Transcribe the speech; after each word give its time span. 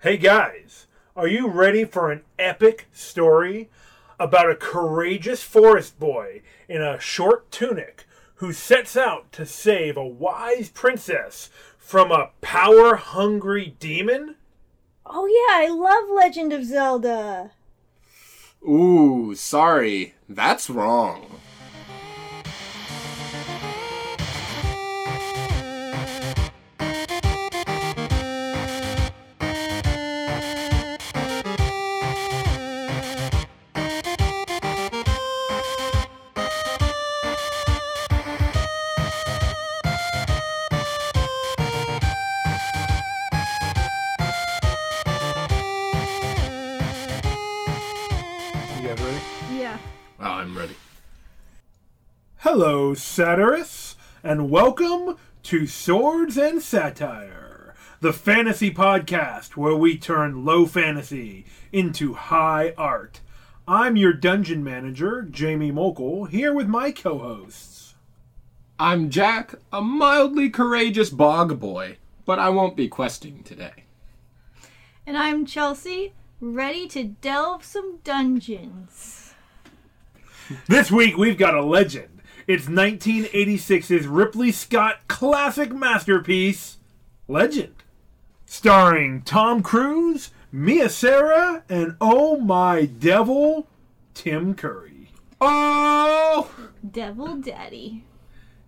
Hey 0.00 0.18
guys, 0.18 0.86
are 1.16 1.26
you 1.26 1.48
ready 1.48 1.86
for 1.86 2.12
an 2.12 2.22
epic 2.38 2.86
story 2.92 3.70
about 4.20 4.50
a 4.50 4.54
courageous 4.54 5.42
forest 5.42 5.98
boy 5.98 6.42
in 6.68 6.82
a 6.82 7.00
short 7.00 7.50
tunic 7.50 8.04
who 8.36 8.52
sets 8.52 8.94
out 8.94 9.32
to 9.32 9.46
save 9.46 9.96
a 9.96 10.06
wise 10.06 10.68
princess 10.68 11.48
from 11.78 12.12
a 12.12 12.28
power 12.42 12.96
hungry 12.96 13.74
demon? 13.80 14.34
Oh 15.06 15.24
yeah, 15.24 15.66
I 15.66 15.68
love 15.70 16.10
Legend 16.10 16.52
of 16.52 16.66
Zelda. 16.66 17.52
Ooh, 18.68 19.34
sorry. 19.34 20.14
That's 20.28 20.68
wrong. 20.68 21.40
Hello, 52.96 53.02
satirists, 53.02 53.96
and 54.24 54.48
welcome 54.48 55.18
to 55.42 55.66
Swords 55.66 56.38
and 56.38 56.62
Satire, 56.62 57.74
the 58.00 58.14
fantasy 58.14 58.72
podcast 58.72 59.54
where 59.54 59.76
we 59.76 59.98
turn 59.98 60.46
low 60.46 60.64
fantasy 60.64 61.44
into 61.72 62.14
high 62.14 62.72
art. 62.78 63.20
I'm 63.68 63.96
your 63.96 64.14
dungeon 64.14 64.64
manager, 64.64 65.20
Jamie 65.30 65.70
Mokel, 65.70 66.30
here 66.30 66.54
with 66.54 66.68
my 66.68 66.90
co 66.90 67.18
hosts. 67.18 67.96
I'm 68.78 69.10
Jack, 69.10 69.56
a 69.70 69.82
mildly 69.82 70.48
courageous 70.48 71.10
bog 71.10 71.60
boy, 71.60 71.98
but 72.24 72.38
I 72.38 72.48
won't 72.48 72.78
be 72.78 72.88
questing 72.88 73.42
today. 73.42 73.84
And 75.06 75.18
I'm 75.18 75.44
Chelsea, 75.44 76.14
ready 76.40 76.88
to 76.88 77.04
delve 77.04 77.62
some 77.62 77.98
dungeons. 78.04 79.34
This 80.66 80.90
week 80.90 81.18
we've 81.18 81.36
got 81.36 81.54
a 81.54 81.62
legend. 81.62 82.15
It's 82.48 82.66
1986's 82.66 84.06
Ridley 84.06 84.52
Scott 84.52 85.08
classic 85.08 85.72
masterpiece, 85.72 86.76
Legend. 87.26 87.82
Starring 88.44 89.22
Tom 89.22 89.64
Cruise, 89.64 90.30
Mia 90.52 90.88
Sara, 90.88 91.64
and 91.68 91.96
oh 92.00 92.36
my 92.36 92.84
devil, 92.84 93.66
Tim 94.14 94.54
Curry. 94.54 95.10
Oh! 95.40 96.48
Devil 96.88 97.38
Daddy. 97.38 98.04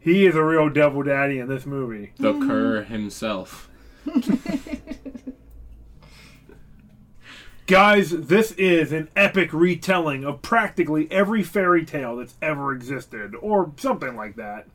He 0.00 0.26
is 0.26 0.34
a 0.34 0.42
real 0.42 0.68
devil 0.68 1.04
daddy 1.04 1.38
in 1.38 1.46
this 1.46 1.64
movie. 1.64 2.10
The 2.16 2.32
mm-hmm. 2.32 2.48
cur 2.48 2.82
himself. 2.82 3.70
Guys, 7.68 8.12
this 8.12 8.52
is 8.52 8.92
an 8.92 9.10
epic 9.14 9.52
retelling 9.52 10.24
of 10.24 10.40
practically 10.40 11.06
every 11.12 11.42
fairy 11.42 11.84
tale 11.84 12.16
that's 12.16 12.34
ever 12.40 12.72
existed, 12.72 13.34
or 13.42 13.70
something 13.76 14.16
like 14.16 14.36
that. 14.36 14.66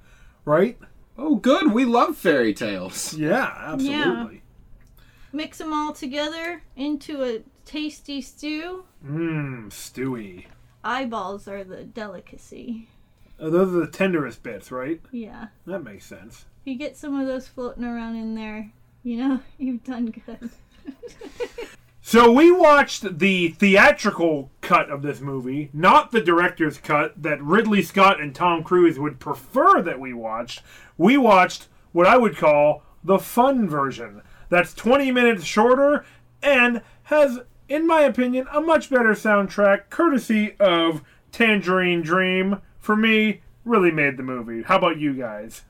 Right? 0.46 0.78
Oh, 1.18 1.38
good. 1.38 1.74
We 1.74 1.86
love 1.86 2.16
fairy 2.16 2.54
tales. 2.54 3.14
Yeah, 3.18 3.52
absolutely. 3.58 4.36
Yeah. 4.36 5.02
Mix 5.32 5.58
them 5.58 5.74
all 5.74 5.94
together 5.94 6.62
into 6.76 7.24
a 7.24 7.42
tasty 7.66 8.22
stew. 8.22 8.84
Mmm, 9.04 9.70
stewy. 9.72 10.46
Eyeballs 10.84 11.48
are 11.48 11.64
the 11.64 11.84
delicacy. 11.84 12.90
Uh, 13.40 13.50
those 13.50 13.70
are 13.70 13.80
the 13.80 13.88
tenderest 13.88 14.44
bits, 14.44 14.72
right? 14.72 15.02
Yeah. 15.12 15.48
That 15.66 15.84
makes 15.84 16.06
sense. 16.06 16.46
If 16.62 16.68
you 16.72 16.76
get 16.76 16.96
some 16.96 17.20
of 17.20 17.26
those 17.26 17.48
floating 17.48 17.86
around 17.86 18.18
in 18.18 18.36
there, 18.36 18.72
you 19.02 19.18
know, 19.18 19.40
you've 19.58 19.84
done 19.84 20.14
good. 20.28 20.52
So 22.14 22.32
we 22.32 22.52
watched 22.52 23.18
the 23.18 23.48
theatrical 23.58 24.52
cut 24.62 24.92
of 24.92 25.02
this 25.02 25.20
movie, 25.20 25.72
not 25.74 26.12
the 26.12 26.22
director's 26.22 26.78
cut 26.78 27.24
that 27.24 27.42
Ridley 27.42 27.82
Scott 27.82 28.22
and 28.22 28.36
Tom 28.36 28.64
Cruise 28.64 29.00
would 29.00 29.20
prefer 29.20 29.82
that 29.82 30.00
we 30.00 30.14
watched. 30.14 30.62
We 30.96 31.18
watched 31.18 31.70
what 31.92 32.06
I 32.06 32.18
would 32.18 32.38
call 32.38 32.84
the 33.04 33.18
fun 33.18 33.68
version. 33.68 34.22
That's 34.50 34.76
20 34.76 35.10
minutes 35.12 35.44
shorter 35.44 36.06
and 36.44 36.84
has, 37.06 37.40
in 37.68 37.88
my 37.88 38.02
opinion, 38.02 38.46
a 38.54 38.62
much 38.62 38.92
better 38.92 39.14
soundtrack, 39.14 39.90
courtesy 39.90 40.56
of 40.60 41.02
Tangerine 41.32 42.04
Dream. 42.04 42.62
For 42.78 42.96
me, 42.96 43.42
really 43.66 43.90
made 43.90 44.18
the 44.18 44.24
movie. 44.24 44.62
How 44.62 44.78
about 44.78 45.00
you 45.00 45.16
guys? 45.16 45.64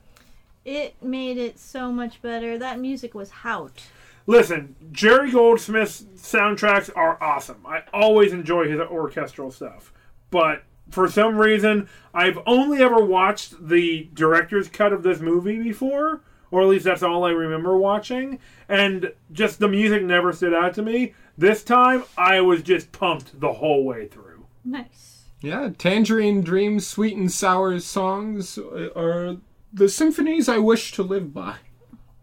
It 0.66 1.02
made 1.02 1.38
it 1.38 1.58
so 1.58 1.90
much 1.90 2.20
better. 2.20 2.58
That 2.58 2.78
music 2.78 3.14
was 3.14 3.30
hout. 3.30 3.84
Listen, 4.26 4.74
Jerry 4.90 5.30
Goldsmith's 5.30 6.02
soundtracks 6.16 6.90
are 6.96 7.22
awesome. 7.22 7.64
I 7.66 7.82
always 7.92 8.32
enjoy 8.32 8.68
his 8.70 8.80
orchestral 8.80 9.50
stuff. 9.50 9.92
But 10.30 10.62
for 10.90 11.08
some 11.08 11.36
reason, 11.36 11.88
I've 12.12 12.38
only 12.46 12.82
ever 12.82 13.04
watched 13.04 13.68
the 13.68 14.08
director's 14.14 14.68
cut 14.68 14.92
of 14.92 15.02
this 15.02 15.20
movie 15.20 15.62
before, 15.62 16.22
or 16.50 16.62
at 16.62 16.68
least 16.68 16.84
that's 16.84 17.02
all 17.02 17.24
I 17.24 17.30
remember 17.30 17.76
watching, 17.76 18.38
and 18.68 19.12
just 19.32 19.58
the 19.58 19.68
music 19.68 20.02
never 20.02 20.32
stood 20.32 20.54
out 20.54 20.74
to 20.74 20.82
me. 20.82 21.14
This 21.36 21.64
time, 21.64 22.04
I 22.16 22.40
was 22.40 22.62
just 22.62 22.92
pumped 22.92 23.40
the 23.40 23.54
whole 23.54 23.84
way 23.84 24.06
through. 24.06 24.46
Nice. 24.64 25.24
Yeah, 25.40 25.70
Tangerine 25.76 26.42
Dream's 26.42 26.86
sweet 26.86 27.16
and 27.16 27.30
sour 27.30 27.78
songs 27.80 28.58
are 28.58 29.36
the 29.72 29.88
symphonies 29.88 30.48
I 30.48 30.58
wish 30.58 30.92
to 30.92 31.02
live 31.02 31.34
by. 31.34 31.56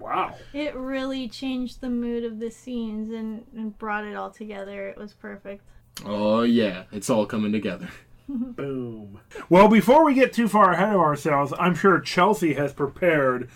Wow. 0.02 0.36
It 0.54 0.76
really 0.76 1.28
changed 1.30 1.82
the 1.82 1.90
mood 1.90 2.24
of 2.24 2.40
the 2.40 2.52
scenes 2.52 3.12
and, 3.12 3.46
and 3.56 3.78
brought 3.78 4.06
it 4.06 4.16
all 4.16 4.32
together. 4.32 4.88
It 4.88 4.98
was 4.98 5.14
perfect. 5.14 5.64
Oh, 6.06 6.42
yeah. 6.44 6.84
It's 6.92 7.10
all 7.10 7.26
coming 7.26 7.52
together. 7.52 7.90
Boom. 8.28 9.20
Well, 9.50 9.68
before 9.68 10.04
we 10.04 10.14
get 10.14 10.34
too 10.34 10.48
far 10.48 10.72
ahead 10.72 10.94
of 10.94 11.00
ourselves, 11.02 11.54
I'm 11.60 11.76
sure 11.76 12.00
Chelsea 12.00 12.54
has 12.54 12.74
prepared 12.74 13.50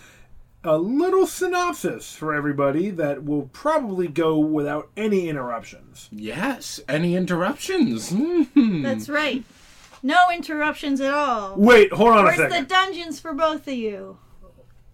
a 0.62 0.76
little 0.78 1.26
synopsis 1.26 2.12
for 2.14 2.34
everybody 2.34 2.90
that 2.90 3.24
will 3.24 3.48
probably 3.52 4.08
go 4.08 4.38
without 4.38 4.90
any 4.96 5.28
interruptions. 5.28 6.08
Yes. 6.10 6.80
Any 6.88 7.14
interruptions? 7.14 8.14
That's 8.56 9.08
right. 9.08 9.44
No 10.02 10.26
interruptions 10.32 11.00
at 11.00 11.14
all. 11.14 11.56
Wait, 11.56 11.92
hold 11.92 12.10
on 12.10 12.26
a 12.26 12.30
second. 12.30 12.50
Where's 12.50 12.62
the 12.62 12.68
dungeons 12.68 13.20
for 13.20 13.32
both 13.32 13.66
of 13.66 13.74
you? 13.74 14.18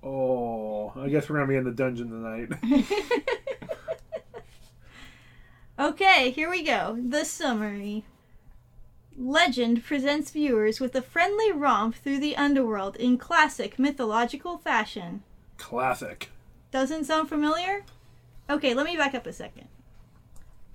Oh, 0.03 0.93
I 0.97 1.09
guess 1.09 1.29
we're 1.29 1.37
gonna 1.37 1.49
be 1.49 1.57
in 1.57 1.65
the 1.65 1.71
dungeon 1.71 2.11
tonight. 2.11 2.49
Okay, 5.83 6.31
here 6.31 6.49
we 6.49 6.63
go. 6.63 6.97
The 7.03 7.25
summary. 7.25 8.05
Legend 9.19 9.83
presents 9.83 10.31
viewers 10.31 10.79
with 10.79 10.95
a 10.95 11.03
friendly 11.03 11.51
romp 11.51 11.97
through 11.97 12.21
the 12.21 12.37
underworld 12.37 12.95
in 12.97 13.19
classic 13.19 13.81
mythological 13.81 14.59
fashion. 14.59 15.25
Classic. 15.57 16.31
Doesn't 16.71 17.05
sound 17.05 17.29
familiar? 17.29 17.85
Okay, 18.49 18.75
let 18.75 18.87
me 18.87 18.97
back 18.97 19.13
up 19.13 19.27
a 19.27 19.33
second. 19.33 19.67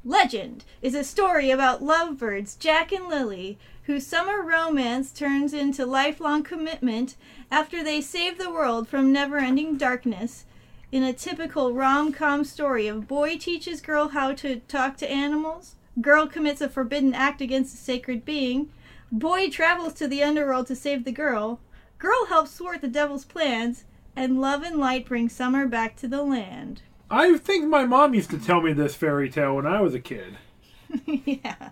Legend 0.04 0.66
is 0.82 0.94
a 0.94 1.04
story 1.04 1.52
about 1.52 1.82
lovebirds 1.82 2.56
Jack 2.56 2.92
and 2.92 3.08
Lily, 3.08 3.58
whose 3.88 4.06
summer 4.06 4.42
romance 4.42 5.12
turns 5.12 5.54
into 5.54 5.86
lifelong 5.86 6.44
commitment 6.44 7.16
after 7.50 7.82
they 7.82 8.02
save 8.02 8.38
the 8.38 8.52
world 8.52 8.86
from 8.86 9.14
never 9.14 9.38
ending 9.38 9.78
darkness. 9.78 10.44
In 10.92 11.04
a 11.04 11.14
typical 11.14 11.74
rom 11.74 12.12
com 12.12 12.44
story 12.44 12.88
of 12.88 13.08
boy 13.08 13.38
teaches 13.38 13.80
girl 13.80 14.10
how 14.10 14.34
to 14.34 14.58
talk 14.68 14.98
to 14.98 15.10
animals, 15.10 15.76
girl 16.02 16.28
commits 16.28 16.60
a 16.60 16.68
forbidden 16.68 17.14
act 17.14 17.40
against 17.40 17.74
a 17.74 17.78
sacred 17.78 18.26
being, 18.26 18.70
boy 19.10 19.50
travels 19.50 19.94
to 19.94 20.08
the 20.08 20.22
underworld 20.22 20.68
to 20.68 20.76
save 20.76 21.06
the 21.06 21.12
girl, 21.14 21.62
girl 21.98 22.26
helps 22.26 22.58
thwart 22.58 22.82
the 22.82 22.90
devil's 22.90 23.24
plans, 23.24 23.86
and 24.18 24.42
love 24.42 24.64
and 24.64 24.78
light 24.78 25.06
bring 25.06 25.30
summer 25.30 25.66
back 25.66 25.96
to 25.96 26.10
the 26.10 26.24
land. 26.24 26.82
I 27.10 27.38
think 27.38 27.66
my 27.70 27.86
mom 27.86 28.14
used 28.14 28.32
to 28.32 28.38
tell 28.38 28.60
me 28.60 28.74
this 28.74 28.96
fairy 28.96 29.30
tale 29.30 29.56
when 29.56 29.66
I 29.66 29.80
was 29.80 29.94
a 29.94 30.02
kid. 30.02 30.36
yeah. 31.06 31.70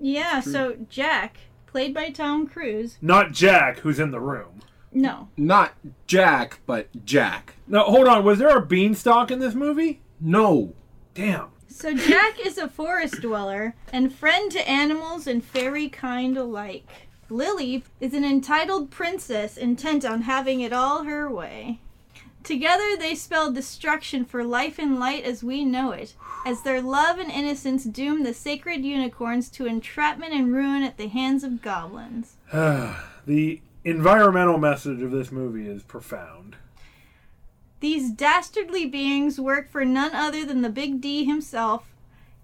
Yeah, 0.00 0.40
so 0.40 0.76
Jack, 0.88 1.38
played 1.66 1.94
by 1.94 2.10
Tom 2.10 2.46
Cruise. 2.46 2.98
Not 3.00 3.32
Jack, 3.32 3.78
who's 3.80 3.98
in 3.98 4.10
the 4.10 4.20
room. 4.20 4.60
No. 4.92 5.28
Not 5.36 5.74
Jack, 6.06 6.60
but 6.66 7.04
Jack. 7.04 7.54
Now, 7.66 7.84
hold 7.84 8.08
on. 8.08 8.24
Was 8.24 8.38
there 8.38 8.56
a 8.56 8.64
beanstalk 8.64 9.30
in 9.30 9.40
this 9.40 9.54
movie? 9.54 10.00
No. 10.20 10.74
Damn. 11.14 11.48
So 11.68 11.92
Jack 11.92 12.38
is 12.44 12.56
a 12.56 12.68
forest 12.68 13.20
dweller 13.20 13.74
and 13.92 14.14
friend 14.14 14.50
to 14.52 14.68
animals 14.68 15.26
and 15.26 15.44
fairy 15.44 15.88
kind 15.90 16.36
alike. 16.38 16.88
Lily 17.28 17.84
is 18.00 18.14
an 18.14 18.24
entitled 18.24 18.90
princess 18.90 19.56
intent 19.56 20.04
on 20.04 20.22
having 20.22 20.60
it 20.60 20.72
all 20.72 21.04
her 21.04 21.30
way. 21.30 21.80
Together 22.46 22.96
they 22.96 23.16
spell 23.16 23.50
destruction 23.50 24.24
for 24.24 24.44
life 24.44 24.78
and 24.78 25.00
light 25.00 25.24
as 25.24 25.42
we 25.42 25.64
know 25.64 25.90
it, 25.90 26.14
as 26.46 26.62
their 26.62 26.80
love 26.80 27.18
and 27.18 27.28
innocence 27.28 27.82
doom 27.82 28.22
the 28.22 28.32
sacred 28.32 28.84
unicorns 28.84 29.48
to 29.48 29.66
entrapment 29.66 30.32
and 30.32 30.54
ruin 30.54 30.84
at 30.84 30.96
the 30.96 31.08
hands 31.08 31.42
of 31.42 31.60
goblins. 31.60 32.36
Ah, 32.52 33.10
the 33.26 33.60
environmental 33.82 34.58
message 34.58 35.02
of 35.02 35.10
this 35.10 35.32
movie 35.32 35.66
is 35.66 35.82
profound. 35.82 36.54
These 37.80 38.12
dastardly 38.12 38.86
beings 38.86 39.40
work 39.40 39.68
for 39.68 39.84
none 39.84 40.14
other 40.14 40.44
than 40.44 40.62
the 40.62 40.70
Big 40.70 41.00
D 41.00 41.24
himself. 41.24 41.92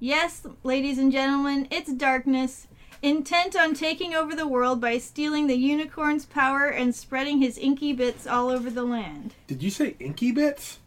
Yes, 0.00 0.44
ladies 0.64 0.98
and 0.98 1.12
gentlemen, 1.12 1.68
it's 1.70 1.92
darkness, 1.92 2.66
intent 3.02 3.56
on 3.56 3.74
taking 3.74 4.14
over 4.14 4.34
the 4.34 4.46
world 4.46 4.80
by 4.80 4.98
stealing 4.98 5.46
the 5.46 5.56
unicorn's 5.56 6.24
power 6.24 6.66
and 6.66 6.94
spreading 6.94 7.38
his 7.38 7.58
inky 7.58 7.92
bits 7.92 8.26
all 8.26 8.48
over 8.48 8.70
the 8.70 8.84
land. 8.84 9.34
Did 9.46 9.62
you 9.62 9.70
say 9.70 9.96
inky 9.98 10.32
bits? 10.32 10.78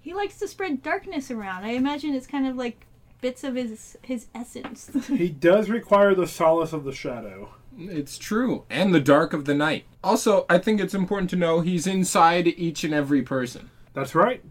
He 0.00 0.14
likes 0.14 0.38
to 0.38 0.48
spread 0.48 0.82
darkness 0.82 1.30
around. 1.30 1.64
I 1.64 1.70
imagine 1.70 2.14
it's 2.14 2.28
kind 2.28 2.46
of 2.46 2.56
like 2.56 2.86
bits 3.20 3.42
of 3.42 3.56
his 3.56 3.96
his 4.02 4.26
essence. 4.34 4.90
He 5.08 5.28
does 5.28 5.68
require 5.68 6.14
the 6.14 6.26
solace 6.28 6.72
of 6.72 6.84
the 6.84 6.92
shadow. 6.92 7.50
It's 7.78 8.16
true. 8.16 8.64
And 8.70 8.94
the 8.94 9.00
dark 9.00 9.32
of 9.32 9.44
the 9.44 9.54
night. 9.54 9.84
Also, 10.02 10.46
I 10.48 10.58
think 10.58 10.80
it's 10.80 10.94
important 10.94 11.28
to 11.30 11.36
know 11.36 11.60
he's 11.60 11.86
inside 11.86 12.46
each 12.46 12.84
and 12.84 12.94
every 12.94 13.22
person. 13.22 13.70
That's 13.94 14.14
right. 14.14 14.42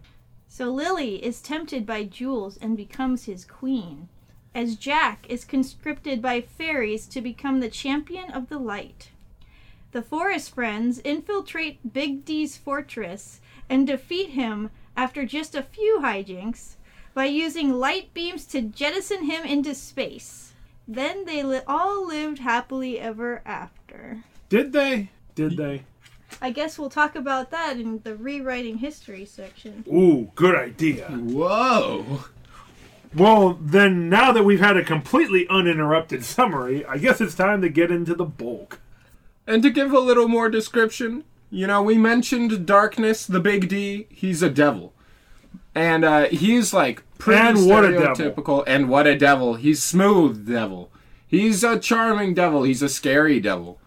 so 0.48 0.70
Lily 0.70 1.24
is 1.24 1.40
tempted 1.40 1.86
by 1.86 2.04
jewels 2.04 2.56
and 2.58 2.76
becomes 2.76 3.24
his 3.24 3.44
queen, 3.44 4.08
as 4.56 4.74
Jack 4.74 5.26
is 5.28 5.44
conscripted 5.44 6.22
by 6.22 6.40
fairies 6.40 7.06
to 7.08 7.20
become 7.20 7.60
the 7.60 7.68
champion 7.68 8.30
of 8.30 8.48
the 8.48 8.58
light. 8.58 9.10
The 9.92 10.00
forest 10.00 10.54
friends 10.54 10.98
infiltrate 11.00 11.92
Big 11.92 12.24
D's 12.24 12.56
fortress 12.56 13.42
and 13.68 13.86
defeat 13.86 14.30
him 14.30 14.70
after 14.96 15.26
just 15.26 15.54
a 15.54 15.62
few 15.62 15.98
hijinks 16.00 16.76
by 17.12 17.26
using 17.26 17.74
light 17.74 18.14
beams 18.14 18.46
to 18.46 18.62
jettison 18.62 19.24
him 19.24 19.44
into 19.44 19.74
space. 19.74 20.54
Then 20.88 21.26
they 21.26 21.42
li- 21.42 21.60
all 21.66 22.06
lived 22.06 22.38
happily 22.38 22.98
ever 22.98 23.42
after. 23.44 24.24
Did 24.48 24.72
they? 24.72 25.10
Did 25.34 25.58
they? 25.58 25.82
I 26.40 26.50
guess 26.50 26.78
we'll 26.78 26.88
talk 26.88 27.14
about 27.14 27.50
that 27.50 27.78
in 27.78 28.00
the 28.04 28.16
rewriting 28.16 28.78
history 28.78 29.26
section. 29.26 29.84
Ooh, 29.86 30.30
good 30.34 30.54
idea. 30.54 31.08
Whoa. 31.08 32.24
Well, 33.16 33.58
then 33.60 34.10
now 34.10 34.30
that 34.32 34.44
we've 34.44 34.60
had 34.60 34.76
a 34.76 34.84
completely 34.84 35.48
uninterrupted 35.48 36.22
summary, 36.22 36.84
I 36.84 36.98
guess 36.98 37.20
it's 37.20 37.34
time 37.34 37.62
to 37.62 37.70
get 37.70 37.90
into 37.90 38.14
the 38.14 38.26
bulk. 38.26 38.80
And 39.46 39.62
to 39.62 39.70
give 39.70 39.92
a 39.92 39.98
little 39.98 40.28
more 40.28 40.50
description, 40.50 41.24
you 41.50 41.66
know, 41.66 41.82
we 41.82 41.96
mentioned 41.96 42.66
Darkness, 42.66 43.26
the 43.26 43.40
Big 43.40 43.68
D. 43.68 44.06
He's 44.10 44.42
a 44.42 44.50
devil. 44.50 44.92
And 45.74 46.04
uh, 46.04 46.26
he's 46.26 46.74
like 46.74 47.04
pretty 47.18 47.40
And 47.40 47.66
what 47.66 47.84
stereotypical. 47.84 48.64
And 48.66 48.88
what 48.88 49.06
a 49.06 49.16
devil. 49.16 49.54
He's 49.54 49.82
smooth 49.82 50.46
devil. 50.46 50.90
He's 51.26 51.64
a 51.64 51.78
charming 51.78 52.34
devil. 52.34 52.64
He's 52.64 52.82
a 52.82 52.88
scary 52.88 53.40
devil. 53.40 53.78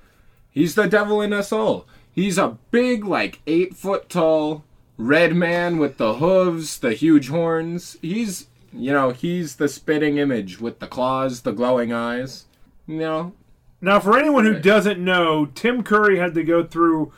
He's 0.51 0.75
the 0.75 0.87
devil 0.87 1.21
in 1.21 1.33
us 1.33 1.51
all. 1.51 1.85
He's 2.11 2.37
a 2.37 2.57
big, 2.71 3.05
like, 3.05 3.39
eight 3.45 3.75
foot 3.75 4.09
tall 4.09 4.63
red 4.97 5.35
man 5.35 5.77
with 5.77 5.97
the 5.97 6.15
hooves, 6.15 6.79
the 6.79 6.93
huge 6.93 7.29
horns. 7.29 7.97
He's, 8.01 8.47
you 8.73 8.91
know, 8.91 9.11
he's 9.11 9.55
the 9.55 9.67
spitting 9.67 10.17
image 10.17 10.59
with 10.59 10.79
the 10.79 10.87
claws, 10.87 11.41
the 11.41 11.51
glowing 11.51 11.93
eyes. 11.93 12.45
You 12.87 12.97
know, 12.97 13.33
Now, 13.81 13.99
for 13.99 14.17
anyone 14.17 14.45
who 14.45 14.59
doesn't 14.59 15.03
know, 15.03 15.45
Tim 15.45 15.83
Curry 15.83 16.17
had 16.17 16.33
to 16.33 16.43
go 16.43 16.63
through 16.63 17.13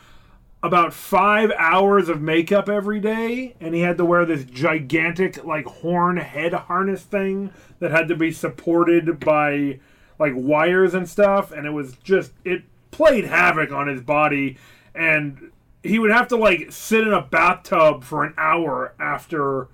about 0.63 0.93
five 0.93 1.51
hours 1.57 2.07
of 2.07 2.21
makeup 2.21 2.69
every 2.69 2.99
day, 2.99 3.55
and 3.59 3.73
he 3.73 3.81
had 3.81 3.97
to 3.97 4.05
wear 4.05 4.25
this 4.25 4.43
gigantic, 4.43 5.43
like, 5.43 5.65
horn 5.65 6.17
head 6.17 6.53
harness 6.53 7.01
thing 7.01 7.51
that 7.79 7.89
had 7.89 8.07
to 8.09 8.15
be 8.15 8.31
supported 8.31 9.19
by, 9.19 9.79
like, 10.19 10.33
wires 10.35 10.93
and 10.93 11.09
stuff, 11.09 11.51
and 11.51 11.65
it 11.65 11.71
was 11.71 11.95
just, 12.03 12.33
it 12.45 12.61
played 12.91 13.23
havoc 13.23 13.71
on 13.71 13.87
his 13.87 14.01
body, 14.01 14.57
and 14.93 15.51
he 15.81 15.97
would 15.97 16.11
have 16.11 16.27
to, 16.27 16.35
like, 16.35 16.71
sit 16.71 17.07
in 17.07 17.13
a 17.13 17.21
bathtub 17.23 18.03
for 18.03 18.23
an 18.23 18.35
hour 18.37 18.93
after 18.99 19.67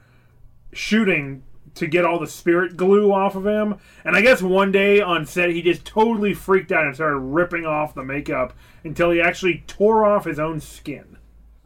shooting 0.72 1.44
to 1.78 1.88
get 1.88 2.06
all 2.06 2.20
the 2.20 2.28
spirit 2.28 2.78
glue 2.78 3.12
off 3.12 3.36
of 3.36 3.46
him. 3.46 3.76
And 4.04 4.16
I 4.16 4.22
guess 4.22 4.42
one 4.42 4.72
day 4.72 5.02
on 5.02 5.26
set, 5.26 5.50
he 5.50 5.62
just 5.62 5.86
totally 5.86 6.34
freaked 6.34 6.72
out 6.72 6.86
and 6.86 6.96
started 6.96 7.18
ripping 7.18 7.66
off 7.66 7.94
the 7.94 8.04
makeup 8.04 8.54
until 8.84 9.12
he 9.12 9.22
actually 9.22 9.64
tore 9.68 10.06
off 10.06 10.26
his 10.26 10.40
own 10.40 10.60
skin. 10.60 11.18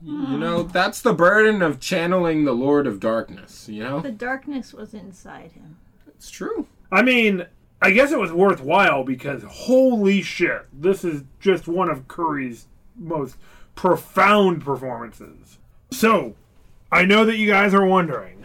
You 0.04 0.38
know, 0.40 0.64
that's 0.64 1.02
the 1.02 1.14
burden 1.14 1.62
of 1.62 1.80
channeling 1.80 2.44
the 2.44 2.54
Lord 2.54 2.88
of 2.88 3.00
Darkness, 3.00 3.70
you 3.70 3.84
know? 3.84 4.00
The 4.00 4.12
darkness 4.12 4.74
was 4.74 4.96
inside 4.96 5.52
him. 5.52 5.78
It's 6.08 6.32
true. 6.32 6.66
I 6.92 7.04
mean, 7.04 7.46
I 7.84 7.92
guess 7.92 8.12
it 8.12 8.20
was 8.20 8.32
worthwhile 8.32 9.04
because 9.04 9.44
holy 9.44 10.24
shit, 10.24 10.66
this 10.74 11.04
is 11.04 11.24
just 11.40 11.68
one 11.68 11.90
of 11.90 12.08
Curry's 12.08 12.68
most 12.96 13.38
profound 13.76 14.64
performances. 14.64 15.60
So, 15.92 16.36
I 16.92 17.06
know 17.06 17.24
that 17.26 17.38
you 17.38 17.48
guys 17.48 17.74
are 17.74 17.86
wondering, 17.86 18.41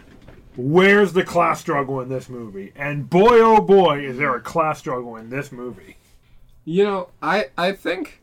where's 0.57 1.13
the 1.13 1.23
class 1.23 1.61
struggle 1.61 2.01
in 2.01 2.09
this 2.09 2.27
movie? 2.27 2.73
And 2.75 3.09
boy, 3.09 3.39
oh 3.39 3.61
boy, 3.61 4.05
is 4.05 4.17
there 4.17 4.35
a 4.35 4.41
class 4.41 4.79
struggle 4.79 5.15
in 5.15 5.29
this 5.29 5.51
movie. 5.51 5.97
You 6.65 6.83
know, 6.83 7.09
I 7.21 7.45
I 7.57 7.71
think 7.71 8.21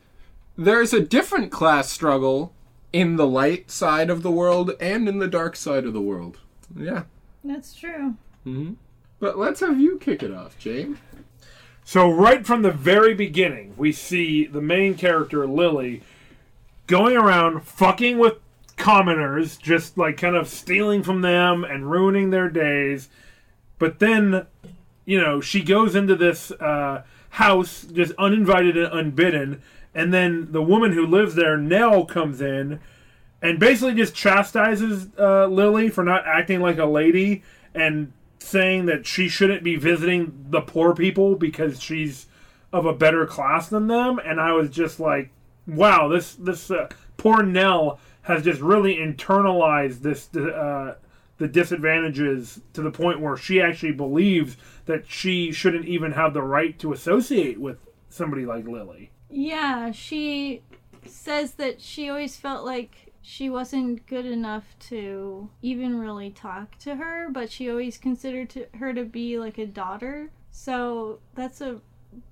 there's 0.57 0.93
a 0.93 1.01
different 1.01 1.51
class 1.51 1.89
struggle 1.89 2.53
in 2.93 3.15
the 3.15 3.27
light 3.27 3.71
side 3.71 4.09
of 4.09 4.21
the 4.21 4.31
world 4.31 4.71
and 4.79 5.09
in 5.09 5.19
the 5.19 5.27
dark 5.27 5.55
side 5.55 5.85
of 5.85 5.93
the 5.93 6.01
world. 6.01 6.37
Yeah. 6.75 7.03
That's 7.43 7.73
true. 7.73 8.15
Mm-hmm. 8.45 8.73
But 9.19 9.37
let's 9.37 9.59
have 9.61 9.79
you 9.79 9.97
kick 9.97 10.23
it 10.23 10.31
off, 10.31 10.57
Jane. 10.57 10.99
So 11.83 12.09
right 12.09 12.45
from 12.45 12.61
the 12.61 12.71
very 12.71 13.13
beginning, 13.13 13.73
we 13.77 13.91
see 13.91 14.45
the 14.45 14.61
main 14.61 14.95
character 14.95 15.45
Lily 15.47 16.01
going 16.87 17.15
around 17.15 17.63
fucking 17.63 18.17
with 18.17 18.35
commoners, 18.77 19.57
just 19.57 19.97
like 19.97 20.17
kind 20.17 20.35
of 20.35 20.47
stealing 20.47 21.03
from 21.03 21.21
them 21.21 21.63
and 21.63 21.89
ruining 21.89 22.29
their 22.29 22.49
days. 22.49 23.09
But 23.79 23.99
then, 23.99 24.45
you 25.05 25.19
know, 25.19 25.41
she 25.41 25.61
goes 25.61 25.95
into 25.95 26.15
this 26.15 26.51
uh, 26.51 27.03
house 27.31 27.85
just 27.91 28.13
uninvited 28.17 28.77
and 28.77 28.93
unbidden, 28.93 29.61
and 29.93 30.13
then 30.13 30.51
the 30.51 30.61
woman 30.63 30.93
who 30.93 31.05
lives 31.05 31.35
there, 31.35 31.57
Nell, 31.57 32.05
comes 32.05 32.41
in 32.41 32.79
and 33.41 33.59
basically 33.59 33.93
just 33.93 34.15
chastises 34.15 35.07
uh, 35.19 35.45
Lily 35.47 35.89
for 35.89 36.03
not 36.03 36.25
acting 36.25 36.61
like 36.61 36.77
a 36.77 36.85
lady 36.85 37.43
and 37.73 38.11
saying 38.39 38.85
that 38.85 39.05
she 39.05 39.27
shouldn't 39.27 39.63
be 39.63 39.75
visiting 39.75 40.45
the 40.49 40.61
poor 40.61 40.95
people 40.95 41.35
because 41.35 41.81
she's 41.81 42.27
of 42.73 42.85
a 42.85 42.93
better 42.93 43.25
class 43.25 43.69
than 43.69 43.87
them. 43.87 44.19
And 44.19 44.39
I 44.39 44.51
was 44.53 44.69
just 44.69 44.99
like, 44.99 45.29
wow, 45.67 46.07
this 46.07 46.35
this 46.35 46.69
uh, 46.71 46.89
poor 47.17 47.43
Nell 47.43 47.99
has 48.25 48.43
just 48.43 48.61
really 48.61 48.95
internalized 48.97 50.01
this 50.01 50.35
uh, 50.35 50.95
the 51.37 51.47
disadvantages 51.47 52.61
to 52.73 52.81
the 52.81 52.91
point 52.91 53.19
where 53.19 53.37
she 53.37 53.61
actually 53.61 53.91
believes 53.91 54.57
that 54.85 55.07
she 55.07 55.51
shouldn't 55.51 55.85
even 55.85 56.13
have 56.13 56.33
the 56.33 56.41
right 56.41 56.77
to 56.79 56.93
associate 56.93 57.59
with 57.59 57.77
somebody 58.09 58.45
like 58.45 58.65
Lily. 58.65 59.11
Yeah, 59.29 59.91
she 59.91 60.61
says 61.05 61.53
that 61.53 61.81
she 61.81 62.09
always 62.09 62.37
felt 62.37 62.65
like 62.65 63.11
she 63.21 63.49
wasn't 63.49 64.05
good 64.07 64.25
enough 64.25 64.63
to 64.79 65.49
even 65.61 65.99
really 65.99 66.29
talk 66.29 66.77
to 66.79 66.95
her, 66.95 67.27
but 67.29 67.51
she 67.51 67.69
always 67.69 67.97
considered 67.97 68.49
to, 68.51 68.67
her 68.75 68.93
to 68.93 69.03
be 69.03 69.37
like 69.37 69.57
a 69.57 69.65
daughter. 69.65 70.29
So 70.51 71.19
that's 71.33 71.59
a 71.59 71.81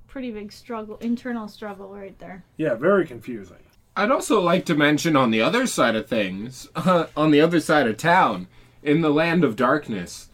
pretty 0.07 0.31
big 0.31 0.51
struggle, 0.51 0.97
internal 0.97 1.47
struggle 1.47 1.93
right 1.93 2.17
there. 2.19 2.45
Yeah, 2.57 2.75
very 2.75 3.05
confusing. 3.05 3.57
I'd 3.95 4.11
also 4.11 4.41
like 4.41 4.65
to 4.65 4.75
mention 4.75 5.15
on 5.15 5.31
the 5.31 5.41
other 5.41 5.67
side 5.67 5.95
of 5.95 6.07
things, 6.07 6.67
on 6.75 7.31
the 7.31 7.41
other 7.41 7.59
side 7.59 7.87
of 7.87 7.97
town, 7.97 8.47
in 8.81 9.01
the 9.01 9.11
land 9.11 9.43
of 9.43 9.55
darkness, 9.55 10.29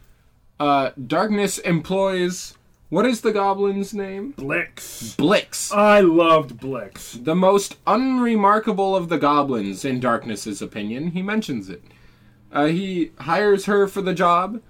uh, 0.58 0.90
darkness 1.06 1.58
employs 1.58 2.54
what 2.88 3.06
is 3.06 3.20
the 3.20 3.30
goblin's 3.32 3.94
name? 3.94 4.32
Blix. 4.32 5.14
Blix. 5.14 5.70
I 5.70 6.00
loved 6.00 6.58
Blix. 6.58 7.12
The 7.12 7.36
most 7.36 7.76
unremarkable 7.86 8.96
of 8.96 9.08
the 9.08 9.16
goblins, 9.18 9.84
in 9.84 10.00
Darkness's 10.00 10.60
opinion. 10.60 11.12
He 11.12 11.22
mentions 11.22 11.70
it. 11.70 11.84
Uh, 12.50 12.66
he 12.66 13.12
hires 13.20 13.66
her 13.66 13.86
for 13.86 14.02
the 14.02 14.12
job, 14.12 14.60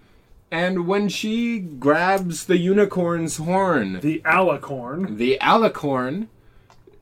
and 0.50 0.86
when 0.86 1.08
she 1.08 1.60
grabs 1.60 2.44
the 2.44 2.58
unicorn's 2.58 3.38
horn, 3.38 4.00
The 4.00 4.20
Alicorn. 4.26 5.16
the 5.16 5.38
alicorn, 5.40 6.26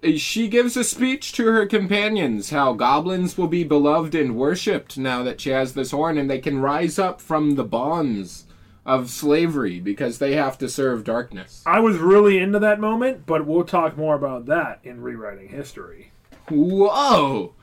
Uh, 0.05 0.17
she 0.17 0.49
gives 0.49 0.77
a 0.77 0.85
speech 0.85 1.33
to 1.33 1.47
her 1.47 1.67
companions 1.67 2.51
how 2.51 2.73
goblins 2.73 3.37
will 3.37 3.49
be 3.49 3.65
beloved 3.65 4.15
and 4.15 4.37
worshipped 4.37 4.97
now 4.97 5.23
that 5.23 5.41
she 5.41 5.51
has 5.51 5.75
this 5.75 5.91
horn, 5.91 6.19
and 6.19 6.31
they 6.31 6.39
can 6.39 6.61
rise 6.61 6.99
up 6.99 7.21
from 7.21 7.55
the 7.55 7.65
bonds 7.65 8.47
of 8.87 9.11
slavery 9.11 9.81
because 9.81 10.19
they 10.19 10.35
have 10.35 10.57
to 10.57 10.69
serve 10.69 11.05
darkness. 11.05 11.63
I 11.67 11.81
was 11.81 11.99
really 11.99 12.39
into 12.39 12.59
that 12.61 12.81
moment, 12.81 13.27
but 13.27 13.47
we'll 13.47 13.65
talk 13.65 13.99
more 13.99 14.15
about 14.15 14.47
that 14.47 14.81
in 14.83 15.03
rewriting 15.03 15.49
history. 15.49 16.13
Whoa! 16.49 17.55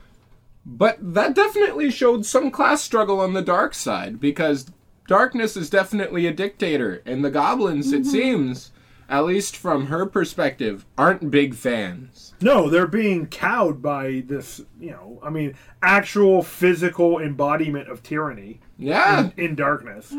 But 0.64 0.98
that 1.14 1.34
definitely 1.34 1.90
showed 1.90 2.26
some 2.26 2.50
class 2.50 2.82
struggle 2.82 3.20
on 3.20 3.32
the 3.32 3.42
dark 3.42 3.74
side 3.74 4.20
because 4.20 4.66
darkness 5.08 5.56
is 5.56 5.70
definitely 5.70 6.26
a 6.26 6.32
dictator, 6.32 7.02
and 7.06 7.24
the 7.24 7.30
goblins, 7.30 7.92
it 7.92 8.02
mm-hmm. 8.02 8.10
seems, 8.10 8.72
at 9.08 9.24
least 9.24 9.56
from 9.56 9.86
her 9.86 10.06
perspective, 10.06 10.84
aren't 10.98 11.30
big 11.30 11.54
fans. 11.54 12.25
No, 12.40 12.68
they're 12.68 12.86
being 12.86 13.26
cowed 13.26 13.80
by 13.82 14.22
this, 14.26 14.60
you 14.80 14.90
know, 14.90 15.18
I 15.22 15.30
mean, 15.30 15.54
actual 15.82 16.42
physical 16.42 17.18
embodiment 17.18 17.88
of 17.88 18.02
tyranny 18.02 18.60
Yeah, 18.78 19.30
in 19.36 19.54
darkness. 19.54 20.12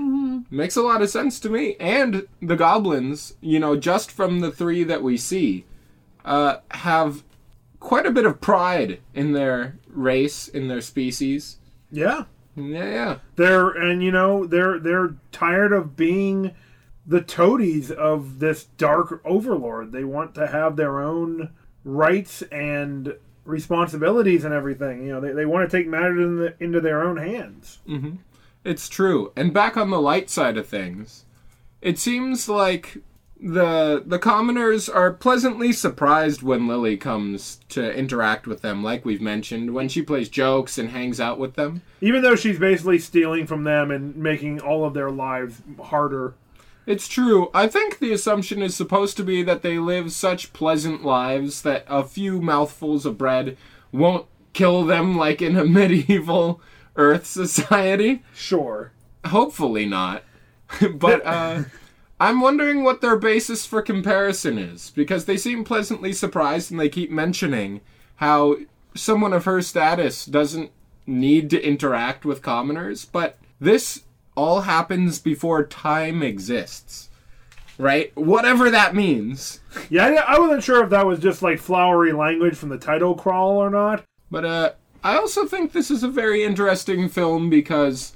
makes 0.49 0.75
a 0.75 0.81
lot 0.81 1.01
of 1.01 1.09
sense 1.09 1.39
to 1.41 1.49
me. 1.49 1.75
And 1.79 2.27
the 2.41 2.55
goblins, 2.55 3.35
you 3.41 3.59
know, 3.59 3.75
just 3.77 4.11
from 4.11 4.39
the 4.39 4.51
three 4.51 4.83
that 4.83 5.03
we 5.03 5.17
see, 5.17 5.65
uh, 6.25 6.57
have 6.71 7.23
quite 7.79 8.05
a 8.05 8.11
bit 8.11 8.25
of 8.25 8.41
pride 8.41 8.99
in 9.13 9.33
their 9.33 9.77
race, 9.87 10.47
in 10.47 10.67
their 10.67 10.81
species. 10.81 11.57
Yeah. 11.91 12.23
Yeah, 12.55 12.89
yeah. 12.89 13.17
They're 13.35 13.69
and 13.69 14.01
you 14.03 14.11
know, 14.11 14.45
they're 14.47 14.79
they're 14.79 15.13
tired 15.31 15.71
of 15.71 15.95
being 15.95 16.55
the 17.05 17.21
toadies 17.21 17.91
of 17.91 18.39
this 18.39 18.63
dark 18.63 19.21
overlord. 19.23 19.91
They 19.91 20.03
want 20.03 20.33
to 20.35 20.47
have 20.47 20.75
their 20.75 20.99
own 20.99 21.51
rights 21.87 22.41
and 22.43 23.15
responsibilities 23.45 24.43
and 24.43 24.53
everything. 24.53 25.03
You 25.03 25.13
know, 25.13 25.21
they, 25.21 25.31
they 25.31 25.45
want 25.45 25.69
to 25.69 25.77
take 25.77 25.87
matters 25.87 26.19
in 26.19 26.35
the, 26.35 26.53
into 26.59 26.81
their 26.81 27.01
own 27.01 27.17
hands. 27.17 27.79
Mm-hmm. 27.87 28.17
It's 28.65 28.89
true. 28.89 29.31
And 29.35 29.53
back 29.53 29.77
on 29.77 29.89
the 29.89 30.01
light 30.01 30.29
side 30.29 30.57
of 30.57 30.67
things, 30.67 31.23
it 31.81 31.97
seems 31.97 32.49
like 32.49 32.97
the 33.39 34.03
the 34.05 34.17
commoners 34.17 34.89
are 34.89 35.13
pleasantly 35.13 35.71
surprised 35.71 36.41
when 36.41 36.67
Lily 36.67 36.97
comes 36.97 37.59
to 37.69 37.93
interact 37.93 38.47
with 38.47 38.61
them, 38.61 38.83
like 38.83 39.05
we've 39.05 39.21
mentioned, 39.21 39.73
when 39.73 39.87
she 39.87 40.01
plays 40.01 40.27
jokes 40.27 40.77
and 40.77 40.89
hangs 40.89 41.19
out 41.19 41.39
with 41.39 41.53
them. 41.53 41.83
Even 42.01 42.23
though 42.23 42.35
she's 42.35 42.59
basically 42.59 42.99
stealing 42.99 43.45
from 43.45 43.63
them 43.63 43.91
and 43.91 44.15
making 44.17 44.59
all 44.59 44.83
of 44.83 44.93
their 44.93 45.11
lives 45.11 45.61
harder. 45.83 46.33
It's 46.87 47.09
true. 47.09 47.51
I 47.53 47.67
think 47.67 47.99
the 47.99 48.13
assumption 48.13 48.63
is 48.63 48.73
supposed 48.73 49.17
to 49.17 49.23
be 49.23 49.43
that 49.43 49.61
they 49.61 49.77
live 49.77 50.13
such 50.13 50.53
pleasant 50.53 51.03
lives 51.03 51.61
that 51.63 51.83
a 51.85 52.05
few 52.05 52.41
mouthfuls 52.41 53.05
of 53.05 53.17
bread 53.17 53.57
won't 53.91 54.25
kill 54.53 54.85
them 54.85 55.17
like 55.17 55.41
in 55.41 55.57
a 55.57 55.65
medieval 55.79 56.61
Earth 56.95 57.25
society. 57.25 58.23
Sure. 58.33 58.93
Hopefully 59.25 59.85
not. 59.85 60.23
but 60.93 61.21
uh, 61.25 61.63
I'm 62.21 62.39
wondering 62.39 62.85
what 62.85 63.01
their 63.01 63.17
basis 63.17 63.65
for 63.65 63.81
comparison 63.81 64.57
is 64.57 64.89
because 64.91 65.25
they 65.25 65.37
seem 65.37 65.65
pleasantly 65.65 66.13
surprised 66.13 66.71
and 66.71 66.79
they 66.79 66.89
keep 66.89 67.11
mentioning 67.11 67.81
how 68.15 68.55
someone 68.95 69.33
of 69.33 69.43
her 69.43 69.61
status 69.61 70.25
doesn't 70.25 70.71
need 71.05 71.49
to 71.49 71.61
interact 71.61 72.23
with 72.23 72.41
commoners, 72.41 73.03
but 73.03 73.37
this 73.59 74.03
all 74.37 74.61
happens 74.61 75.19
before 75.19 75.65
time 75.65 76.23
exists. 76.23 77.09
Right? 77.77 78.15
Whatever 78.15 78.71
that 78.71 78.95
means. 78.95 79.59
Yeah, 79.89 80.07
I, 80.07 80.35
I 80.35 80.39
wasn't 80.39 80.63
sure 80.63 80.83
if 80.83 80.89
that 80.91 81.05
was 81.05 81.19
just 81.19 81.41
like 81.41 81.59
flowery 81.59 82.13
language 82.13 82.55
from 82.55 82.69
the 82.69 82.77
title 82.77 83.13
crawl 83.15 83.57
or 83.57 83.69
not. 83.69 84.03
But 84.31 84.45
uh, 84.45 84.71
I 85.03 85.17
also 85.17 85.45
think 85.45 85.71
this 85.71 85.91
is 85.91 86.03
a 86.03 86.07
very 86.07 86.43
interesting 86.43 87.09
film 87.09 87.49
because 87.49 88.13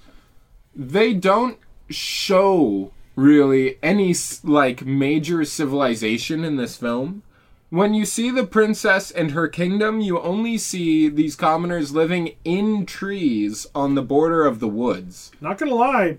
they 0.75 1.13
don't 1.13 1.58
show 1.90 2.92
really 3.16 3.78
any 3.84 4.16
like 4.44 4.86
major 4.86 5.46
civilization 5.46 6.44
in 6.44 6.56
this 6.56 6.78
film. 6.78 7.24
When 7.72 7.94
you 7.94 8.04
see 8.06 8.30
the 8.32 8.46
princess 8.46 9.12
and 9.12 9.32
her 9.32 9.48
kingdom, 9.48 10.01
you 10.01 10.20
only 10.20 10.58
see 10.58 11.08
these 11.08 11.38
commoners 11.38 11.94
living 11.94 12.36
in 12.44 12.86
trees 12.86 13.66
on 13.74 13.96
the 13.96 14.01
border 14.01 14.46
of 14.46 14.60
the 14.60 14.68
woods. 14.68 15.32
Not 15.40 15.58
gonna 15.58 15.74
lie, 15.75 16.18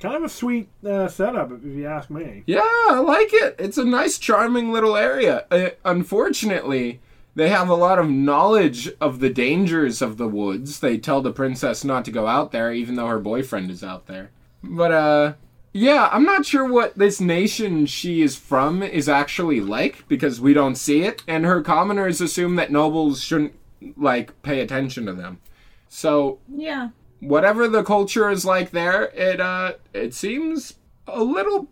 kind 0.00 0.16
of 0.16 0.22
a 0.22 0.30
sweet 0.30 0.70
uh, 0.82 1.08
setup 1.08 1.52
if 1.52 1.62
you 1.62 1.86
ask 1.86 2.08
me. 2.08 2.42
Yeah, 2.46 2.62
I 2.62 3.02
like 3.04 3.34
it. 3.34 3.54
It's 3.58 3.76
a 3.76 3.84
nice, 3.84 4.16
charming 4.16 4.72
little 4.72 4.96
area. 4.96 5.44
Uh, 5.50 5.70
unfortunately, 5.84 7.02
they 7.34 7.50
have 7.50 7.68
a 7.68 7.74
lot 7.74 7.98
of 7.98 8.08
knowledge 8.08 8.90
of 8.98 9.20
the 9.20 9.28
dangers 9.28 10.00
of 10.00 10.16
the 10.16 10.28
woods. 10.28 10.80
They 10.80 10.96
tell 10.96 11.20
the 11.20 11.32
princess 11.32 11.84
not 11.84 12.06
to 12.06 12.12
go 12.12 12.26
out 12.26 12.50
there, 12.50 12.72
even 12.72 12.94
though 12.94 13.08
her 13.08 13.20
boyfriend 13.20 13.70
is 13.70 13.84
out 13.84 14.06
there. 14.06 14.30
But, 14.62 14.90
uh, 14.90 15.32
yeah, 15.74 16.08
I'm 16.12 16.24
not 16.24 16.46
sure 16.46 16.64
what 16.70 16.96
this 16.96 17.20
nation 17.20 17.84
she 17.86 18.22
is 18.22 18.36
from 18.36 18.82
is 18.82 19.08
actually 19.08 19.60
like 19.60 20.06
because 20.08 20.40
we 20.40 20.54
don't 20.54 20.76
see 20.76 21.02
it, 21.02 21.22
and 21.28 21.44
her 21.44 21.60
commoners 21.62 22.20
assume 22.20 22.54
that 22.56 22.70
nobles 22.72 23.22
shouldn't, 23.22 23.54
like, 23.96 24.40
pay 24.42 24.60
attention 24.60 25.04
to 25.06 25.12
them. 25.12 25.40
So, 25.88 26.38
Yeah. 26.48 26.88
whatever 27.20 27.66
the 27.68 27.82
culture 27.82 28.30
is 28.30 28.44
like 28.44 28.70
there, 28.70 29.04
it 29.14 29.40
uh 29.40 29.74
it 29.92 30.14
seems 30.14 30.74
a 31.06 31.22
little 31.22 31.68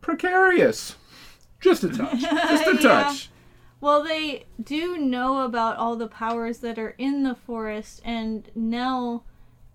precarious. 0.00 0.96
Just 1.60 1.84
a 1.84 1.88
touch. 1.88 2.20
Just 2.20 2.66
a 2.66 2.74
Yeah. 2.74 2.80
touch. 2.80 3.30
Well, 3.80 4.02
they 4.02 4.46
do 4.62 4.96
know 4.98 5.44
about 5.44 5.76
all 5.76 5.96
the 5.96 6.08
powers 6.08 6.58
that 6.58 6.78
are 6.78 6.94
in 6.98 7.22
the 7.22 7.34
forest, 7.34 8.00
and 8.04 8.50
Nell 8.54 9.24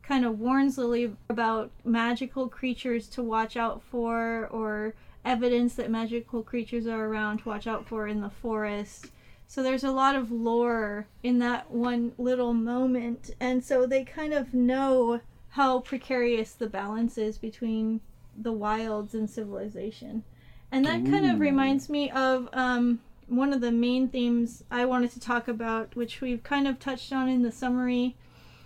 kind 0.10 0.26
of 0.26 0.40
warns 0.40 0.76
Lily 0.76 1.16
about 1.30 1.70
magical 1.86 2.50
creatures 2.50 3.08
to 3.10 3.22
watch 3.22 3.56
out 3.56 3.84
for, 3.84 4.48
or 4.52 4.96
evidence 5.24 5.76
that 5.76 5.92
magical 5.92 6.42
creatures 6.42 6.88
are 6.88 7.06
around 7.06 7.38
to 7.38 7.50
watch 7.50 7.68
out 7.68 7.88
for 7.88 8.08
in 8.08 8.20
the 8.20 8.30
forest. 8.32 9.12
So 9.46 9.62
there's 9.62 9.84
a 9.84 9.92
lot 9.92 10.16
of 10.16 10.32
lore 10.32 11.06
in 11.22 11.38
that 11.40 11.70
one 11.70 12.14
little 12.18 12.56
moment, 12.56 13.30
and 13.40 13.64
so 13.64 13.86
they 13.86 14.04
kind 14.04 14.34
of 14.34 14.52
know 14.52 15.22
how 15.50 15.82
precarious 15.82 16.54
the 16.54 16.68
balance 16.68 17.20
is 17.20 17.38
between 17.38 18.02
the 18.36 18.52
wilds 18.52 19.14
and 19.14 19.30
civilization. 19.30 20.24
And 20.72 20.86
that 20.86 21.06
kind 21.06 21.30
of 21.30 21.40
reminds 21.40 21.88
me 21.88 22.10
of 22.10 22.50
um, 22.54 23.00
one 23.28 23.54
of 23.54 23.62
the 23.62 23.72
main 23.72 24.08
themes 24.08 24.64
I 24.72 24.86
wanted 24.86 25.12
to 25.12 25.20
talk 25.20 25.48
about, 25.48 25.96
which 25.96 26.20
we've 26.20 26.42
kind 26.42 26.68
of 26.68 26.80
touched 26.80 27.14
on 27.14 27.30
in 27.30 27.44
the 27.44 27.52
summary, 27.52 28.16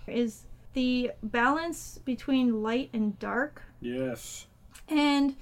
is 0.08 0.44
the 0.74 1.12
balance 1.22 2.00
between 2.04 2.62
light 2.64 2.90
and 2.94 3.18
dark. 3.20 3.62
yes. 3.82 4.48
And 4.90 5.36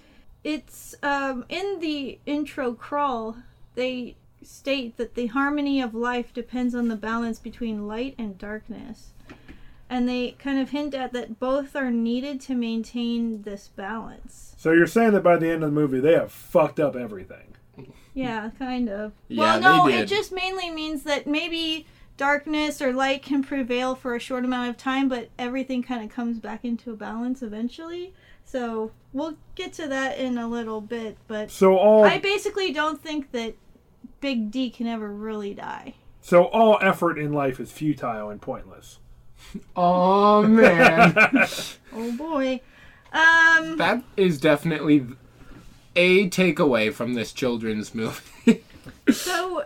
it's 0.43 0.95
um, 1.03 1.45
in 1.50 1.79
the 1.79 2.19
intro 2.25 2.73
crawl, 2.73 3.38
they 3.75 4.15
state 4.43 4.97
that 4.97 5.15
the 5.15 5.27
harmony 5.27 5.81
of 5.81 5.93
life 5.93 6.33
depends 6.33 6.73
on 6.75 6.88
the 6.88 6.95
balance 6.95 7.39
between 7.39 7.88
light 7.88 8.15
and 8.17 8.38
darkness. 8.38 9.11
And 9.89 10.07
they 10.07 10.31
kind 10.31 10.59
of 10.59 10.69
hint 10.69 10.93
at 10.93 11.11
that 11.13 11.39
both 11.39 11.75
are 11.75 11.91
needed 11.91 12.39
to 12.41 12.55
maintain 12.55 13.41
this 13.41 13.67
balance. 13.67 14.55
So 14.57 14.71
you're 14.71 14.88
saying 14.88 15.11
that 15.13 15.23
by 15.23 15.38
the 15.38 15.50
end 15.50 15.63
of 15.63 15.73
the 15.73 15.79
movie 15.79 16.00
they 16.00 16.13
have 16.13 16.31
fucked 16.31 16.79
up 16.79 16.95
everything. 16.95 17.55
Yeah, 18.13 18.51
kind 18.59 18.89
of. 18.89 19.13
Yeah, 19.27 19.59
well, 19.59 19.61
no, 19.61 19.91
they 19.91 20.00
it 20.00 20.05
just 20.07 20.31
mainly 20.31 20.69
means 20.69 21.03
that 21.03 21.27
maybe 21.27 21.88
darkness 22.18 22.82
or 22.82 22.94
light 22.94 23.24
can 23.24 23.44
prevail 23.44 23.96
for 23.96 24.15
a 24.15 24.20
short 24.20 24.46
amount 24.46 24.70
of 24.70 24.77
time, 24.77 25.10
but 25.10 25.30
everything 25.39 25.82
kind 25.84 26.03
of 26.03 26.15
comes 26.15 26.39
back 26.39 26.63
into 26.63 26.91
a 26.91 26.96
balance 26.96 27.41
eventually. 27.41 28.13
So 28.46 28.91
we'll 29.13 29.38
get 29.56 29.74
to 29.74 29.88
that 29.88 30.18
in 30.20 30.38
a 30.38 30.48
little 30.48 30.82
bit, 30.82 31.18
but 31.27 31.51
So 31.51 31.77
all 31.77 32.03
I 32.03 32.18
basically 32.20 32.72
don't 32.74 33.01
think 33.01 33.32
that 33.32 33.56
Big 34.20 34.51
D 34.51 34.70
can 34.70 34.88
ever 34.88 35.12
really 35.12 35.53
die. 35.53 35.96
so 36.22 36.46
all 36.46 36.77
effort 36.82 37.18
in 37.18 37.34
life 37.34 37.60
is 37.60 37.72
futile 37.72 38.30
and 38.30 38.41
pointless. 38.41 39.00
Oh 39.75 40.44
man, 40.44 41.15
Oh 41.94 42.12
boy. 42.15 42.62
Um, 43.12 43.77
that 43.77 44.03
is 44.15 44.39
definitely 44.39 45.06
a 45.96 46.30
takeaway 46.30 46.94
from 46.94 47.15
this 47.15 47.34
children's 47.34 47.94
movie. 47.96 48.63
so 49.12 49.65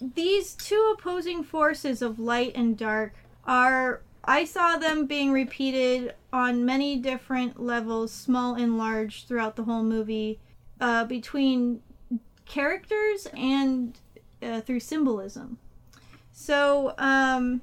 these 0.00 0.54
two 0.54 0.94
opposing 0.96 1.42
forces 1.42 2.02
of 2.02 2.18
light 2.18 2.52
and 2.54 2.76
dark 2.76 3.14
are 3.44 4.02
I 4.28 4.44
saw 4.44 4.76
them 4.76 5.06
being 5.06 5.30
repeated 5.30 6.14
on 6.32 6.64
many 6.64 6.96
different 6.96 7.60
levels, 7.60 8.12
small 8.12 8.54
and 8.54 8.76
large, 8.76 9.26
throughout 9.26 9.54
the 9.54 9.64
whole 9.64 9.84
movie, 9.84 10.40
uh, 10.80 11.04
between 11.04 11.80
characters 12.44 13.28
and 13.36 13.96
uh, 14.42 14.60
through 14.62 14.80
symbolism. 14.80 15.58
So, 16.32 16.94
um, 16.98 17.62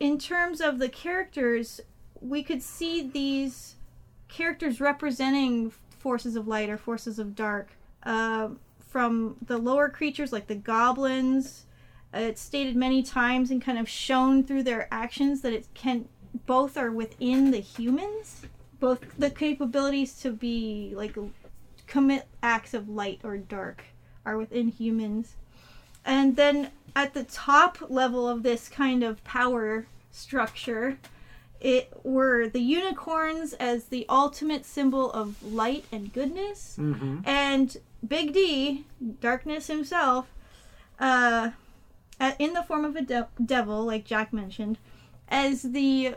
in 0.00 0.18
terms 0.18 0.60
of 0.60 0.80
the 0.80 0.88
characters, 0.88 1.80
we 2.20 2.42
could 2.42 2.62
see 2.62 3.08
these 3.08 3.76
characters 4.28 4.80
representing 4.80 5.72
forces 5.98 6.34
of 6.34 6.48
light 6.48 6.68
or 6.68 6.76
forces 6.76 7.20
of 7.20 7.36
dark. 7.36 7.70
Uh, 8.02 8.48
from 8.92 9.36
the 9.46 9.56
lower 9.56 9.88
creatures 9.88 10.32
like 10.32 10.46
the 10.48 10.54
goblins, 10.54 11.64
uh, 12.14 12.18
it's 12.18 12.42
stated 12.42 12.76
many 12.76 13.02
times 13.02 13.50
and 13.50 13.62
kind 13.62 13.78
of 13.78 13.88
shown 13.88 14.44
through 14.44 14.62
their 14.62 14.86
actions 14.92 15.40
that 15.40 15.54
it 15.54 15.66
can 15.72 16.06
both 16.46 16.76
are 16.76 16.90
within 16.90 17.50
the 17.50 17.60
humans, 17.60 18.42
both 18.80 19.00
the 19.18 19.30
capabilities 19.30 20.20
to 20.20 20.30
be 20.30 20.92
like 20.94 21.16
commit 21.86 22.26
acts 22.42 22.74
of 22.74 22.88
light 22.88 23.20
or 23.24 23.38
dark 23.38 23.84
are 24.26 24.36
within 24.36 24.68
humans. 24.68 25.36
And 26.04 26.36
then 26.36 26.70
at 26.94 27.14
the 27.14 27.24
top 27.24 27.78
level 27.88 28.28
of 28.28 28.42
this 28.42 28.68
kind 28.68 29.02
of 29.02 29.24
power 29.24 29.86
structure, 30.10 30.98
it 31.60 31.92
were 32.02 32.48
the 32.48 32.60
unicorns 32.60 33.54
as 33.54 33.84
the 33.84 34.04
ultimate 34.08 34.66
symbol 34.66 35.10
of 35.12 35.42
light 35.42 35.86
and 35.92 36.12
goodness, 36.12 36.76
Mm-hmm. 36.78 37.20
and 37.24 37.76
Big 38.06 38.32
D, 38.32 38.84
darkness 39.20 39.68
himself, 39.68 40.26
uh, 40.98 41.50
in 42.38 42.52
the 42.52 42.62
form 42.62 42.84
of 42.84 42.96
a 42.96 43.02
de- 43.02 43.28
devil, 43.44 43.84
like 43.84 44.04
Jack 44.04 44.32
mentioned, 44.32 44.78
as 45.28 45.62
the 45.62 46.14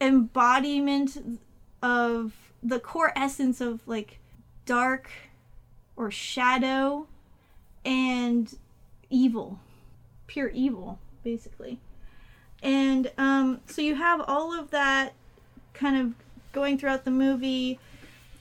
embodiment 0.00 1.40
of 1.82 2.32
the 2.62 2.78
core 2.78 3.12
essence 3.16 3.60
of 3.60 3.86
like 3.86 4.18
dark 4.66 5.10
or 5.96 6.10
shadow 6.10 7.06
and 7.84 8.56
evil, 9.10 9.58
pure 10.26 10.48
evil, 10.48 10.98
basically. 11.22 11.78
And 12.62 13.10
um, 13.18 13.60
so 13.66 13.82
you 13.82 13.96
have 13.96 14.22
all 14.26 14.58
of 14.58 14.70
that 14.70 15.14
kind 15.74 15.96
of 15.96 16.14
going 16.52 16.78
throughout 16.78 17.04
the 17.04 17.10
movie. 17.10 17.78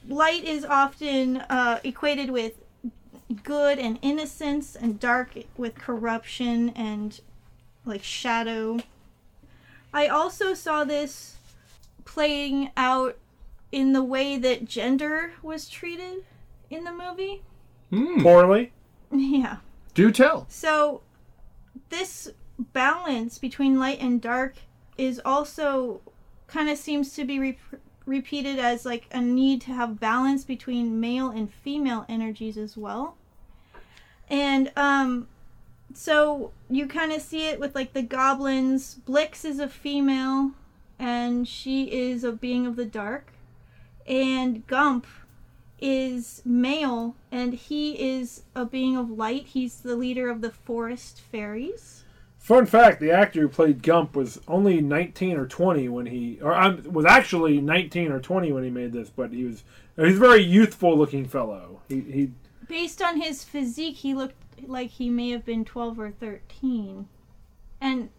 Light 0.07 0.43
is 0.43 0.65
often 0.65 1.37
uh, 1.37 1.79
equated 1.83 2.31
with 2.31 2.53
good 3.43 3.79
and 3.79 3.97
innocence, 4.01 4.75
and 4.75 4.99
dark 4.99 5.31
with 5.57 5.75
corruption 5.75 6.69
and 6.69 7.19
like 7.85 8.03
shadow. 8.03 8.79
I 9.93 10.07
also 10.07 10.53
saw 10.53 10.83
this 10.83 11.37
playing 12.05 12.71
out 12.75 13.17
in 13.71 13.93
the 13.93 14.03
way 14.03 14.37
that 14.37 14.65
gender 14.65 15.33
was 15.41 15.69
treated 15.69 16.25
in 16.69 16.83
the 16.83 16.91
movie. 16.91 17.41
Hmm. 17.89 18.21
Poorly. 18.21 18.71
Yeah. 19.13 19.57
Do 19.93 20.09
tell. 20.09 20.45
So, 20.47 21.01
this 21.89 22.29
balance 22.57 23.37
between 23.37 23.77
light 23.77 23.99
and 23.99 24.21
dark 24.21 24.55
is 24.97 25.19
also 25.25 25.99
kind 26.47 26.69
of 26.69 26.77
seems 26.77 27.13
to 27.15 27.25
be 27.25 27.37
re- 27.37 27.57
repeated 28.05 28.59
as 28.59 28.85
like 28.85 29.07
a 29.11 29.21
need 29.21 29.61
to 29.61 29.73
have 29.73 29.99
balance 29.99 30.43
between 30.43 30.99
male 30.99 31.29
and 31.29 31.51
female 31.51 32.05
energies 32.09 32.57
as 32.57 32.75
well. 32.75 33.15
And 34.29 34.71
um 34.75 35.27
so 35.93 36.51
you 36.69 36.87
kind 36.87 37.11
of 37.11 37.21
see 37.21 37.47
it 37.47 37.59
with 37.59 37.75
like 37.75 37.93
the 37.93 38.01
goblins. 38.01 38.95
Blix 38.95 39.43
is 39.45 39.59
a 39.59 39.67
female 39.67 40.51
and 40.97 41.47
she 41.47 41.91
is 41.91 42.23
a 42.23 42.31
being 42.31 42.65
of 42.65 42.75
the 42.75 42.85
dark. 42.85 43.33
And 44.07 44.65
Gump 44.67 45.05
is 45.79 46.41
male 46.45 47.15
and 47.31 47.53
he 47.53 47.99
is 47.99 48.43
a 48.55 48.65
being 48.65 48.95
of 48.95 49.09
light. 49.09 49.47
He's 49.47 49.81
the 49.81 49.95
leader 49.95 50.29
of 50.29 50.41
the 50.41 50.51
forest 50.51 51.19
fairies. 51.19 52.00
Fun 52.41 52.65
fact: 52.65 52.99
the 52.99 53.11
actor 53.11 53.41
who 53.41 53.47
played 53.47 53.83
Gump 53.83 54.15
was 54.15 54.41
only 54.47 54.81
19 54.81 55.37
or 55.37 55.45
20 55.45 55.87
when 55.89 56.07
he, 56.07 56.39
or 56.41 56.55
um, 56.55 56.81
was 56.91 57.05
actually 57.05 57.61
19 57.61 58.11
or 58.11 58.19
20 58.19 58.51
when 58.51 58.63
he 58.63 58.71
made 58.71 58.91
this, 58.91 59.11
but 59.11 59.31
he 59.31 59.43
was 59.43 59.63
he's 59.95 60.15
a 60.17 60.19
very 60.19 60.41
youthful-looking 60.41 61.27
fellow. 61.27 61.81
He, 61.87 61.99
he 62.01 62.31
Based 62.67 62.99
on 62.99 63.21
his 63.21 63.43
physique, 63.43 63.97
he 63.97 64.15
looked 64.15 64.33
like 64.67 64.89
he 64.89 65.07
may 65.07 65.29
have 65.29 65.45
been 65.45 65.63
12 65.63 65.99
or 65.99 66.09
13. 66.11 67.07
And 67.79 68.09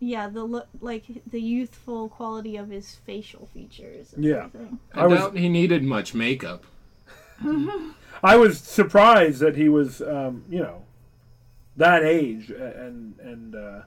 yeah, 0.00 0.28
the 0.30 0.44
look 0.44 0.68
like 0.80 1.04
the 1.30 1.40
youthful 1.40 2.08
quality 2.08 2.56
of 2.56 2.70
his 2.70 2.94
facial 3.04 3.48
features. 3.52 4.14
And 4.14 4.24
Yeah. 4.24 4.46
everything. 4.46 4.78
I, 4.94 5.02
I 5.02 5.06
was- 5.06 5.18
doubt 5.20 5.36
he 5.36 5.50
needed 5.50 5.82
much 5.84 6.14
makeup. 6.14 6.64
I 8.24 8.36
was 8.36 8.58
surprised 8.58 9.40
that 9.40 9.56
he 9.56 9.68
was, 9.68 10.00
um, 10.00 10.44
you 10.48 10.60
know, 10.60 10.84
that 11.76 12.04
age 12.04 12.50
and 12.50 13.18
and 13.20 13.54
uh, 13.54 13.80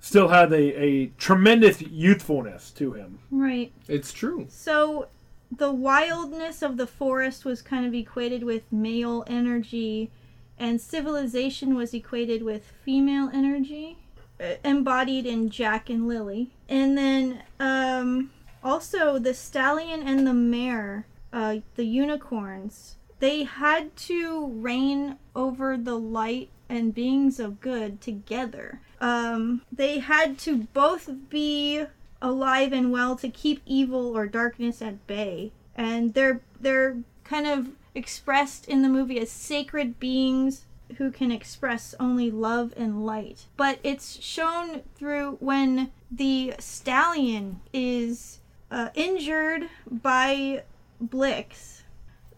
still 0.00 0.28
had 0.28 0.52
a, 0.52 0.82
a 0.82 1.06
tremendous 1.18 1.82
youthfulness 1.82 2.70
to 2.70 2.92
him. 2.92 3.18
Right. 3.30 3.72
It's 3.88 4.12
true. 4.12 4.46
So 4.48 5.08
the 5.50 5.72
wildness 5.72 6.62
of 6.62 6.76
the 6.76 6.86
forest 6.86 7.44
was 7.44 7.62
kind 7.62 7.86
of 7.86 7.94
equated 7.94 8.42
with 8.44 8.70
male 8.72 9.24
energy, 9.26 10.10
and 10.58 10.80
civilization 10.80 11.74
was 11.74 11.94
equated 11.94 12.42
with 12.42 12.72
female 12.84 13.30
energy, 13.32 13.98
uh, 14.40 14.54
embodied 14.64 15.26
in 15.26 15.50
Jack 15.50 15.90
and 15.90 16.06
Lily. 16.06 16.50
And 16.68 16.96
then 16.96 17.42
um, 17.58 18.30
also 18.62 19.18
the 19.18 19.34
stallion 19.34 20.06
and 20.06 20.26
the 20.26 20.34
mare, 20.34 21.06
uh, 21.32 21.58
the 21.74 21.84
unicorns, 21.84 22.96
they 23.18 23.44
had 23.44 23.96
to 23.96 24.46
reign 24.48 25.16
over 25.34 25.76
the 25.76 25.98
light 25.98 26.50
and 26.68 26.94
beings 26.94 27.38
of 27.38 27.60
good 27.60 28.00
together. 28.00 28.80
Um, 29.00 29.62
they 29.70 29.98
had 29.98 30.38
to 30.40 30.68
both 30.72 31.10
be 31.28 31.84
alive 32.20 32.72
and 32.72 32.90
well 32.90 33.16
to 33.16 33.28
keep 33.28 33.60
evil 33.66 34.16
or 34.16 34.26
darkness 34.26 34.80
at 34.82 35.06
bay. 35.06 35.52
And 35.76 36.14
they're 36.14 36.40
they're 36.60 36.98
kind 37.24 37.46
of 37.46 37.70
expressed 37.94 38.68
in 38.68 38.82
the 38.82 38.88
movie 38.88 39.18
as 39.20 39.30
sacred 39.30 39.98
beings 39.98 40.64
who 40.98 41.10
can 41.10 41.32
express 41.32 41.94
only 41.98 42.30
love 42.30 42.72
and 42.76 43.04
light. 43.04 43.46
But 43.56 43.78
it's 43.82 44.22
shown 44.22 44.82
through 44.94 45.36
when 45.40 45.90
the 46.10 46.54
stallion 46.58 47.60
is 47.72 48.40
uh, 48.70 48.90
injured 48.94 49.68
by 49.90 50.62
Blix 51.00 51.82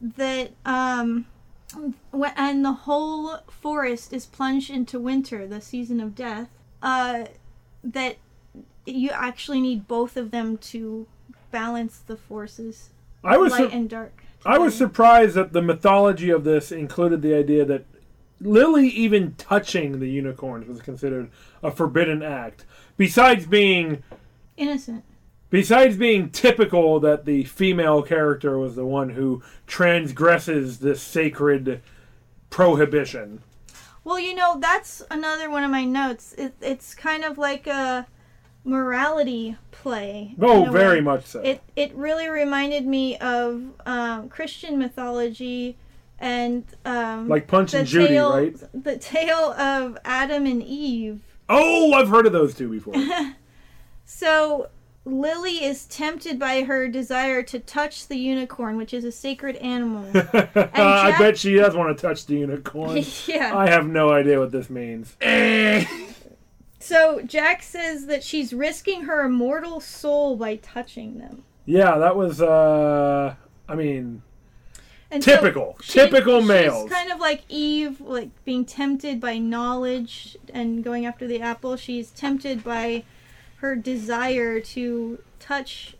that 0.00 0.52
um 0.64 1.26
and 1.74 2.64
the 2.64 2.72
whole 2.72 3.38
forest 3.48 4.12
is 4.12 4.26
plunged 4.26 4.70
into 4.70 4.98
winter, 4.98 5.46
the 5.46 5.60
season 5.60 6.00
of 6.00 6.14
death, 6.14 6.48
uh, 6.82 7.24
that 7.84 8.16
you 8.86 9.10
actually 9.10 9.60
need 9.60 9.86
both 9.86 10.16
of 10.16 10.30
them 10.30 10.56
to 10.56 11.06
balance 11.50 11.98
the 11.98 12.16
forces, 12.16 12.90
I 13.22 13.36
was 13.36 13.52
light 13.52 13.70
sur- 13.70 13.76
and 13.76 13.90
dark. 13.90 14.22
I 14.44 14.58
was 14.58 14.74
surprised 14.74 15.34
that 15.34 15.52
the 15.52 15.62
mythology 15.62 16.30
of 16.30 16.44
this 16.44 16.70
included 16.72 17.22
the 17.22 17.34
idea 17.34 17.64
that 17.64 17.84
Lily 18.40 18.88
even 18.88 19.34
touching 19.34 19.98
the 19.98 20.08
unicorns 20.08 20.68
was 20.68 20.80
considered 20.80 21.30
a 21.62 21.70
forbidden 21.70 22.22
act. 22.22 22.64
Besides 22.96 23.46
being 23.46 24.02
innocent. 24.56 25.04
Besides 25.50 25.96
being 25.96 26.30
typical 26.30 27.00
that 27.00 27.24
the 27.24 27.44
female 27.44 28.02
character 28.02 28.58
was 28.58 28.76
the 28.76 28.86
one 28.86 29.10
who 29.10 29.42
transgresses 29.66 30.78
this 30.78 31.02
sacred 31.02 31.82
prohibition. 32.50 33.42
Well, 34.04 34.18
you 34.18 34.34
know 34.34 34.58
that's 34.58 35.02
another 35.10 35.50
one 35.50 35.64
of 35.64 35.70
my 35.70 35.84
notes. 35.84 36.34
It, 36.38 36.54
it's 36.60 36.94
kind 36.94 37.24
of 37.24 37.36
like 37.36 37.66
a 37.66 38.06
morality 38.64 39.56
play. 39.70 40.34
Oh, 40.40 40.70
very 40.70 40.96
way. 40.96 41.02
much 41.02 41.26
so. 41.26 41.40
It 41.40 41.62
it 41.76 41.94
really 41.94 42.28
reminded 42.28 42.86
me 42.86 43.18
of 43.18 43.62
um, 43.86 44.28
Christian 44.28 44.78
mythology 44.78 45.76
and 46.18 46.64
um, 46.84 47.28
like 47.28 47.46
Punch 47.46 47.74
and 47.74 47.86
Judy, 47.86 48.08
tale, 48.08 48.32
right? 48.32 48.56
The 48.72 48.96
tale 48.96 49.52
of 49.52 49.98
Adam 50.04 50.46
and 50.46 50.62
Eve. 50.62 51.20
Oh, 51.48 51.92
I've 51.92 52.08
heard 52.08 52.26
of 52.26 52.32
those 52.32 52.54
two 52.54 52.68
before. 52.68 52.94
So 54.10 54.70
Lily 55.10 55.64
is 55.64 55.84
tempted 55.86 56.38
by 56.38 56.62
her 56.62 56.88
desire 56.88 57.42
to 57.44 57.58
touch 57.58 58.06
the 58.08 58.16
unicorn, 58.16 58.76
which 58.76 58.92
is 58.94 59.04
a 59.04 59.12
sacred 59.12 59.56
animal. 59.56 60.04
I 60.14 61.10
Jack- 61.10 61.18
bet 61.18 61.38
she 61.38 61.54
does 61.54 61.74
want 61.74 61.96
to 61.96 62.00
touch 62.00 62.26
the 62.26 62.36
unicorn. 62.36 63.02
yeah. 63.26 63.56
I 63.56 63.68
have 63.68 63.86
no 63.86 64.10
idea 64.10 64.38
what 64.38 64.52
this 64.52 64.68
means. 64.70 65.16
Eh. 65.22 65.84
So 66.80 67.20
Jack 67.22 67.62
says 67.62 68.06
that 68.06 68.22
she's 68.22 68.52
risking 68.52 69.02
her 69.02 69.24
immortal 69.24 69.80
soul 69.80 70.36
by 70.36 70.56
touching 70.56 71.18
them. 71.18 71.42
Yeah, 71.66 71.98
that 71.98 72.16
was 72.16 72.40
uh 72.40 73.34
I 73.68 73.74
mean 73.74 74.22
And 75.10 75.22
so 75.22 75.34
typical. 75.34 75.76
she- 75.82 75.98
typical 75.98 76.40
she's 76.40 76.48
males. 76.48 76.90
kind 76.90 77.10
of 77.12 77.18
like 77.18 77.42
Eve, 77.48 78.00
like 78.00 78.30
being 78.44 78.64
tempted 78.64 79.20
by 79.20 79.38
knowledge 79.38 80.36
and 80.54 80.82
going 80.84 81.04
after 81.04 81.26
the 81.26 81.40
apple. 81.40 81.76
She's 81.76 82.10
tempted 82.10 82.62
by 82.64 83.04
her 83.60 83.76
desire 83.76 84.60
to 84.60 85.18
touch 85.40 85.96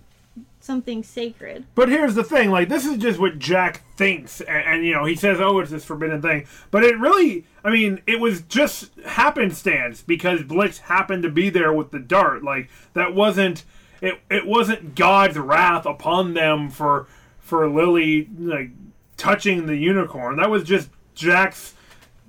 something 0.61 1.03
sacred. 1.03 1.65
But 1.75 1.89
here's 1.89 2.15
the 2.15 2.23
thing, 2.23 2.51
like 2.51 2.69
this 2.69 2.85
is 2.85 2.99
just 2.99 3.19
what 3.19 3.39
Jack 3.39 3.83
thinks, 3.97 4.41
and, 4.43 4.65
and 4.67 4.85
you 4.85 4.93
know 4.93 5.05
he 5.05 5.17
says, 5.17 5.41
"Oh, 5.41 5.59
it's 5.61 5.71
this 5.71 5.85
forbidden 5.85 6.21
thing," 6.21 6.47
but 6.71 6.85
it 6.85 6.99
really, 6.99 7.47
I 7.65 7.71
mean, 7.71 8.03
it 8.07 8.21
was 8.21 8.43
just 8.43 8.95
happenstance 9.01 10.03
because 10.03 10.43
Blix 10.43 10.79
happened 10.79 11.23
to 11.23 11.31
be 11.31 11.51
there 11.51 11.73
with 11.73 11.91
the 11.91 11.99
dart. 11.99 12.45
Like 12.45 12.69
that 12.93 13.15
wasn't 13.15 13.65
it. 14.01 14.21
It 14.31 14.47
wasn't 14.47 14.95
God's 14.95 15.39
wrath 15.39 15.87
upon 15.87 16.35
them 16.35 16.71
for 16.71 17.07
for 17.41 17.69
Lily 17.69 18.29
like 18.39 18.71
touching 19.17 19.67
the 19.67 19.77
unicorn. 19.77 20.37
That 20.37 20.51
was 20.51 20.65
just 20.65 20.91
Jack's 21.15 21.75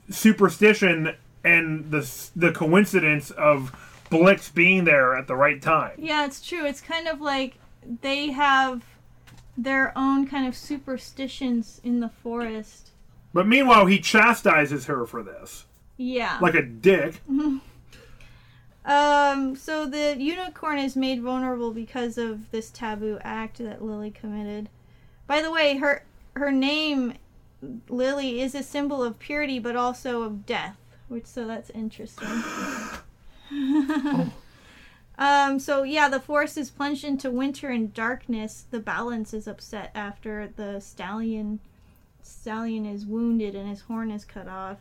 superstition 0.09 1.15
and 1.43 1.91
the 1.91 2.29
the 2.35 2.51
coincidence 2.51 3.31
of 3.31 3.75
Blix 4.09 4.49
being 4.49 4.83
there 4.85 5.15
at 5.15 5.27
the 5.27 5.35
right 5.35 5.61
time. 5.61 5.93
Yeah, 5.97 6.25
it's 6.25 6.45
true. 6.45 6.65
It's 6.65 6.81
kind 6.81 7.07
of 7.07 7.21
like 7.21 7.55
they 8.01 8.31
have 8.31 8.83
their 9.57 9.91
own 9.97 10.27
kind 10.27 10.47
of 10.47 10.55
superstitions 10.55 11.81
in 11.83 11.99
the 11.99 12.09
forest. 12.09 12.91
But 13.33 13.47
meanwhile, 13.47 13.85
he 13.85 13.99
chastises 13.99 14.85
her 14.85 15.05
for 15.05 15.21
this. 15.23 15.65
Yeah. 15.97 16.37
like 16.41 16.55
a 16.55 16.63
dick. 16.63 17.21
Um, 18.85 19.55
so 19.55 19.85
the 19.85 20.15
unicorn 20.17 20.79
is 20.79 20.95
made 20.95 21.21
vulnerable 21.21 21.71
because 21.71 22.17
of 22.17 22.49
this 22.49 22.71
taboo 22.71 23.19
act 23.21 23.59
that 23.59 23.83
Lily 23.83 24.09
committed. 24.09 24.67
By 25.27 25.43
the 25.43 25.51
way, 25.51 25.77
her 25.77 26.03
her 26.35 26.51
name 26.51 27.13
Lily 27.87 28.41
is 28.41 28.55
a 28.55 28.63
symbol 28.63 29.03
of 29.03 29.19
purity 29.19 29.59
but 29.59 29.75
also 29.75 30.23
of 30.23 30.45
death, 30.45 30.77
which 31.07 31.27
so 31.27 31.45
that's 31.45 31.69
interesting. 31.71 32.27
um, 35.17 35.59
so 35.59 35.83
yeah, 35.83 36.07
the 36.09 36.19
forest 36.19 36.57
is 36.57 36.69
plunged 36.69 37.03
into 37.03 37.29
winter 37.31 37.69
and 37.69 37.93
darkness. 37.93 38.65
The 38.69 38.79
balance 38.79 39.33
is 39.33 39.47
upset 39.47 39.91
after 39.95 40.51
the 40.55 40.79
stallion 40.79 41.59
stallion 42.21 42.85
is 42.85 43.05
wounded 43.05 43.55
and 43.55 43.67
his 43.69 43.81
horn 43.81 44.11
is 44.11 44.23
cut 44.25 44.47
off. 44.47 44.77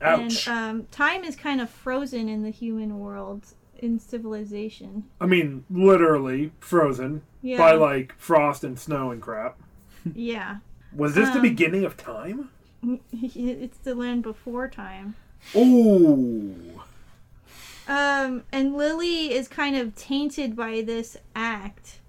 Ouch. 0.00 0.48
And 0.48 0.58
um, 0.80 0.86
time 0.90 1.22
is 1.24 1.36
kind 1.36 1.60
of 1.60 1.70
frozen 1.70 2.28
in 2.28 2.42
the 2.42 2.50
human 2.50 2.98
world 2.98 3.46
in 3.78 3.98
civilization. 3.98 5.04
I 5.20 5.26
mean, 5.26 5.64
literally 5.70 6.52
frozen 6.60 7.22
Yeah. 7.40 7.58
by 7.58 7.72
like 7.72 8.14
frost 8.18 8.64
and 8.64 8.78
snow 8.78 9.10
and 9.10 9.20
crap. 9.22 9.58
Yeah. 10.14 10.56
Was 10.94 11.14
this 11.14 11.28
the 11.30 11.36
Um, 11.36 11.42
beginning 11.42 11.84
of 11.84 11.96
time? 11.96 12.48
it's 13.12 13.78
the 13.78 13.94
land 13.94 14.24
before 14.24 14.66
time. 14.68 15.14
Ooh. 15.54 16.80
Um, 17.88 18.44
and 18.52 18.76
Lily 18.76 19.32
is 19.32 19.48
kind 19.48 19.76
of 19.76 19.94
tainted 19.94 20.54
by 20.56 20.82
this 20.82 21.16
act. 21.34 22.00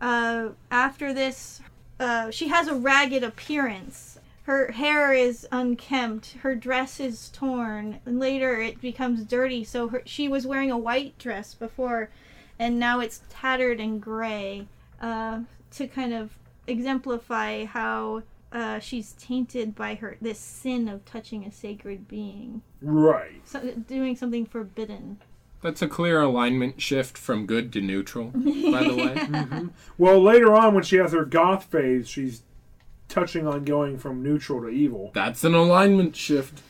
Uh, 0.00 0.50
after 0.70 1.12
this, 1.12 1.60
uh, 1.98 2.30
she 2.30 2.48
has 2.48 2.68
a 2.68 2.74
ragged 2.74 3.24
appearance. 3.24 4.18
Her 4.44 4.70
hair 4.72 5.12
is 5.12 5.46
unkempt. 5.50 6.36
Her 6.42 6.54
dress 6.54 7.00
is 7.00 7.30
torn. 7.30 8.00
And 8.06 8.20
later, 8.20 8.60
it 8.60 8.80
becomes 8.80 9.24
dirty. 9.24 9.64
So 9.64 9.88
her, 9.88 10.02
she 10.04 10.28
was 10.28 10.46
wearing 10.46 10.70
a 10.70 10.78
white 10.78 11.18
dress 11.18 11.54
before, 11.54 12.10
and 12.58 12.78
now 12.78 13.00
it's 13.00 13.22
tattered 13.28 13.80
and 13.80 14.00
gray. 14.00 14.68
Uh, 15.00 15.40
to 15.72 15.86
kind 15.86 16.14
of 16.14 16.30
exemplify 16.66 17.64
how 17.64 18.22
uh, 18.52 18.78
she's 18.78 19.12
tainted 19.12 19.74
by 19.74 19.94
her 19.96 20.16
this 20.20 20.38
sin 20.38 20.88
of 20.88 21.04
touching 21.04 21.44
a 21.44 21.50
sacred 21.52 22.06
being, 22.08 22.62
Right. 22.80 23.40
so, 23.44 23.60
doing 23.88 24.16
something 24.16 24.46
forbidden. 24.46 25.18
That's 25.62 25.82
a 25.82 25.88
clear 25.88 26.20
alignment 26.20 26.80
shift 26.80 27.18
from 27.18 27.46
good 27.46 27.72
to 27.72 27.80
neutral, 27.80 28.26
by 28.26 28.84
the 28.84 28.94
way. 28.94 29.62
Well, 29.98 30.22
later 30.22 30.54
on, 30.54 30.74
when 30.74 30.84
she 30.84 30.96
has 30.96 31.12
her 31.12 31.24
goth 31.24 31.64
phase, 31.64 32.08
she's 32.08 32.42
touching 33.08 33.46
on 33.46 33.64
going 33.64 33.98
from 33.98 34.22
neutral 34.22 34.60
to 34.60 34.68
evil. 34.68 35.10
That's 35.14 35.42
an 35.44 35.54
alignment 35.54 36.14
shift. 36.14 36.62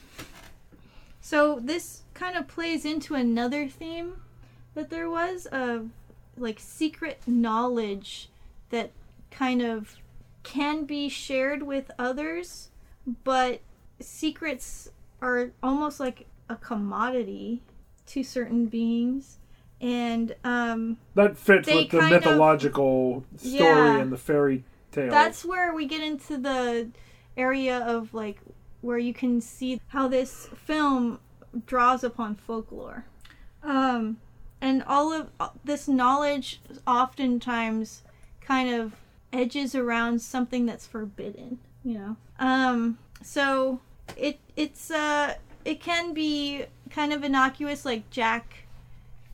So 1.21 1.59
this 1.63 2.03
kind 2.15 2.37
of 2.37 2.47
plays 2.47 2.85
into 2.85 3.15
another 3.15 3.69
theme 3.69 4.15
that 4.75 4.91
there 4.91 5.11
was 5.11 5.47
of 5.47 5.91
like 6.39 6.61
secret 6.61 7.21
knowledge 7.27 8.29
that 8.71 8.93
kind 9.31 9.63
of 9.63 9.97
can 10.47 10.85
be 10.85 11.09
shared 11.09 11.63
with 11.65 11.91
others, 11.99 12.71
but 13.25 13.61
secrets 14.01 14.89
are 15.21 15.51
almost 15.63 15.99
like 16.01 16.27
a 16.49 16.55
commodity 16.57 17.63
to 18.07 18.23
certain 18.23 18.67
beings. 18.67 19.39
And 19.81 20.35
um, 20.45 20.97
That 21.15 21.37
fits 21.37 21.67
with 21.67 21.91
the 21.91 21.99
kind 21.99 22.15
of- 22.15 22.25
mythological 22.25 23.25
story 23.37 23.59
Yeah. 23.65 23.99
and 23.99 24.13
the 24.13 24.17
fairy 24.17 24.65
tale. 24.93 25.11
that's 25.11 25.45
where 25.45 25.75
we 25.75 25.85
get 25.87 26.01
into 26.03 26.39
the 26.39 26.89
area 27.37 27.79
of 27.81 28.15
like 28.15 28.39
where 28.81 28.97
you 28.99 29.13
can 29.13 29.41
see 29.43 29.81
how 29.89 30.09
this 30.09 30.49
film 30.65 31.19
draws 31.67 32.03
upon 32.05 32.35
folklore 32.35 33.05
um 33.63 34.17
and 34.61 34.83
all 34.85 35.13
of 35.13 35.29
uh, 35.39 35.49
this 35.65 35.87
knowledge 35.89 36.61
oftentimes 36.87 38.03
kind 38.41 38.71
of 38.81 38.95
edges 39.33 39.75
around 39.75 40.21
something 40.21 40.67
that's 40.67 40.87
forbidden 40.87 41.59
you 41.85 41.95
know 41.95 42.17
um 42.39 42.99
so 43.23 43.81
it 44.17 44.39
it's 44.57 44.91
uh 44.91 45.35
it 45.65 45.81
can 45.81 46.15
be 46.15 46.65
kind 46.91 47.13
of 47.13 47.25
innocuous 47.25 47.85
like 47.85 48.09
jack 48.11 48.67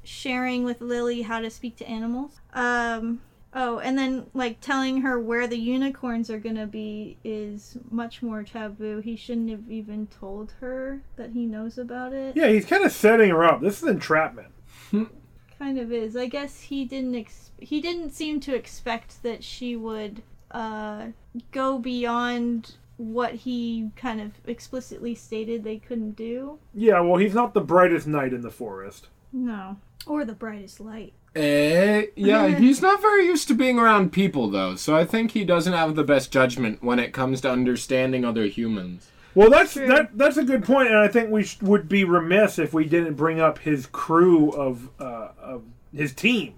sharing 0.04 0.64
with 0.64 0.80
lily 0.80 1.22
how 1.22 1.40
to 1.40 1.50
speak 1.50 1.76
to 1.76 1.86
animals 1.86 2.40
um 2.54 3.20
Oh, 3.54 3.80
and 3.80 3.98
then 3.98 4.26
like 4.32 4.60
telling 4.60 5.02
her 5.02 5.20
where 5.20 5.46
the 5.46 5.58
unicorns 5.58 6.30
are 6.30 6.38
gonna 6.38 6.66
be 6.66 7.18
is 7.22 7.76
much 7.90 8.22
more 8.22 8.42
taboo. 8.42 9.00
He 9.00 9.14
shouldn't 9.14 9.50
have 9.50 9.70
even 9.70 10.06
told 10.06 10.54
her 10.60 11.02
that 11.16 11.32
he 11.32 11.44
knows 11.44 11.76
about 11.76 12.14
it. 12.14 12.34
yeah, 12.34 12.48
he's 12.48 12.64
kind 12.64 12.84
of 12.84 12.92
setting 12.92 13.28
her 13.28 13.44
up. 13.44 13.60
This 13.60 13.82
is 13.82 13.88
entrapment. 13.88 14.48
Kind 15.62 15.78
of 15.78 15.92
is. 15.92 16.16
I 16.16 16.26
guess 16.26 16.60
he 16.60 16.84
didn't 16.84 17.14
ex- 17.14 17.52
he 17.60 17.80
didn't 17.80 18.10
seem 18.10 18.40
to 18.40 18.52
expect 18.52 19.22
that 19.22 19.44
she 19.44 19.76
would 19.76 20.20
uh 20.50 21.06
go 21.52 21.78
beyond 21.78 22.74
what 22.96 23.32
he 23.34 23.90
kind 23.94 24.20
of 24.20 24.32
explicitly 24.44 25.14
stated 25.14 25.62
they 25.62 25.78
couldn't 25.78 26.16
do. 26.16 26.58
Yeah, 26.74 26.98
well, 26.98 27.16
he's 27.16 27.32
not 27.32 27.54
the 27.54 27.60
brightest 27.60 28.08
knight 28.08 28.32
in 28.32 28.40
the 28.40 28.50
forest. 28.50 29.06
No. 29.32 29.76
Or 30.04 30.24
the 30.24 30.34
brightest 30.34 30.80
light. 30.80 31.12
Eh, 31.36 32.06
yeah, 32.16 32.48
he's 32.58 32.82
not 32.82 33.00
very 33.00 33.26
used 33.26 33.46
to 33.46 33.54
being 33.54 33.78
around 33.78 34.10
people, 34.10 34.50
though, 34.50 34.74
so 34.74 34.96
I 34.96 35.04
think 35.04 35.30
he 35.30 35.44
doesn't 35.44 35.72
have 35.72 35.94
the 35.94 36.02
best 36.02 36.32
judgment 36.32 36.82
when 36.82 36.98
it 36.98 37.12
comes 37.12 37.40
to 37.42 37.50
understanding 37.52 38.24
other 38.24 38.46
humans. 38.46 39.12
Well, 39.34 39.50
that's 39.50 39.72
True. 39.74 39.86
that. 39.88 40.16
That's 40.16 40.36
a 40.36 40.44
good 40.44 40.64
point, 40.64 40.88
and 40.88 40.98
I 40.98 41.08
think 41.08 41.30
we 41.30 41.44
sh- 41.44 41.60
would 41.62 41.88
be 41.88 42.04
remiss 42.04 42.58
if 42.58 42.72
we 42.74 42.84
didn't 42.84 43.14
bring 43.14 43.40
up 43.40 43.58
his 43.58 43.86
crew 43.86 44.50
of 44.50 44.88
uh, 45.00 45.28
of 45.40 45.62
his 45.94 46.12
team. 46.12 46.54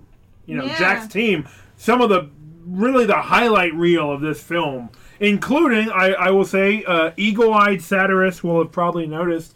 You 0.46 0.56
know, 0.56 0.64
Yeah. 0.64 0.78
Jack's 0.78 1.06
team. 1.12 1.46
Some 1.76 2.00
of 2.00 2.08
the 2.08 2.30
really 2.66 3.06
the 3.06 3.14
highlight 3.16 3.74
reel 3.74 4.10
of 4.10 4.20
this 4.20 4.40
film, 4.42 4.90
including 5.20 5.90
I, 5.90 6.12
I 6.14 6.30
will 6.30 6.44
say, 6.44 6.82
uh, 6.84 7.12
eagle-eyed 7.16 7.82
satirists 7.82 8.42
will 8.42 8.58
have 8.62 8.72
probably 8.72 9.06
noticed 9.06 9.54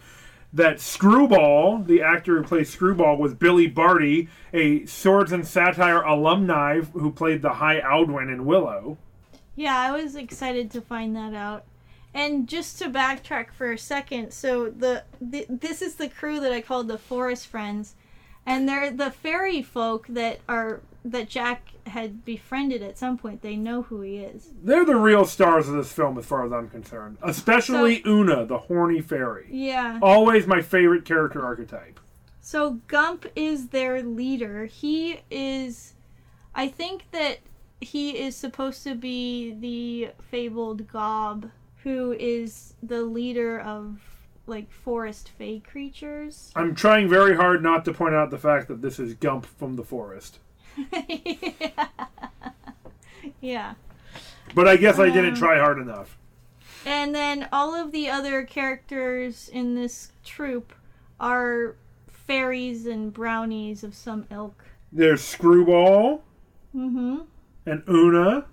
that 0.52 0.78
Screwball, 0.81 1.78
the 1.78 2.00
actor 2.02 2.38
who 2.38 2.42
plays 2.44 2.70
Screwball, 2.70 3.16
was 3.18 3.35
Billy 3.35 3.66
Barty, 3.66 4.28
a 4.52 4.85
Swords 4.87 5.33
and 5.33 5.46
Satire 5.46 6.02
alumni 6.02 6.81
who 6.81 7.11
played 7.12 7.42
the 7.42 7.54
High 7.54 7.81
Aldwin 7.81 8.33
in 8.33 8.46
Willow. 8.46 8.96
Yeah, 9.57 9.78
I 9.78 9.90
was 9.90 10.14
excited 10.16 10.70
to 10.70 10.81
find 10.81 11.14
that 11.16 11.35
out. 11.35 11.64
And 12.18 12.48
just 12.48 12.81
to 12.81 12.90
backtrack 12.90 13.52
for 13.52 13.70
a 13.70 13.78
second, 13.78 14.33
so 14.33 14.70
the, 14.70 15.04
the 15.20 15.46
this 15.48 15.81
is 15.81 15.94
the 15.94 16.09
crew 16.09 16.40
that 16.40 16.50
I 16.50 16.61
called 16.61 16.88
the 16.88 16.98
Forest 16.98 17.46
Friends, 17.46 17.94
and 18.44 18.68
they're 18.68 18.90
the 18.90 19.12
fairy 19.12 19.62
folk 19.62 20.09
that 20.09 20.40
are 20.48 20.81
that 21.04 21.28
Jack 21.28 21.68
had 21.87 22.24
befriended 22.24 22.83
at 22.83 22.98
some 22.98 23.18
point. 23.18 23.42
They 23.42 23.54
know 23.54 23.83
who 23.83 24.00
he 24.00 24.16
is. 24.16 24.50
They're 24.64 24.85
the 24.85 24.96
real 24.96 25.26
stars 25.26 25.68
of 25.68 25.76
this 25.76 25.92
film, 25.92 26.18
as 26.18 26.26
far 26.26 26.44
as 26.44 26.52
I'm 26.52 26.68
concerned. 26.68 27.18
Especially 27.22 28.02
Una, 28.04 28.44
the 28.44 28.59
horny 28.59 29.00
fairy. 29.00 29.46
Yeah. 29.48 30.00
Always 30.02 30.44
my 30.44 30.61
favorite 30.61 31.04
character 31.04 31.46
archetype. 31.46 32.00
So 32.40 32.81
Gump 32.88 33.26
is 33.37 33.68
their 33.68 34.02
leader. 34.02 34.66
He 34.66 35.20
is 35.31 35.94
I 36.52 36.66
think 36.66 37.12
that 37.12 37.38
he 37.81 38.18
is 38.18 38.35
supposed 38.35 38.83
to 38.83 38.96
be 38.96 39.54
the 39.61 40.11
fabled 40.20 40.88
Gob 40.88 41.52
who 41.82 42.12
is 42.18 42.74
the 42.82 43.02
leader 43.02 43.60
of 43.60 44.00
like 44.46 44.70
forest 44.70 45.30
fey 45.38 45.60
creatures. 45.60 46.52
I'm 46.56 46.74
trying 46.74 47.08
very 47.08 47.36
hard 47.36 47.62
not 47.62 47.84
to 47.84 47.92
point 47.92 48.14
out 48.14 48.30
the 48.30 48.38
fact 48.38 48.68
that 48.68 48.80
this 48.82 48.98
is 48.98 49.14
Gump 49.14 49.44
from 49.44 49.76
the 49.76 49.84
forest. 49.84 50.38
yeah. 53.40 53.74
But 54.54 54.66
I 54.68 54.76
guess 54.76 54.98
I 54.98 55.06
didn't 55.10 55.34
Um, 55.34 55.36
try 55.36 55.58
hard 55.58 55.78
enough. 55.78 56.16
And 56.86 57.14
then 57.14 57.48
all 57.52 57.74
of 57.74 57.92
the 57.92 58.08
other 58.08 58.44
characters 58.44 59.48
in 59.48 59.74
this 59.74 60.12
troupe 60.24 60.72
are 61.20 61.74
fairies 62.08 62.86
and 62.86 63.12
brownies 63.12 63.84
of 63.84 63.94
some 63.94 64.26
ilk. 64.30 64.64
There's 64.92 65.22
Screwball 65.22 66.22
Mm-hmm. 66.74 67.20
and 67.66 67.82
Una 67.88 68.44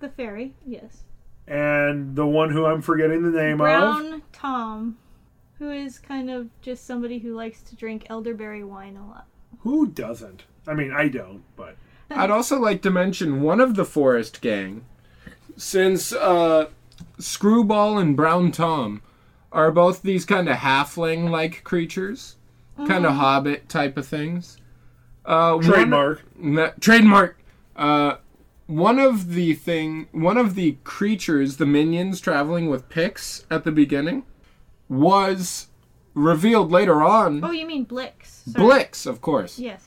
The 0.00 0.08
fairy, 0.08 0.54
yes. 0.66 1.04
And 1.46 2.14
the 2.16 2.26
one 2.26 2.50
who 2.50 2.64
I'm 2.66 2.82
forgetting 2.82 3.22
the 3.22 3.30
name 3.38 3.54
of. 3.54 3.58
Brown 3.58 4.22
Tom, 4.32 4.98
who 5.58 5.70
is 5.70 5.98
kind 5.98 6.30
of 6.30 6.48
just 6.62 6.86
somebody 6.86 7.18
who 7.18 7.34
likes 7.34 7.62
to 7.62 7.76
drink 7.76 8.06
elderberry 8.08 8.64
wine 8.64 8.96
a 8.96 9.06
lot. 9.06 9.26
Who 9.60 9.86
doesn't? 9.88 10.44
I 10.66 10.74
mean, 10.74 10.92
I 10.92 11.08
don't, 11.08 11.42
but 11.56 11.76
I'd 12.10 12.30
also 12.30 12.58
like 12.58 12.82
to 12.82 12.90
mention 12.90 13.42
one 13.42 13.60
of 13.60 13.74
the 13.76 13.84
Forest 13.84 14.40
Gang, 14.40 14.84
since 15.56 16.12
uh, 16.12 16.68
Screwball 17.18 17.98
and 17.98 18.16
Brown 18.16 18.52
Tom 18.52 19.02
are 19.52 19.70
both 19.72 20.02
these 20.02 20.24
kind 20.24 20.48
of 20.48 20.56
halfling 20.58 21.28
like 21.30 21.64
creatures, 21.64 22.36
kind 22.86 23.04
of 23.04 23.14
hobbit 23.14 23.68
type 23.68 23.96
of 23.96 24.06
things. 24.06 24.56
Uh, 25.24 25.54
one- 25.54 25.64
trademark. 25.64 26.22
Na- 26.38 26.70
trademark. 26.80 27.36
Uh, 27.76 28.16
one 28.70 28.98
of 28.98 29.32
the 29.34 29.54
thing, 29.54 30.08
one 30.12 30.36
of 30.36 30.54
the 30.54 30.76
creatures, 30.84 31.56
the 31.56 31.66
minions 31.66 32.20
traveling 32.20 32.68
with 32.70 32.88
picks 32.88 33.44
at 33.50 33.64
the 33.64 33.72
beginning, 33.72 34.22
was 34.88 35.68
revealed 36.14 36.70
later 36.70 37.02
on. 37.02 37.44
Oh, 37.44 37.50
you 37.50 37.66
mean 37.66 37.84
Blix? 37.84 38.42
Sorry. 38.50 38.64
Blix, 38.64 39.06
of 39.06 39.20
course. 39.20 39.58
Yes. 39.58 39.86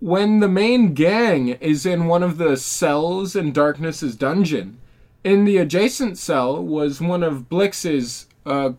when 0.00 0.40
the 0.40 0.48
main 0.48 0.92
gang 0.92 1.48
is 1.48 1.86
in 1.86 2.06
one 2.06 2.22
of 2.22 2.36
the 2.36 2.56
cells 2.58 3.34
in 3.34 3.52
Darkness's 3.52 4.14
dungeon, 4.16 4.78
in 5.24 5.44
the 5.44 5.56
adjacent 5.56 6.18
cell 6.18 6.62
was 6.62 7.00
one 7.00 7.22
of 7.22 7.48
Blix's, 7.48 8.26
uh, 8.44 8.72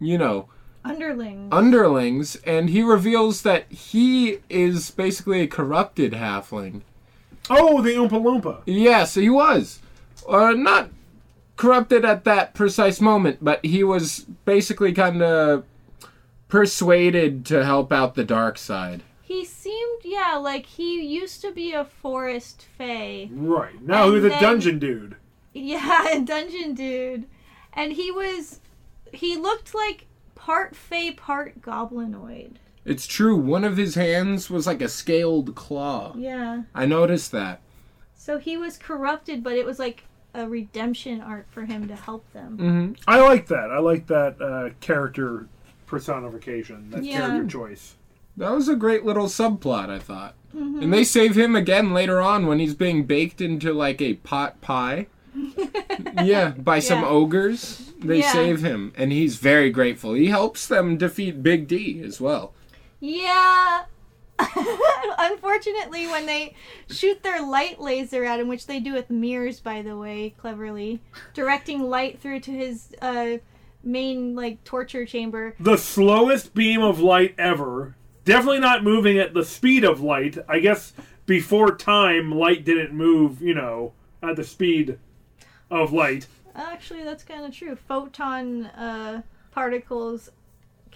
you 0.00 0.16
know, 0.16 0.48
Underling. 0.84 1.48
underlings, 1.52 2.36
and 2.46 2.70
he 2.70 2.82
reveals 2.82 3.42
that 3.42 3.70
he 3.70 4.38
is 4.48 4.90
basically 4.90 5.40
a 5.42 5.46
corrupted 5.46 6.12
halfling. 6.12 6.80
Oh, 7.50 7.80
the 7.82 7.90
Oompa 7.94 8.10
Loompa. 8.10 8.62
Yes, 8.66 9.14
he 9.14 9.30
was. 9.30 9.80
Uh, 10.28 10.52
not 10.52 10.90
corrupted 11.56 12.04
at 12.04 12.24
that 12.24 12.54
precise 12.54 13.00
moment, 13.00 13.38
but 13.42 13.64
he 13.64 13.82
was 13.82 14.20
basically 14.44 14.92
kind 14.92 15.22
of 15.22 15.64
persuaded 16.48 17.44
to 17.46 17.64
help 17.64 17.92
out 17.92 18.14
the 18.14 18.24
dark 18.24 18.58
side. 18.58 19.02
he 19.22 19.44
seemed, 19.44 20.00
yeah, 20.04 20.36
like 20.36 20.64
he 20.64 21.02
used 21.02 21.40
to 21.42 21.52
be 21.52 21.72
a 21.72 21.84
forest 21.84 22.66
fae. 22.78 23.28
Right. 23.30 23.80
Now 23.82 24.04
And 24.04 24.12
who's 24.14 24.24
a 24.24 24.28
then- 24.30 24.42
dungeon 24.42 24.78
dude? 24.78 25.16
Yeah, 25.52 26.08
a 26.16 26.20
dungeon 26.20 26.74
dude. 26.74 27.26
And 27.74 27.92
he 27.92 28.10
was, 28.10 28.60
he 29.12 29.36
looked 29.36 29.74
like 29.74 30.06
part 30.34 30.74
fae, 30.74 31.12
part 31.12 31.60
goblinoid. 31.60 32.52
It's 32.88 33.06
true, 33.06 33.36
one 33.36 33.64
of 33.64 33.76
his 33.76 33.94
hands 33.94 34.48
was 34.50 34.66
like 34.66 34.80
a 34.80 34.88
scaled 34.88 35.54
claw. 35.54 36.14
Yeah. 36.16 36.62
I 36.74 36.86
noticed 36.86 37.32
that. 37.32 37.60
So 38.16 38.38
he 38.38 38.56
was 38.56 38.76
corrupted, 38.76 39.42
but 39.44 39.54
it 39.56 39.66
was 39.66 39.78
like 39.78 40.04
a 40.34 40.48
redemption 40.48 41.20
arc 41.20 41.50
for 41.50 41.64
him 41.64 41.88
to 41.88 41.96
help 41.96 42.30
them. 42.32 42.56
hmm 42.58 42.92
I 43.06 43.20
like 43.20 43.46
that. 43.48 43.70
I 43.70 43.78
like 43.78 44.06
that 44.08 44.40
uh, 44.40 44.70
character 44.80 45.46
personification, 45.86 46.90
that 46.90 47.04
Yeah. 47.04 47.18
character 47.18 47.46
choice. 47.46 47.96
That 48.36 48.52
was 48.52 48.68
a 48.68 48.76
great 48.76 49.04
little 49.04 49.26
subplot, 49.26 49.90
I 49.90 49.98
thought. 49.98 50.34
Mm-hmm. 50.56 50.82
And 50.82 50.92
they 50.92 51.04
save 51.04 51.36
him 51.36 51.54
again 51.56 51.92
later 51.92 52.20
on 52.20 52.46
when 52.46 52.58
he's 52.58 52.74
being 52.74 53.04
baked 53.04 53.40
into 53.40 53.72
like 53.72 54.00
a 54.00 54.14
pot 54.14 54.60
pie. 54.60 55.08
yeah, 56.22 56.50
by 56.50 56.78
some 56.78 57.00
Yeah. 57.02 57.08
ogres. 57.08 57.92
They 58.00 58.20
Yeah. 58.20 58.32
save 58.32 58.60
him, 58.62 58.92
and 58.96 59.10
he's 59.12 59.36
very 59.36 59.70
grateful. 59.70 60.14
He 60.14 60.26
helps 60.26 60.66
them 60.66 60.96
defeat 60.96 61.42
Big 61.42 61.66
D 61.66 62.00
as 62.04 62.20
well. 62.20 62.52
Yeah. 63.00 63.84
Unfortunately, 65.18 66.06
when 66.06 66.26
they 66.26 66.54
shoot 66.88 67.22
their 67.22 67.42
light 67.42 67.80
laser 67.80 68.24
at 68.24 68.40
him, 68.40 68.48
which 68.48 68.66
they 68.66 68.80
do 68.80 68.92
with 68.92 69.10
mirrors, 69.10 69.60
by 69.60 69.82
the 69.82 69.96
way, 69.96 70.34
cleverly, 70.38 71.00
directing 71.34 71.82
light 71.82 72.20
through 72.20 72.40
to 72.40 72.52
his 72.52 72.94
uh, 73.02 73.38
main 73.82 74.34
like 74.34 74.62
torture 74.64 75.04
chamber. 75.04 75.54
The 75.58 75.76
slowest 75.76 76.54
beam 76.54 76.82
of 76.82 77.00
light 77.00 77.34
ever. 77.38 77.96
Definitely 78.24 78.60
not 78.60 78.84
moving 78.84 79.18
at 79.18 79.34
the 79.34 79.44
speed 79.44 79.84
of 79.84 80.00
light. 80.00 80.38
I 80.48 80.60
guess 80.60 80.92
before 81.26 81.74
time, 81.74 82.30
light 82.30 82.64
didn't 82.64 82.92
move, 82.92 83.42
you 83.42 83.54
know, 83.54 83.92
at 84.22 84.36
the 84.36 84.44
speed 84.44 84.98
of 85.70 85.92
light. 85.92 86.26
Actually, 86.54 87.04
that's 87.04 87.24
kind 87.24 87.44
of 87.44 87.54
true. 87.54 87.76
Photon 87.76 88.66
uh, 88.66 89.22
particles 89.50 90.30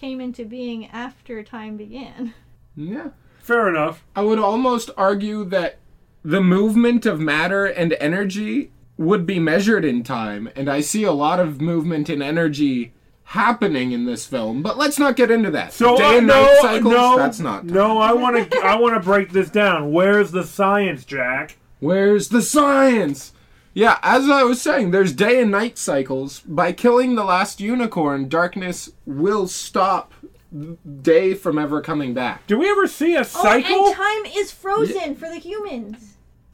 came 0.02 0.20
into 0.20 0.44
being 0.44 0.86
after 0.88 1.42
time 1.44 1.76
began. 1.76 2.34
Yeah. 2.74 3.10
Fair 3.40 3.68
enough. 3.68 4.02
I 4.16 4.22
would 4.22 4.38
almost 4.38 4.88
argue 4.96 5.44
that 5.44 5.78
the 6.24 6.40
movement 6.40 7.04
of 7.04 7.20
matter 7.20 7.66
and 7.66 7.92
energy 8.00 8.72
would 8.96 9.26
be 9.26 9.38
measured 9.38 9.84
in 9.84 10.02
time, 10.02 10.48
and 10.56 10.70
I 10.70 10.80
see 10.80 11.04
a 11.04 11.12
lot 11.12 11.38
of 11.38 11.60
movement 11.60 12.08
and 12.08 12.22
energy 12.22 12.94
happening 13.24 13.92
in 13.92 14.06
this 14.06 14.24
film. 14.24 14.62
But 14.62 14.78
let's 14.78 14.98
not 14.98 15.16
get 15.16 15.30
into 15.30 15.50
that. 15.50 15.74
So 15.74 15.98
Day 15.98 16.14
uh, 16.14 16.18
and 16.18 16.26
no, 16.28 16.42
night 16.46 16.58
cycles. 16.62 16.94
no, 16.94 17.16
that's 17.18 17.40
not. 17.40 17.66
No, 17.66 17.98
I 17.98 18.14
want 18.14 18.50
to. 18.50 18.58
I 18.60 18.76
want 18.76 18.94
to 18.94 19.00
break 19.00 19.32
this 19.32 19.50
down. 19.50 19.92
Where's 19.92 20.30
the 20.30 20.44
science, 20.44 21.04
Jack? 21.04 21.58
Where's 21.78 22.30
the 22.30 22.40
science? 22.40 23.34
Yeah, 23.74 23.98
as 24.02 24.28
I 24.28 24.42
was 24.42 24.60
saying, 24.60 24.90
there's 24.90 25.12
day 25.12 25.40
and 25.40 25.50
night 25.50 25.78
cycles. 25.78 26.40
By 26.40 26.72
killing 26.72 27.14
the 27.14 27.24
last 27.24 27.60
unicorn, 27.60 28.28
darkness 28.28 28.90
will 29.06 29.46
stop 29.48 30.12
day 31.02 31.32
from 31.34 31.58
ever 31.58 31.80
coming 31.80 32.12
back. 32.12 32.46
Do 32.46 32.58
we 32.58 32.68
ever 32.70 32.86
see 32.86 33.16
a 33.16 33.24
cycle? 33.24 33.70
Oh, 33.74 33.86
and 33.86 33.96
time 33.96 34.38
is 34.38 34.52
frozen 34.52 35.14
for 35.14 35.28
the 35.30 35.38
humans. 35.38 36.08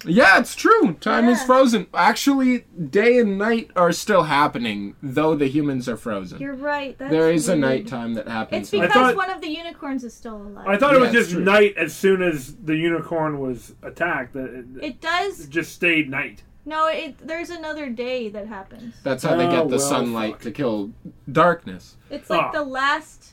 Yeah, 0.05 0.39
it's 0.39 0.55
true. 0.55 0.93
Time 1.01 1.29
is 1.29 1.43
frozen. 1.43 1.89
Actually, 1.93 2.59
day 2.91 3.19
and 3.19 3.37
night 3.37 3.73
are 3.75 3.91
still 3.91 4.23
happening, 4.23 4.95
though 5.03 5.35
the 5.35 5.49
humans 5.49 5.89
are 5.89 5.97
frozen. 5.97 6.39
You're 6.41 6.55
right. 6.55 6.97
That's 6.97 7.11
there 7.11 7.33
is 7.33 7.49
a 7.49 7.53
weird. 7.57 7.63
nighttime 7.63 8.15
that 8.15 8.29
happens. 8.29 8.61
It's 8.63 8.71
because 8.71 8.93
thought- 8.93 9.17
one 9.17 9.31
of 9.31 9.41
the 9.41 9.49
unicorns 9.49 10.05
is 10.05 10.15
still 10.15 10.37
alive. 10.37 10.69
I 10.69 10.77
thought 10.77 10.95
it 10.95 11.01
was 11.01 11.13
Yeah, 11.13 11.19
it's 11.19 11.29
just 11.31 11.33
true. 11.33 11.45
night 11.45 11.75
as 11.77 11.97
soon 11.97 12.23
as 12.23 12.55
the 12.55 12.77
unicorn 12.77 13.41
was 13.41 13.75
attacked. 13.83 14.35
That 14.35 14.55
it, 14.55 14.67
it 14.85 15.01
does. 15.01 15.41
it 15.41 15.51
just 15.51 15.73
stayed 15.73 16.09
night. 16.09 16.45
No, 16.69 16.87
it. 16.89 17.17
There's 17.27 17.49
another 17.49 17.89
day 17.89 18.29
that 18.29 18.47
happens. 18.47 18.95
That's 19.03 19.25
how 19.25 19.37
they 19.37 19.47
Oh, 19.47 19.51
get 19.51 19.69
the 19.71 19.77
well, 19.79 19.89
sunlight 19.89 20.33
fuck. 20.35 20.41
to 20.43 20.51
kill 20.51 20.91
darkness. 21.33 21.97
It's 22.11 22.29
like 22.29 22.41
Ah. 22.43 22.53
the 22.53 22.63
last 22.63 23.33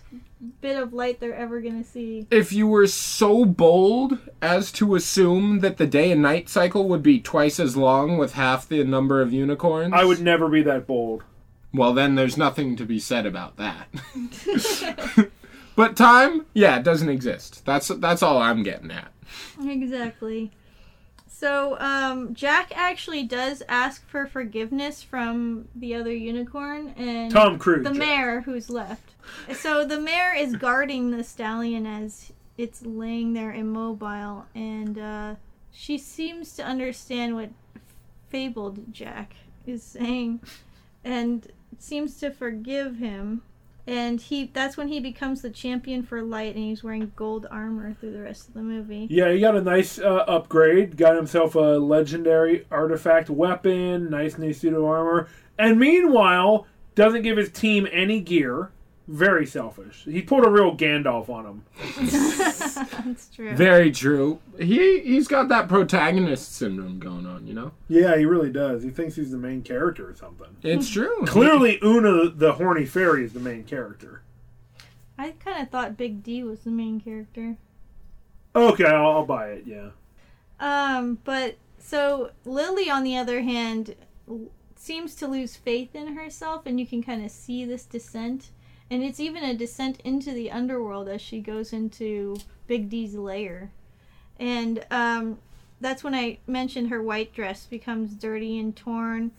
bit 0.62 0.78
of 0.82 0.94
light 0.94 1.20
they're 1.20 1.36
ever 1.36 1.60
gonna 1.60 1.84
see. 1.84 2.28
If 2.32 2.54
you 2.54 2.66
were 2.66 2.88
so 2.88 3.44
bold 3.44 4.20
as 4.42 4.72
to 4.74 4.96
assume 4.96 5.60
that 5.60 5.76
the 5.76 5.86
day 5.88 6.12
and 6.12 6.22
night 6.22 6.48
cycle 6.48 6.88
would 6.88 7.04
be 7.04 7.20
twice 7.20 7.60
as 7.60 7.76
long 7.76 8.18
with 8.18 8.34
half 8.34 8.70
the 8.70 8.84
number 8.86 9.22
of 9.22 9.34
unicorns, 9.34 9.94
I 9.94 10.06
would 10.06 10.22
never 10.22 10.48
be 10.48 10.62
that 10.64 10.88
bold. 10.88 11.24
Well, 11.74 11.94
then 11.94 12.16
there's 12.16 12.38
nothing 12.38 12.78
to 12.78 12.86
be 12.86 13.00
said 13.00 13.26
about 13.26 13.58
that. 13.58 13.88
but 15.76 15.98
time, 15.98 16.46
yeah, 16.54 16.78
it 16.78 16.84
doesn't 16.84 17.10
exist. 17.10 17.66
That's 17.66 17.90
that's 17.90 18.24
all 18.24 18.38
I'm 18.38 18.64
getting 18.64 18.92
at. 18.92 19.12
Exactly. 19.62 20.52
So, 21.46 21.78
um, 21.80 22.34
Jack 22.34 22.76
actually 22.76 23.22
does 23.22 23.62
ask 23.70 24.04
for 24.10 24.26
forgiveness 24.26 25.04
from 25.04 25.68
the 25.76 25.94
other 25.94 26.12
unicorn 26.12 26.96
and 26.98 27.32
Tom 27.32 27.60
Cruise. 27.60 27.84
the 27.84 27.92
Jack. 27.92 28.00
mare 28.00 28.42
who's 28.42 28.68
left. 28.68 29.12
So 29.54 29.86
the 29.86 30.00
mare 30.00 30.34
is 30.34 30.56
guarding 30.56 31.12
the 31.12 31.24
stallion 31.24 31.86
as 31.86 32.32
it's 32.58 32.84
laying 32.84 33.34
there 33.34 33.54
immobile, 33.54 34.48
and 34.56 34.98
uh, 34.98 35.36
she 35.72 36.00
seems 36.00 36.56
to 36.56 36.64
understand 36.64 37.36
what 37.36 37.52
fabled 38.30 38.92
Jack 38.92 39.36
is 39.68 39.84
saying, 39.84 40.42
and 41.04 41.46
seems 41.78 42.20
to 42.22 42.32
forgive 42.32 42.96
him. 42.96 43.44
And 43.88 44.20
he 44.20 44.50
that's 44.52 44.78
when 44.78 44.88
he 44.88 45.00
becomes 45.00 45.42
the 45.42 45.50
champion 45.50 46.02
for 46.02 46.24
light, 46.24 46.56
and 46.56 46.64
he's 46.64 46.84
wearing 46.84 47.12
gold 47.16 47.46
armor 47.52 47.94
through 47.94 48.14
the 48.14 48.22
rest 48.22 48.48
of 48.48 48.56
the 48.56 48.64
movie. 48.64 49.08
Yeah, 49.10 49.32
he 49.32 49.40
got 49.40 49.56
a 49.56 49.62
nice 49.62 50.00
uh, 50.00 50.26
upgrade. 50.28 50.98
Got 50.98 51.16
himself 51.16 51.54
a 51.56 51.60
legendary 51.60 52.66
artifact 52.72 53.30
weapon, 53.30 54.10
nice 54.10 54.38
new 54.38 54.54
suit 54.54 54.74
of 54.74 54.84
armor, 54.84 55.28
and 55.60 55.80
meanwhile 55.80 56.66
doesn't 56.96 57.22
give 57.22 57.38
his 57.38 57.50
team 57.52 57.88
any 57.92 58.22
gear. 58.22 58.72
Very 59.08 59.46
selfish. 59.46 60.04
He 60.06 60.24
pulled 60.24 60.46
a 60.46 60.50
real 60.50 60.76
Gandalf 60.76 61.30
on 61.30 61.46
him. 61.46 61.64
That's 63.06 63.30
true. 63.30 63.56
Very 63.56 63.92
true. 63.92 64.40
He 64.58 65.00
he's 65.02 65.28
got 65.28 65.48
that 65.50 65.70
protagonist 65.70 66.56
syndrome 66.56 66.98
going 66.98 67.28
on, 67.28 67.46
you 67.46 67.54
know. 67.54 67.72
Yeah, 67.88 68.18
he 68.18 68.26
really 68.26 68.52
does. 68.52 68.82
He 68.82 68.90
thinks 68.90 69.16
he's 69.16 69.30
the 69.32 69.38
main 69.38 69.62
character 69.62 70.10
or 70.10 70.16
something. 70.16 70.58
It's 70.64 70.90
true. 70.90 71.24
Clearly, 71.28 71.80
Una, 71.84 72.30
the 72.30 72.54
horny 72.54 72.86
fairy, 72.86 73.24
is 73.24 73.34
the 73.34 73.40
main 73.40 73.64
character. 73.64 74.24
I 75.20 75.32
kind 75.32 75.62
of 75.62 75.70
thought 75.70 75.98
Big 75.98 76.24
D 76.24 76.44
was 76.44 76.62
the 76.62 76.72
main 76.72 77.00
character. 77.00 77.58
Okay, 78.56 78.86
I'll, 78.86 79.12
I'll 79.12 79.26
buy 79.26 79.50
it. 79.50 79.64
Yeah. 79.68 79.90
Um, 80.60 81.20
but 81.24 81.58
so 81.78 82.32
Lily, 82.44 82.90
on 82.90 83.04
the 83.04 83.18
other 83.18 83.42
hand, 83.42 83.96
seems 84.76 85.14
to 85.16 85.28
lose 85.28 85.56
faith 85.56 85.94
in 85.94 86.16
herself, 86.16 86.66
and 86.66 86.80
you 86.80 86.88
can 86.88 87.04
kind 87.04 87.24
of 87.24 87.30
see 87.30 87.66
this 87.66 87.86
descent. 87.86 88.50
And 88.90 89.04
it's 89.04 89.20
even 89.20 89.44
a 89.44 89.56
descent 89.56 90.00
into 90.04 90.32
the 90.32 90.52
underworld 90.52 91.08
as 91.10 91.22
she 91.22 91.40
goes 91.42 91.74
into 91.74 92.38
Big 92.68 92.90
D's 92.90 93.16
lair. 93.16 93.72
And 94.40 94.86
um, 94.92 95.40
that's 95.82 96.04
when 96.04 96.14
I 96.14 96.38
mentioned 96.46 96.90
her 96.90 97.02
white 97.02 97.34
dress 97.34 97.66
becomes 97.66 98.14
dirty 98.14 98.60
and 98.60 98.76
torn. 98.76 99.32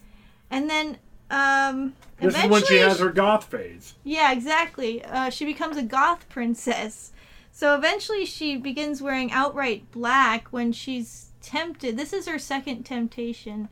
And 0.50 0.68
then 0.68 0.98
um, 1.30 1.94
This 2.20 2.36
is 2.36 2.50
when 2.50 2.64
she 2.64 2.76
has 2.78 2.98
her 2.98 3.10
goth 3.10 3.44
phase. 3.44 3.94
yeah, 4.04 4.32
exactly. 4.32 5.04
Uh, 5.04 5.30
she 5.30 5.44
becomes 5.44 5.76
a 5.76 5.82
goth 5.82 6.28
princess. 6.28 7.12
So 7.52 7.74
eventually 7.74 8.26
she 8.26 8.56
begins 8.56 9.00
wearing 9.00 9.32
outright 9.32 9.90
black 9.90 10.48
when 10.48 10.72
she's 10.72 11.30
tempted. 11.40 11.96
This 11.96 12.12
is 12.12 12.26
her 12.28 12.38
second 12.38 12.82
temptation, 12.84 13.68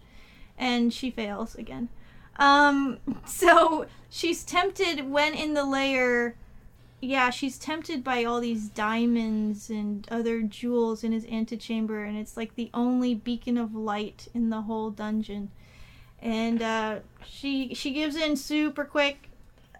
and 0.56 0.92
she 0.92 1.10
fails 1.10 1.54
again. 1.54 1.88
Um, 2.36 2.98
so 3.26 3.86
she's 4.10 4.44
tempted 4.44 5.10
when 5.10 5.34
in 5.34 5.54
the 5.54 5.64
lair. 5.64 6.36
Yeah, 7.00 7.28
she's 7.30 7.58
tempted 7.58 8.02
by 8.02 8.24
all 8.24 8.40
these 8.40 8.70
diamonds 8.70 9.68
and 9.68 10.08
other 10.10 10.40
jewels 10.40 11.04
in 11.04 11.12
his 11.12 11.26
antechamber, 11.26 12.02
and 12.04 12.16
it's 12.16 12.36
like 12.36 12.54
the 12.54 12.70
only 12.72 13.14
beacon 13.14 13.58
of 13.58 13.74
light 13.74 14.28
in 14.32 14.48
the 14.48 14.62
whole 14.62 14.90
dungeon. 14.90 15.50
And 16.22 16.62
uh, 16.62 17.00
she 17.26 17.74
she 17.74 17.92
gives 17.92 18.16
in 18.16 18.36
super 18.36 18.84
quick 18.84 19.28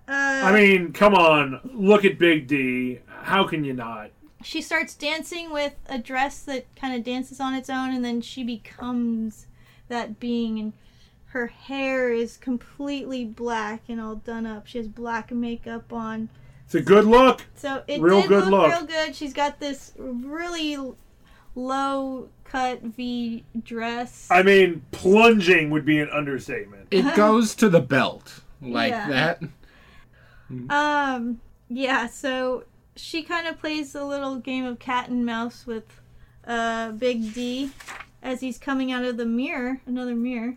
Uh, 0.07 0.13
I 0.45 0.53
mean, 0.53 0.93
come 0.93 1.15
on, 1.15 1.61
look 1.73 2.05
at 2.05 2.19
Big 2.19 2.47
D. 2.47 3.01
How 3.07 3.45
can 3.45 3.65
you 3.65 3.73
not? 3.73 4.11
she 4.43 4.61
starts 4.61 4.95
dancing 4.95 5.51
with 5.51 5.75
a 5.89 5.99
dress 5.99 6.41
that 6.41 6.67
kind 6.77 6.95
of 6.95 7.03
dances 7.03 7.41
on 7.41 7.55
its 7.55 7.71
own, 7.71 7.95
and 7.95 8.05
then 8.05 8.21
she 8.21 8.45
becomes 8.45 9.47
that 9.89 10.21
being, 10.21 10.59
and 10.59 10.73
her 11.35 11.49
hair 11.49 12.13
is 12.13 12.37
completely 12.37 13.25
black 13.25 13.83
and 13.89 14.01
all 14.01 14.15
done 14.15 14.47
up. 14.47 14.69
She 14.69 14.79
has 14.79 14.87
black 14.87 15.33
makeup 15.33 15.93
on. 15.93 16.29
It's 16.65 16.77
a 16.77 16.81
good 16.81 17.05
look. 17.07 17.45
So 17.57 17.83
it 17.89 18.01
Real 18.01 18.21
did 18.21 18.29
good 18.29 18.45
look, 18.45 18.69
look. 18.69 18.71
real 18.71 18.87
good. 18.87 19.17
She's 19.17 19.33
got 19.33 19.59
this 19.59 19.93
really 19.99 20.79
low 21.57 22.29
cut 22.45 22.83
V 22.83 23.43
dress. 23.65 24.29
I 24.31 24.45
mean, 24.45 24.85
plunging 24.93 25.71
would 25.71 25.85
be 25.85 25.99
an 25.99 26.09
understatement. 26.11 26.87
It 26.93 27.17
goes 27.17 27.57
to 27.57 27.69
the 27.69 27.81
belt 27.81 28.41
like 28.63 28.93
Yeah. 28.93 29.09
that. 29.09 29.43
Um, 30.71 31.41
yeah, 31.69 32.07
so 32.07 32.63
she 32.95 33.25
kind 33.25 33.49
of 33.49 33.59
plays 33.59 33.97
a 33.97 34.05
little 34.05 34.37
game 34.37 34.65
of 34.65 34.79
cat 34.79 35.09
and 35.09 35.27
mouse 35.27 35.67
with 35.67 36.01
uh, 36.47 36.93
Big 36.93 37.35
D 37.35 37.73
as 38.23 38.41
he's 38.41 38.57
coming 38.57 38.93
out 38.93 39.05
of 39.05 39.17
the 39.17 39.27
mirror, 39.27 39.81
another 39.85 40.15
mirror. 40.15 40.57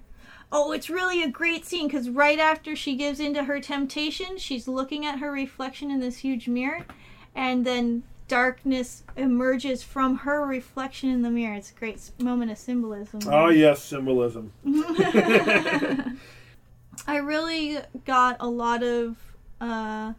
Oh, 0.52 0.72
it's 0.72 0.90
really 0.90 1.24
a 1.24 1.30
great 1.30 1.66
scene 1.66 1.88
because 1.88 2.10
right 2.10 2.40
after 2.40 2.76
she 2.76 2.96
gives 2.96 3.20
into 3.20 3.44
her 3.44 3.60
temptation, 3.60 4.38
she's 4.38 4.68
looking 4.68 5.06
at 5.06 5.20
her 5.20 5.32
reflection 5.32 5.92
in 5.92 6.00
this 6.00 6.18
huge 6.18 6.48
mirror, 6.48 6.86
and 7.36 7.66
then 7.66 8.04
darkness 8.28 9.04
emerges 9.16 9.84
from 9.84 10.18
her 10.18 10.46
reflection 10.46 11.10
in 11.10 11.22
the 11.22 11.30
mirror. 11.30 11.56
It's 11.56 11.72
a 11.72 11.76
great 11.76 12.00
moment 12.20 12.52
of 12.52 12.58
symbolism. 12.58 13.22
Oh 13.28 13.50
yes, 13.50 13.84
symbolism. 13.84 14.52
I 17.08 17.18
really 17.18 17.80
got 18.06 18.38
a 18.40 18.48
lot 18.48 18.84
of. 18.84 19.18
Uh, 19.60 20.14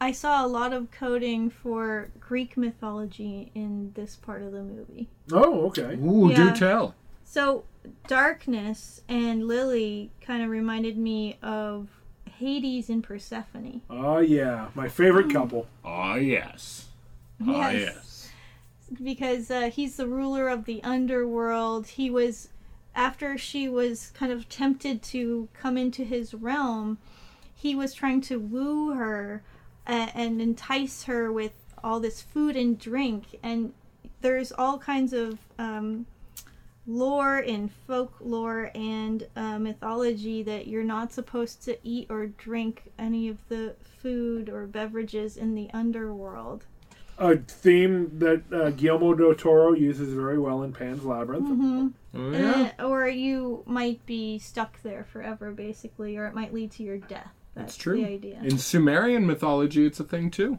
I 0.00 0.12
saw 0.12 0.44
a 0.44 0.48
lot 0.48 0.72
of 0.72 0.90
coding 0.92 1.50
for 1.50 2.10
Greek 2.20 2.56
mythology 2.56 3.50
in 3.54 3.92
this 3.94 4.14
part 4.14 4.42
of 4.42 4.52
the 4.52 4.62
movie. 4.62 5.08
Oh, 5.32 5.66
okay. 5.66 5.94
Ooh, 5.94 6.32
do 6.32 6.54
tell. 6.54 6.94
So, 7.24 7.64
Darkness 8.06 9.00
and 9.08 9.46
Lily 9.46 10.10
kind 10.20 10.42
of 10.42 10.50
reminded 10.50 10.96
me 10.98 11.38
of 11.42 11.88
Hades 12.38 12.88
and 12.88 13.02
Persephone. 13.02 13.82
Oh 13.90 14.18
yeah, 14.18 14.68
my 14.74 14.88
favorite 14.88 15.30
couple. 15.32 15.66
Ah, 15.84 16.14
yes. 16.16 16.86
Ah, 17.46 17.70
Yes. 17.70 17.82
yes. 17.84 18.30
because 19.02 19.50
uh, 19.50 19.70
he's 19.70 19.96
the 19.96 20.06
ruler 20.06 20.48
of 20.48 20.64
the 20.64 20.82
underworld. 20.82 21.86
He 21.88 22.10
was, 22.10 22.48
after 22.94 23.36
she 23.38 23.68
was 23.68 24.10
kind 24.14 24.32
of 24.32 24.48
tempted 24.48 25.02
to 25.04 25.48
come 25.54 25.76
into 25.76 26.04
his 26.04 26.34
realm, 26.34 26.98
he 27.54 27.74
was 27.74 27.92
trying 27.94 28.20
to 28.22 28.38
woo 28.38 28.94
her 28.94 29.42
uh, 29.86 30.08
and 30.14 30.40
entice 30.40 31.04
her 31.04 31.32
with 31.32 31.52
all 31.82 32.00
this 32.00 32.20
food 32.22 32.56
and 32.56 32.78
drink. 32.78 33.38
And 33.42 33.72
there's 34.20 34.52
all 34.52 34.78
kinds 34.78 35.12
of 35.12 35.38
um, 35.58 36.06
lore 36.88 37.36
and 37.36 37.70
folklore 37.86 38.70
and 38.74 39.26
uh, 39.36 39.58
mythology 39.58 40.42
that 40.42 40.66
you're 40.66 40.82
not 40.82 41.12
supposed 41.12 41.62
to 41.64 41.76
eat 41.86 42.06
or 42.10 42.26
drink 42.26 42.90
any 42.98 43.28
of 43.28 43.36
the 43.48 43.74
food 44.02 44.48
or 44.48 44.66
beverages 44.66 45.36
in 45.36 45.54
the 45.54 45.68
underworld. 45.74 46.64
A 47.18 47.36
theme 47.36 48.18
that 48.20 48.42
uh, 48.52 48.70
Guillermo 48.70 49.12
del 49.14 49.34
Toro 49.34 49.74
uses 49.74 50.14
very 50.14 50.38
well 50.38 50.62
in 50.62 50.72
Pan's 50.72 51.04
Labyrinth. 51.04 51.46
hmm 51.48 51.88
Oh, 52.14 52.30
yeah. 52.30 52.72
Uh, 52.78 52.84
or 52.86 53.06
you 53.06 53.62
might 53.66 54.04
be 54.06 54.38
stuck 54.38 54.80
there 54.82 55.04
forever, 55.12 55.50
basically, 55.52 56.16
or 56.16 56.26
it 56.26 56.34
might 56.34 56.54
lead 56.54 56.70
to 56.72 56.82
your 56.82 56.96
death. 56.96 57.28
That's, 57.54 57.72
That's 57.72 57.76
true. 57.76 57.96
the 58.00 58.06
idea, 58.08 58.40
In 58.42 58.56
Sumerian 58.56 59.26
mythology, 59.26 59.84
it's 59.84 60.00
a 60.00 60.04
thing 60.04 60.30
too. 60.30 60.58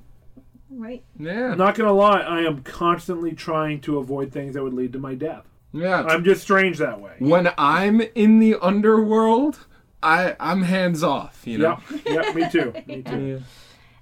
right? 0.69 1.01
Yeah. 1.17 1.53
I'm 1.53 1.57
not 1.57 1.73
gonna 1.75 1.91
lie, 1.93 2.19
I 2.19 2.41
am 2.41 2.61
constantly 2.61 3.31
trying 3.31 3.81
to 3.81 3.97
avoid 3.97 4.31
things 4.31 4.53
that 4.53 4.63
would 4.63 4.75
lead 4.75 4.93
to 4.93 4.99
my 4.99 5.15
death. 5.15 5.45
Yeah. 5.71 6.03
I'm 6.03 6.23
just 6.23 6.41
strange 6.41 6.77
that 6.79 6.99
way. 6.99 7.13
when 7.19 7.51
I'm 7.57 8.01
in 8.01 8.39
the 8.39 8.55
underworld, 8.61 9.65
I 10.01 10.35
I'm 10.39 10.63
hands 10.63 11.03
off, 11.03 11.41
you 11.45 11.57
know. 11.59 11.79
Yep, 11.91 12.05
yep, 12.05 12.35
me 12.35 12.49
too. 12.49 12.73
Me 12.87 13.03
too. 13.03 13.25
Yeah. 13.25 13.39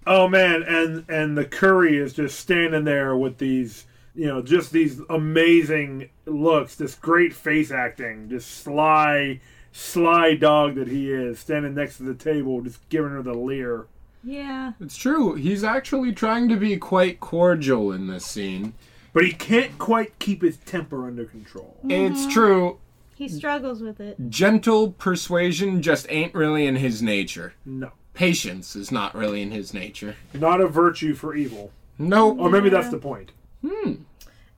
Oh 0.06 0.27
man, 0.30 0.63
and 0.63 1.06
and 1.10 1.38
the 1.38 1.43
curry 1.45 1.97
is 1.97 2.13
just 2.13 2.39
standing 2.39 2.86
there 2.86 3.17
with 3.17 3.39
these, 3.39 3.86
you 4.15 4.27
know, 4.27 4.41
just 4.41 4.71
these 4.71 5.01
amazing 5.10 6.10
looks, 6.25 6.75
this 6.75 6.95
great 6.95 7.34
face 7.34 7.71
acting, 7.71 8.30
this 8.30 8.45
sly, 8.45 9.41
sly 9.73 10.36
dog 10.36 10.75
that 10.75 10.88
he 10.88 11.12
is, 11.12 11.39
standing 11.39 11.75
next 11.75 11.97
to 11.97 12.03
the 12.03 12.13
table, 12.15 12.62
just 12.62 12.88
giving 12.88 13.12
her 13.12 13.21
the 13.21 13.34
leer. 13.34 13.88
Yeah. 14.23 14.73
It's 14.80 14.95
true. 14.97 15.36
He's 15.36 15.63
actually 15.63 16.13
trying 16.13 16.47
to 16.49 16.56
be 16.56 16.77
quite 16.77 17.19
cordial 17.19 17.91
in 17.91 18.08
this 18.08 18.25
scene. 18.25 18.73
But 19.17 19.25
he 19.25 19.34
can't 19.34 19.80
quite 19.80 20.19
keep 20.19 20.43
his 20.43 20.58
temper 20.58 21.08
under 21.08 21.25
control. 21.25 21.75
It's 21.89 22.32
true. 22.32 22.77
He 23.15 23.27
struggles 23.27 23.82
with 23.82 23.99
it. 23.99 24.30
Gentle 24.30 24.91
persuasion 24.91 25.82
just 25.82 26.06
ain't 26.12 26.36
really 26.36 26.67
in 26.67 26.75
his 26.75 27.01
nature. 27.01 27.56
No, 27.65 27.93
Patience 28.13 28.75
is 28.75 28.91
not 28.91 29.15
really 29.15 29.41
in 29.41 29.49
his 29.49 29.73
nature. 29.73 30.17
not 30.36 30.62
a 30.62 30.67
virtue 30.67 31.15
for 31.15 31.34
evil. 31.34 31.71
Nope. 31.97 32.38
Or 32.38 32.51
maybe 32.51 32.69
that's 32.69 32.89
the 32.89 32.99
point. 32.99 33.32
Hmm. 33.65 33.93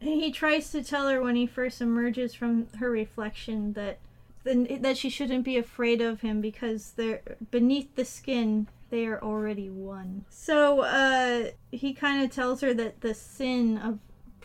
And 0.01 0.09
he 0.21 0.29
tries 0.29 0.73
to 0.73 0.83
tell 0.83 1.07
her 1.07 1.21
when 1.21 1.37
he 1.37 1.47
first 1.47 1.79
emerges 1.79 2.33
from 2.33 2.67
her 2.79 2.91
reflection 2.91 3.71
that 3.73 3.99
that 4.43 4.97
she 4.97 5.09
shouldn't 5.09 5.45
be 5.45 5.55
afraid 5.55 6.01
of 6.01 6.19
him 6.19 6.41
because 6.41 6.91
they're 6.97 7.21
beneath 7.49 7.95
the 7.95 8.03
skin 8.03 8.67
they 8.89 9.05
are 9.05 9.21
already 9.21 9.69
one. 9.69 10.25
So 10.29 10.81
uh, 10.81 11.51
he 11.71 11.93
kind 11.93 12.23
of 12.23 12.31
tells 12.31 12.61
her 12.61 12.73
that 12.73 13.01
the 13.01 13.13
sin 13.13 13.77
of 13.77 13.99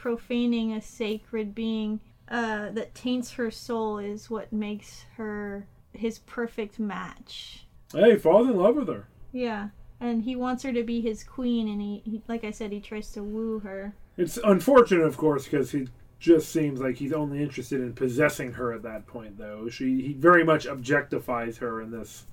profaning 0.05 0.71
a 0.71 0.83
sacred 0.83 1.55
being 1.55 1.99
uh, 2.29 2.69
that 2.69 2.95
taints 2.95 3.31
her 3.31 3.51
soul 3.51 3.97
is 3.97 4.29
what 4.29 4.53
makes 4.53 5.07
her 5.17 5.67
his 5.95 6.19
perfect 6.19 6.79
match. 6.79 7.64
Hey, 7.90 8.11
he 8.11 8.19
falls 8.19 8.47
in 8.47 8.59
love 8.59 8.77
with 8.77 8.88
her. 8.88 9.09
Yeah, 9.33 9.69
and 9.99 10.25
he 10.25 10.37
wants 10.37 10.62
her 10.62 10.75
to 10.75 10.83
be 10.83 11.01
his 11.01 11.25
queen, 11.25 11.69
and 11.69 11.81
he, 11.81 12.03
he 12.05 12.23
like 12.29 12.45
I 12.45 12.51
said, 12.51 12.71
he 12.71 12.81
tries 12.81 13.12
to 13.12 13.23
woo 13.23 13.61
her. 13.61 13.95
It's 14.19 14.37
unfortunate, 14.45 15.07
of 15.07 15.17
course, 15.17 15.45
because 15.45 15.71
he 15.71 15.88
just 16.19 16.53
seems 16.53 16.81
like 16.81 16.97
he's 16.97 17.14
only 17.14 17.43
interested 17.43 17.81
in 17.81 17.95
possessing 17.95 18.53
her 18.53 18.75
at 18.75 18.83
that 18.83 19.07
point, 19.07 19.38
though. 19.38 19.71
She 19.71 20.03
he 20.03 20.12
very 20.12 20.45
much 20.45 20.67
objectifies 20.67 21.57
her 21.61 21.81
in 21.81 21.90
this 21.90 22.27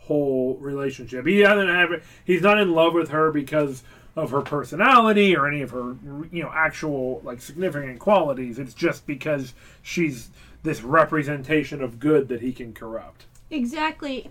whole 0.00 0.56
relationship. 0.62 1.26
He 1.26 1.42
doesn't 1.42 1.68
have 1.68 2.02
he's 2.24 2.40
not 2.40 2.58
in 2.58 2.72
love 2.72 2.94
with 2.94 3.10
her 3.10 3.30
because 3.30 3.82
of 4.18 4.32
her 4.32 4.40
personality 4.40 5.36
or 5.36 5.46
any 5.46 5.62
of 5.62 5.70
her 5.70 5.96
you 6.32 6.42
know 6.42 6.50
actual 6.52 7.20
like 7.24 7.40
significant 7.40 8.00
qualities. 8.00 8.58
It's 8.58 8.74
just 8.74 9.06
because 9.06 9.54
she's 9.80 10.30
this 10.64 10.82
representation 10.82 11.80
of 11.80 12.00
good 12.00 12.28
that 12.28 12.40
he 12.40 12.52
can 12.52 12.74
corrupt. 12.74 13.26
Exactly. 13.50 14.30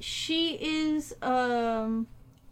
She 0.00 0.58
is 0.60 1.14
um 1.22 2.06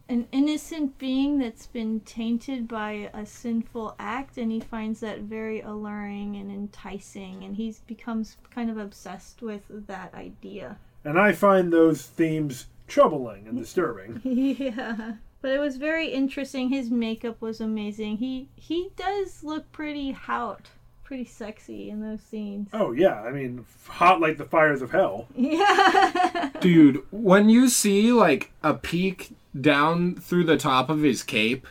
an 0.08 0.26
innocent 0.32 0.98
being 0.98 1.38
that's 1.38 1.66
been 1.66 2.00
tainted 2.00 2.66
by 2.66 3.10
a 3.12 3.24
sinful 3.24 3.94
act 3.98 4.38
and 4.38 4.50
he 4.50 4.58
finds 4.58 5.00
that 5.00 5.20
very 5.20 5.60
alluring 5.60 6.34
and 6.36 6.50
enticing 6.50 7.44
and 7.44 7.54
he 7.54 7.72
becomes 7.86 8.38
kind 8.52 8.70
of 8.70 8.78
obsessed 8.78 9.42
with 9.42 9.62
that 9.86 10.12
idea. 10.14 10.78
And 11.04 11.18
I 11.18 11.32
find 11.32 11.72
those 11.72 12.06
themes 12.06 12.66
troubling 12.88 13.46
and 13.46 13.58
disturbing. 13.62 14.20
yeah. 14.24 15.12
But 15.42 15.52
it 15.52 15.58
was 15.58 15.76
very 15.76 16.08
interesting. 16.08 16.68
His 16.68 16.90
makeup 16.90 17.40
was 17.40 17.60
amazing. 17.60 18.18
He 18.18 18.48
he 18.56 18.90
does 18.96 19.42
look 19.42 19.70
pretty 19.72 20.10
hot, 20.12 20.68
pretty 21.02 21.24
sexy 21.24 21.88
in 21.88 22.00
those 22.02 22.20
scenes. 22.20 22.68
Oh 22.74 22.92
yeah, 22.92 23.22
I 23.22 23.30
mean, 23.32 23.64
hot 23.86 24.20
like 24.20 24.36
the 24.36 24.44
fires 24.44 24.82
of 24.82 24.90
hell. 24.90 25.26
Yeah. 25.36 26.50
Dude, 26.60 27.02
when 27.10 27.48
you 27.48 27.68
see 27.68 28.12
like 28.12 28.52
a 28.62 28.74
peek 28.74 29.30
down 29.58 30.14
through 30.16 30.44
the 30.44 30.58
top 30.58 30.90
of 30.90 31.00
his 31.02 31.22
cape 31.22 31.66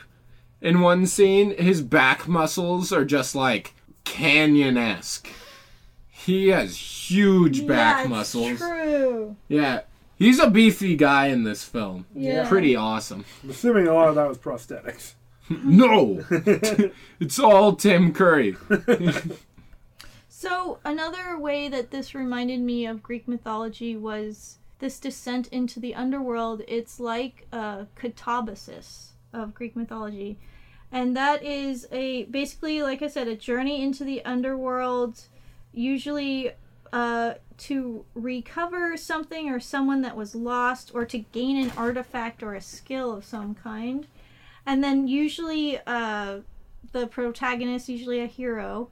in 0.61 0.81
one 0.81 1.05
scene, 1.05 1.55
his 1.57 1.81
back 1.81 2.27
muscles 2.27 2.91
are 2.91 3.05
just 3.05 3.35
like 3.35 3.73
canyon 4.03 4.77
esque. 4.77 5.29
He 6.09 6.49
has 6.49 6.75
huge 7.09 7.65
back 7.67 7.97
Yeah, 7.97 8.01
it's 8.01 8.09
muscles. 8.09 8.57
True. 8.57 9.35
Yeah. 9.47 9.81
He's 10.19 10.39
a 10.39 10.49
beefy 10.49 10.95
guy 10.95 11.27
in 11.27 11.43
this 11.43 11.63
film. 11.63 12.05
Yeah. 12.13 12.47
Pretty 12.47 12.75
awesome. 12.75 13.25
I'm 13.43 13.49
assuming 13.49 13.87
a 13.87 13.93
lot 13.93 14.09
of 14.09 14.15
that 14.15 14.27
was 14.27 14.37
prosthetics. 14.37 15.13
No! 15.63 16.23
it's 17.19 17.39
all 17.39 17.75
Tim 17.75 18.13
Curry. 18.13 18.55
So 20.41 20.79
another 20.85 21.37
way 21.37 21.67
that 21.67 21.91
this 21.91 22.15
reminded 22.15 22.61
me 22.61 22.85
of 22.85 23.03
Greek 23.03 23.27
mythology 23.27 23.97
was 23.97 24.59
this 24.79 24.97
descent 24.97 25.49
into 25.49 25.81
the 25.81 25.93
underworld. 25.93 26.61
It's 26.65 26.97
like 26.97 27.45
a 27.51 27.87
katabasis 27.97 29.09
of 29.33 29.53
Greek 29.53 29.75
mythology. 29.75 30.39
And 30.93 31.13
that 31.17 31.43
is 31.43 31.87
a 31.91 32.23
basically 32.23 32.81
like 32.81 33.01
I 33.01 33.07
said 33.07 33.27
a 33.27 33.35
journey 33.35 33.83
into 33.83 34.05
the 34.05 34.23
underworld 34.23 35.23
usually 35.73 36.51
uh, 36.93 37.33
to 37.59 38.05
recover 38.13 38.95
something 38.95 39.49
or 39.49 39.59
someone 39.59 40.01
that 40.01 40.15
was 40.15 40.33
lost 40.33 40.91
or 40.93 41.05
to 41.05 41.19
gain 41.19 41.57
an 41.57 41.71
artifact 41.77 42.41
or 42.41 42.55
a 42.55 42.61
skill 42.61 43.13
of 43.13 43.25
some 43.25 43.53
kind. 43.53 44.07
And 44.65 44.83
then 44.83 45.07
usually 45.07 45.79
uh, 45.85 46.39
the 46.91 47.07
protagonist, 47.07 47.89
usually 47.89 48.21
a 48.21 48.27
hero, 48.27 48.89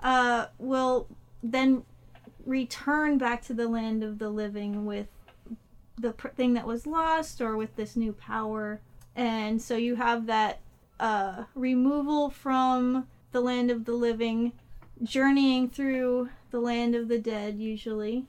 uh, 0.00 0.46
will 0.58 1.08
then 1.42 1.84
return 2.44 3.18
back 3.18 3.42
to 3.42 3.54
the 3.54 3.68
land 3.68 4.02
of 4.02 4.18
the 4.18 4.30
living 4.30 4.86
with 4.86 5.08
the 5.98 6.12
pr- 6.12 6.28
thing 6.28 6.54
that 6.54 6.66
was 6.66 6.86
lost 6.86 7.40
or 7.40 7.56
with 7.56 7.74
this 7.76 7.96
new 7.96 8.12
power. 8.12 8.80
And 9.14 9.60
so 9.60 9.76
you 9.76 9.96
have 9.96 10.26
that 10.26 10.60
uh, 11.00 11.44
removal 11.54 12.30
from 12.30 13.06
the 13.32 13.40
land 13.40 13.70
of 13.70 13.84
the 13.84 13.92
living, 13.92 14.52
journeying 15.02 15.70
through 15.70 16.30
the 16.50 16.60
land 16.60 16.94
of 16.94 17.08
the 17.08 17.18
dead, 17.18 17.58
usually. 17.58 18.26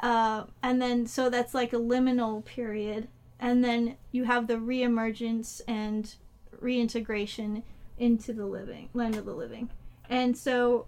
Uh, 0.00 0.44
and 0.62 0.80
then, 0.80 1.06
so 1.06 1.28
that's 1.28 1.54
like 1.54 1.72
a 1.72 1.76
liminal 1.76 2.44
period. 2.44 3.08
And 3.38 3.64
then 3.64 3.96
you 4.12 4.24
have 4.24 4.46
the 4.46 4.54
reemergence 4.54 5.60
and 5.66 6.14
reintegration 6.58 7.62
into 7.98 8.32
the 8.32 8.46
living, 8.46 8.88
land 8.94 9.16
of 9.16 9.24
the 9.24 9.34
living. 9.34 9.70
And 10.08 10.36
so 10.36 10.86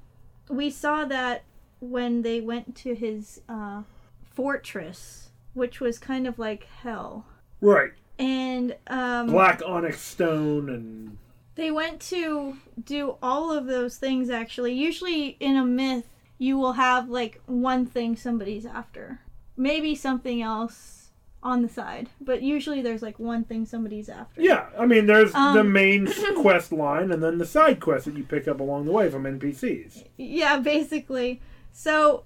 we 0.48 0.70
saw 0.70 1.04
that 1.04 1.44
when 1.80 2.22
they 2.22 2.40
went 2.40 2.74
to 2.76 2.94
his 2.94 3.40
uh, 3.48 3.82
fortress, 4.30 5.30
which 5.54 5.80
was 5.80 5.98
kind 5.98 6.26
of 6.26 6.38
like 6.38 6.64
hell. 6.82 7.26
Right. 7.60 7.92
And 8.18 8.76
um, 8.86 9.28
Black 9.28 9.62
onyx 9.64 10.00
stone 10.00 10.68
and 10.68 11.18
they 11.54 11.70
went 11.70 12.00
to 12.00 12.56
do 12.82 13.16
all 13.22 13.52
of 13.52 13.66
those 13.66 13.96
things 13.96 14.30
actually. 14.30 14.72
Usually 14.74 15.36
in 15.40 15.56
a 15.56 15.64
myth, 15.64 16.06
you 16.38 16.56
will 16.58 16.72
have 16.72 17.08
like 17.08 17.40
one 17.46 17.86
thing 17.86 18.16
somebody's 18.16 18.66
after, 18.66 19.20
maybe 19.56 19.94
something 19.94 20.42
else 20.42 20.98
on 21.44 21.60
the 21.62 21.68
side, 21.68 22.08
but 22.20 22.40
usually 22.40 22.80
there's 22.82 23.02
like 23.02 23.18
one 23.18 23.42
thing 23.44 23.66
somebody's 23.66 24.08
after. 24.08 24.40
yeah. 24.40 24.66
I 24.78 24.86
mean, 24.86 25.06
there's 25.06 25.32
the 25.32 25.38
Um, 25.38 25.72
main 25.72 26.06
quest 26.36 26.70
line 26.72 27.10
and 27.10 27.20
then 27.22 27.38
the 27.38 27.46
side 27.46 27.80
quests 27.80 28.06
that 28.06 28.16
you 28.16 28.22
pick 28.22 28.46
up 28.46 28.60
along 28.60 28.84
the 28.84 28.92
way 28.92 29.10
from 29.10 29.24
NPCs. 29.24 30.04
Yeah, 30.16 30.58
basically. 30.60 31.40
So 31.72 32.22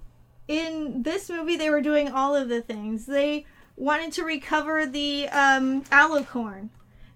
in 0.47 1.01
this 1.01 1.29
movie, 1.31 1.57
they 1.57 1.69
were 1.71 1.81
doing 1.81 2.09
all 2.09 2.35
of 2.35 2.47
the 2.47 2.61
things. 2.61 3.07
They 3.07 3.45
wanted 3.75 4.13
to 4.13 4.23
recover 4.23 4.85
the 4.85 5.27
um, 5.29 5.81
Alicorn. 5.85 6.69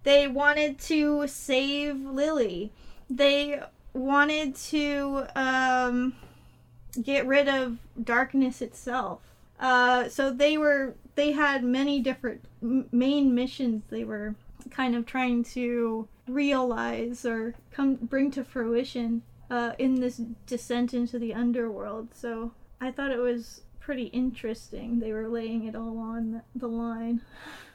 They 0.04 0.28
wanted 0.28 0.80
to 0.80 1.28
save 1.28 1.98
Lily. 2.02 2.72
They 3.10 3.62
wanted 3.94 4.56
to 4.56 5.28
um, 5.36 6.16
get 7.02 7.26
rid 7.28 7.48
of 7.48 7.78
darkness 8.02 8.62
itself. 8.62 9.22
Uh, 9.60 10.10
so 10.10 10.32
they 10.32 10.58
were 10.58 10.96
they 11.16 11.34
had 11.34 11.64
many 11.64 12.00
different 12.00 12.44
m- 12.64 12.88
main 12.92 13.36
missions 13.36 13.84
they 13.90 14.04
were 14.04 14.34
kind 14.72 14.96
of 14.96 15.06
trying 15.06 15.44
to 15.44 16.08
realize 16.28 17.26
or 17.26 17.54
come 17.72 17.96
bring 17.96 18.32
to 18.32 18.44
fruition 18.44 19.22
uh, 19.52 19.74
in 19.78 20.00
this 20.00 20.18
descent 20.48 20.94
into 20.94 21.20
the 21.20 21.34
underworld. 21.34 22.16
So 22.16 22.54
I 22.80 22.90
thought 22.92 23.12
it 23.12 23.20
was 23.20 23.62
pretty 23.80 24.06
interesting. 24.06 25.00
They 25.00 25.12
were 25.12 25.28
laying 25.28 25.66
it 25.66 25.76
all 25.76 25.98
on 26.00 26.42
the 26.56 26.68
line. 26.68 27.22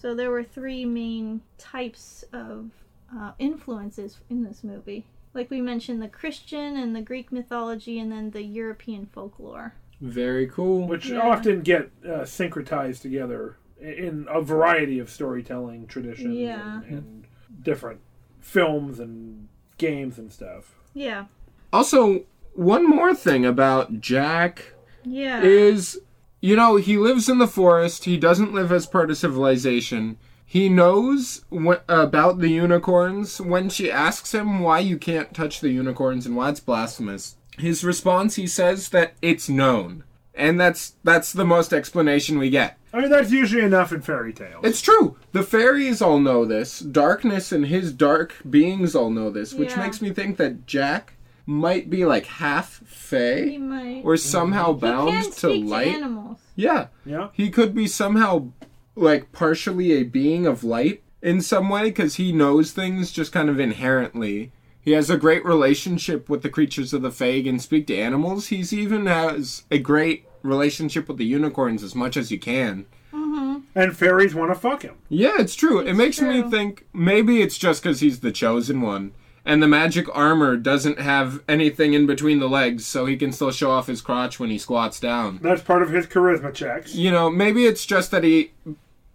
So 0.00 0.14
there 0.14 0.30
were 0.30 0.44
three 0.44 0.84
main 0.84 1.42
types 1.58 2.24
of 2.32 2.70
uh, 3.14 3.32
influences 3.38 4.18
in 4.30 4.44
this 4.44 4.64
movie. 4.64 5.04
Like 5.34 5.50
we 5.50 5.60
mentioned, 5.60 6.00
the 6.00 6.08
Christian 6.08 6.76
and 6.76 6.96
the 6.96 7.02
Greek 7.02 7.30
mythology, 7.30 7.98
and 7.98 8.10
then 8.10 8.30
the 8.30 8.42
European 8.42 9.06
folklore. 9.06 9.74
Very 10.00 10.46
cool. 10.46 10.86
which 10.88 11.10
Yeah. 11.10 11.18
often 11.20 11.60
get 11.60 11.90
uh, 12.04 12.22
syncretized 12.22 13.02
together 13.02 13.56
in 13.80 14.26
a 14.30 14.40
variety 14.40 14.98
of 14.98 15.10
storytelling 15.10 15.86
traditions 15.86 16.34
Yeah. 16.36 16.78
and, 16.82 16.84
and 16.90 17.24
different 17.62 18.00
films 18.40 18.98
and 18.98 19.48
games 19.76 20.18
and 20.18 20.32
stuff. 20.32 20.74
Yeah. 20.94 21.26
Also, 21.72 22.24
one 22.54 22.88
more 22.88 23.14
thing 23.14 23.44
about 23.44 24.00
Jack 24.00 24.72
Yeah. 25.04 25.42
is, 25.42 26.00
you 26.40 26.56
know, 26.56 26.76
he 26.76 26.96
lives 26.96 27.28
in 27.28 27.38
the 27.38 27.46
forest. 27.46 28.04
He 28.04 28.16
doesn't 28.16 28.52
live 28.54 28.72
as 28.72 28.86
part 28.86 29.10
of 29.10 29.16
civilization. 29.18 30.16
He 30.44 30.68
knows 30.68 31.44
wh- 31.52 31.82
about 31.88 32.40
the 32.40 32.48
unicorns. 32.50 33.40
When 33.40 33.68
she 33.68 33.90
asks 33.90 34.34
him 34.34 34.60
why 34.60 34.80
you 34.80 34.96
can't 34.98 35.32
touch 35.34 35.60
the 35.60 35.70
unicorns 35.70 36.26
and 36.26 36.34
why 36.36 36.48
it's 36.50 36.60
blasphemous, 36.60 37.36
his 37.58 37.84
response 37.84 38.34
he 38.36 38.46
says 38.46 38.88
that 38.88 39.14
it's 39.22 39.48
known, 39.48 40.02
and 40.34 40.58
that's 40.58 40.94
that's 41.04 41.32
the 41.32 41.44
most 41.44 41.72
explanation 41.72 42.38
we 42.38 42.50
get. 42.50 42.78
I 42.92 43.00
mean, 43.00 43.10
that's 43.10 43.30
usually 43.30 43.62
enough 43.62 43.92
in 43.92 44.00
fairy 44.02 44.32
tales. 44.32 44.64
It's 44.64 44.80
true. 44.82 45.16
The 45.30 45.44
fairies 45.44 46.02
all 46.02 46.18
know 46.18 46.44
this. 46.44 46.80
Darkness 46.80 47.52
and 47.52 47.66
his 47.66 47.92
dark 47.92 48.34
beings 48.48 48.96
all 48.96 49.10
know 49.10 49.30
this, 49.30 49.54
which 49.54 49.70
Yeah. 49.70 49.84
makes 49.84 50.02
me 50.02 50.10
think 50.10 50.36
that 50.38 50.66
Jack 50.66 51.14
might 51.50 51.90
be 51.90 52.04
like 52.04 52.26
half 52.26 52.78
he 52.78 52.84
fae 52.86 53.58
might. 53.58 54.02
or 54.04 54.16
somehow 54.16 54.72
he 54.72 54.80
bound 54.80 55.10
can 55.10 55.24
to 55.24 55.32
speak 55.32 55.64
light. 55.66 55.84
to 55.86 55.90
animals. 55.90 56.38
Yeah. 56.54 56.86
yeah. 57.04 57.28
He 57.32 57.50
could 57.50 57.74
be 57.74 57.88
somehow 57.88 58.52
like 58.94 59.32
partially 59.32 59.92
a 59.92 60.04
being 60.04 60.46
of 60.46 60.62
light 60.62 61.02
in 61.20 61.40
some 61.40 61.68
way 61.68 61.84
because 61.84 62.14
he 62.14 62.32
knows 62.32 62.70
things 62.70 63.10
just 63.10 63.32
kind 63.32 63.48
of 63.50 63.58
inherently. 63.58 64.52
He 64.80 64.92
has 64.92 65.10
a 65.10 65.18
great 65.18 65.44
relationship 65.44 66.28
with 66.28 66.42
the 66.42 66.48
creatures 66.48 66.92
of 66.94 67.02
the 67.02 67.10
Fae 67.10 67.42
and 67.48 67.60
speak 67.60 67.88
to 67.88 67.96
animals. 67.98 68.46
He's 68.48 68.72
even 68.72 69.06
has 69.06 69.64
a 69.70 69.78
great 69.78 70.26
relationship 70.42 71.08
with 71.08 71.18
the 71.18 71.26
unicorns 71.26 71.82
as 71.82 71.94
much 71.94 72.16
as 72.16 72.30
you 72.30 72.38
can. 72.38 72.86
Mm-hmm. 73.12 73.58
And 73.74 73.96
fairies 73.96 74.34
want 74.34 74.52
to 74.52 74.58
fuck 74.58 74.82
him. 74.82 74.96
Yeah, 75.08 75.34
it's 75.38 75.54
true. 75.54 75.80
it 75.80 75.88
It's 75.88 75.98
makes 75.98 76.20
me 76.20 76.42
think 76.48 76.86
maybe 76.94 77.42
it's 77.42 77.58
just 77.58 77.82
because 77.82 78.00
he's 78.00 78.20
the 78.20 78.32
chosen 78.32 78.80
one. 78.80 79.12
And 79.50 79.60
the 79.60 79.66
magic 79.66 80.06
armor 80.16 80.56
doesn't 80.56 81.00
have 81.00 81.42
anything 81.48 81.92
in 81.92 82.06
between 82.06 82.38
the 82.38 82.48
legs, 82.48 82.86
so 82.86 83.04
he 83.04 83.16
can 83.16 83.32
still 83.32 83.50
show 83.50 83.72
off 83.72 83.88
his 83.88 84.00
crotch 84.00 84.38
when 84.38 84.48
he 84.48 84.58
squats 84.58 85.00
down. 85.00 85.40
That's 85.42 85.60
part 85.60 85.82
of 85.82 85.90
his 85.90 86.06
charisma 86.06 86.54
checks. 86.54 86.94
You 86.94 87.10
know, 87.10 87.28
maybe 87.28 87.66
it's 87.66 87.84
just 87.84 88.12
that 88.12 88.22
he 88.22 88.52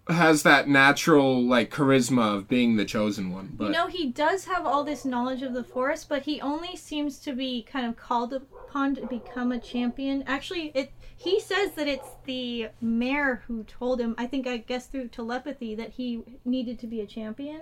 has 0.09 0.43
that 0.43 0.67
natural, 0.67 1.41
like, 1.41 1.71
charisma 1.71 2.35
of 2.35 2.49
being 2.49 2.75
the 2.75 2.83
chosen 2.83 3.31
one. 3.31 3.53
But 3.55 3.67
You 3.67 3.71
know, 3.71 3.87
he 3.87 4.07
does 4.07 4.43
have 4.43 4.65
all 4.65 4.83
this 4.83 5.05
knowledge 5.05 5.41
of 5.41 5.53
the 5.53 5.63
forest, 5.63 6.09
but 6.09 6.23
he 6.23 6.41
only 6.41 6.75
seems 6.75 7.17
to 7.19 7.31
be 7.31 7.63
kind 7.63 7.85
of 7.85 7.95
called 7.95 8.33
upon 8.33 8.95
to 8.95 9.07
become 9.07 9.53
a 9.53 9.59
champion. 9.59 10.21
Actually, 10.27 10.73
it 10.75 10.91
he 11.17 11.39
says 11.39 11.71
that 11.71 11.87
it's 11.87 12.09
the 12.25 12.69
mare 12.81 13.43
who 13.47 13.63
told 13.63 13.99
him, 14.01 14.15
I 14.17 14.27
think 14.27 14.47
I 14.47 14.57
guess 14.57 14.87
through 14.87 15.07
telepathy, 15.07 15.73
that 15.75 15.91
he 15.91 16.23
needed 16.43 16.77
to 16.79 16.87
be 16.87 17.01
a 17.01 17.05
champion, 17.05 17.61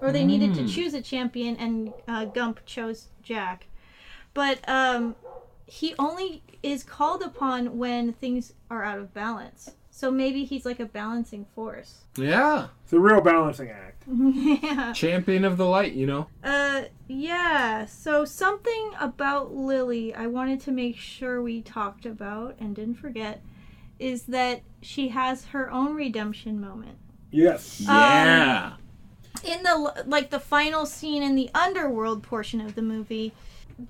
or 0.00 0.12
they 0.12 0.24
needed 0.24 0.54
to 0.54 0.68
choose 0.68 0.94
a 0.94 1.02
champion, 1.02 1.56
and 1.56 1.92
uh, 2.06 2.24
Gump 2.26 2.64
chose 2.66 3.08
Jack. 3.22 3.66
But 4.32 4.66
um, 4.68 5.16
he 5.66 5.94
only 5.98 6.42
is 6.62 6.82
called 6.82 7.22
upon 7.22 7.78
when 7.78 8.12
things 8.12 8.52
are 8.70 8.84
out 8.84 8.98
of 8.98 9.12
balance. 9.12 9.72
So 9.96 10.10
maybe 10.10 10.42
he's 10.44 10.66
like 10.66 10.80
a 10.80 10.86
balancing 10.86 11.46
force. 11.54 12.00
yeah, 12.16 12.66
It's 12.82 12.92
a 12.92 12.98
real 12.98 13.20
balancing 13.20 13.70
act. 13.70 14.02
yeah. 14.08 14.92
champion 14.92 15.44
of 15.44 15.56
the 15.56 15.66
light, 15.66 15.92
you 15.92 16.04
know? 16.04 16.26
Uh, 16.42 16.82
yeah. 17.06 17.86
So 17.86 18.24
something 18.24 18.90
about 18.98 19.54
Lily 19.54 20.12
I 20.12 20.26
wanted 20.26 20.60
to 20.62 20.72
make 20.72 20.96
sure 20.96 21.40
we 21.40 21.62
talked 21.62 22.06
about 22.06 22.56
and 22.58 22.74
didn't 22.74 22.96
forget 22.96 23.40
is 24.00 24.24
that 24.24 24.62
she 24.82 25.08
has 25.10 25.44
her 25.46 25.70
own 25.70 25.94
redemption 25.94 26.60
moment. 26.60 26.98
Yes. 27.30 27.80
Yeah. 27.80 28.72
In 29.44 29.62
the 29.62 30.04
like 30.06 30.30
the 30.30 30.40
final 30.40 30.86
scene 30.86 31.22
in 31.22 31.36
the 31.36 31.50
underworld 31.54 32.24
portion 32.24 32.60
of 32.60 32.74
the 32.74 32.82
movie, 32.82 33.32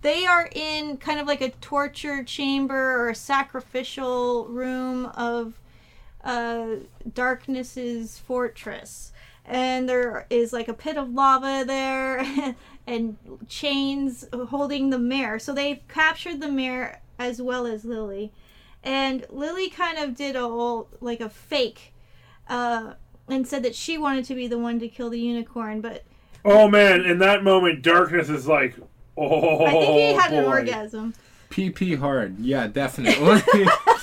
they 0.02 0.26
are 0.26 0.50
in 0.54 0.98
kind 0.98 1.18
of 1.18 1.26
like 1.26 1.40
a 1.40 1.48
torture 1.48 2.22
chamber 2.22 3.00
or 3.00 3.08
a 3.08 3.14
sacrificial 3.14 4.46
room 4.48 5.06
of 5.06 5.58
uh, 6.24 6.66
darkness's 7.12 8.18
fortress 8.18 9.12
and 9.44 9.88
there 9.88 10.26
is 10.30 10.52
like 10.52 10.68
a 10.68 10.74
pit 10.74 10.96
of 10.96 11.10
lava 11.10 11.64
there 11.66 12.24
and 12.86 13.16
chains 13.46 14.26
holding 14.48 14.90
the 14.90 14.98
mare. 14.98 15.38
so 15.38 15.52
they've 15.52 15.86
captured 15.88 16.40
the 16.40 16.48
mare 16.48 17.00
as 17.18 17.40
well 17.40 17.66
as 17.66 17.84
lily 17.84 18.32
and 18.82 19.26
lily 19.30 19.68
kind 19.70 19.98
of 19.98 20.14
did 20.14 20.34
a 20.34 20.40
whole 20.40 20.88
like 21.00 21.20
a 21.20 21.28
fake 21.28 21.92
uh, 22.48 22.94
and 23.28 23.46
said 23.46 23.62
that 23.62 23.74
she 23.74 23.96
wanted 23.96 24.24
to 24.24 24.34
be 24.34 24.46
the 24.46 24.58
one 24.58 24.78
to 24.78 24.88
kill 24.88 25.10
the 25.10 25.20
unicorn 25.20 25.80
but 25.80 26.04
Oh 26.46 26.68
man, 26.68 27.06
in 27.06 27.20
that 27.20 27.42
moment, 27.42 27.80
darkness 27.80 28.28
is 28.28 28.46
like, 28.46 28.76
oh. 29.16 29.64
i 29.64 29.70
think 29.70 29.92
he 29.94 30.12
had 30.12 30.32
an 30.32 30.44
boy. 30.44 30.50
orgasm 30.50 31.14
PP 31.54 31.96
hard. 31.98 32.38
Yeah, 32.40 32.66
definitely. 32.66 33.42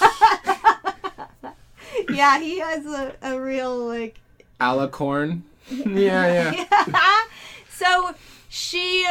yeah 2.10 2.39
he 2.39 2.60
has 2.60 2.86
a, 2.86 3.14
a 3.22 3.39
real 3.39 3.78
like 3.88 4.20
Alicorn. 4.60 5.41
Yeah, 5.70 6.52
yeah. 6.52 7.24
so 7.70 8.14
she 8.49 9.08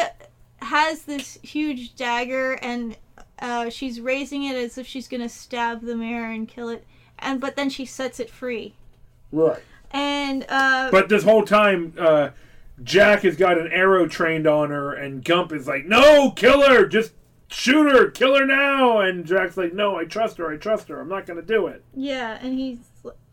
has 0.58 1.02
this 1.02 1.38
huge 1.42 1.94
dagger 1.96 2.52
and 2.54 2.96
uh, 3.40 3.70
she's 3.70 4.00
raising 4.00 4.44
it 4.44 4.56
as 4.56 4.76
if 4.76 4.86
she's 4.86 5.08
gonna 5.08 5.28
stab 5.28 5.80
the 5.80 5.96
mare 5.96 6.30
and 6.30 6.46
kill 6.46 6.68
it, 6.68 6.86
and 7.18 7.40
but 7.40 7.56
then 7.56 7.70
she 7.70 7.86
sets 7.86 8.20
it 8.20 8.30
free. 8.30 8.74
Right. 9.32 9.60
And 9.90 10.44
uh, 10.48 10.90
But 10.90 11.08
this 11.08 11.24
whole 11.24 11.44
time, 11.44 11.94
uh, 11.98 12.30
Jack 12.82 13.22
has 13.22 13.36
got 13.36 13.58
an 13.58 13.68
arrow 13.72 14.06
trained 14.06 14.46
on 14.46 14.70
her, 14.70 14.92
and 14.92 15.24
Gump 15.24 15.52
is 15.52 15.66
like, 15.66 15.86
"No, 15.86 16.30
kill 16.30 16.68
her! 16.68 16.86
Just 16.86 17.12
shoot 17.50 17.90
her! 17.90 18.10
Kill 18.10 18.36
her 18.36 18.46
now!" 18.46 19.00
And 19.00 19.26
Jack's 19.26 19.56
like, 19.56 19.72
"No, 19.74 19.96
I 19.96 20.04
trust 20.04 20.38
her. 20.38 20.50
I 20.52 20.56
trust 20.56 20.88
her. 20.88 21.00
I'm 21.00 21.08
not 21.08 21.26
gonna 21.26 21.42
do 21.42 21.66
it." 21.66 21.84
yeah, 21.94 22.38
and 22.40 22.58
he 22.58 22.78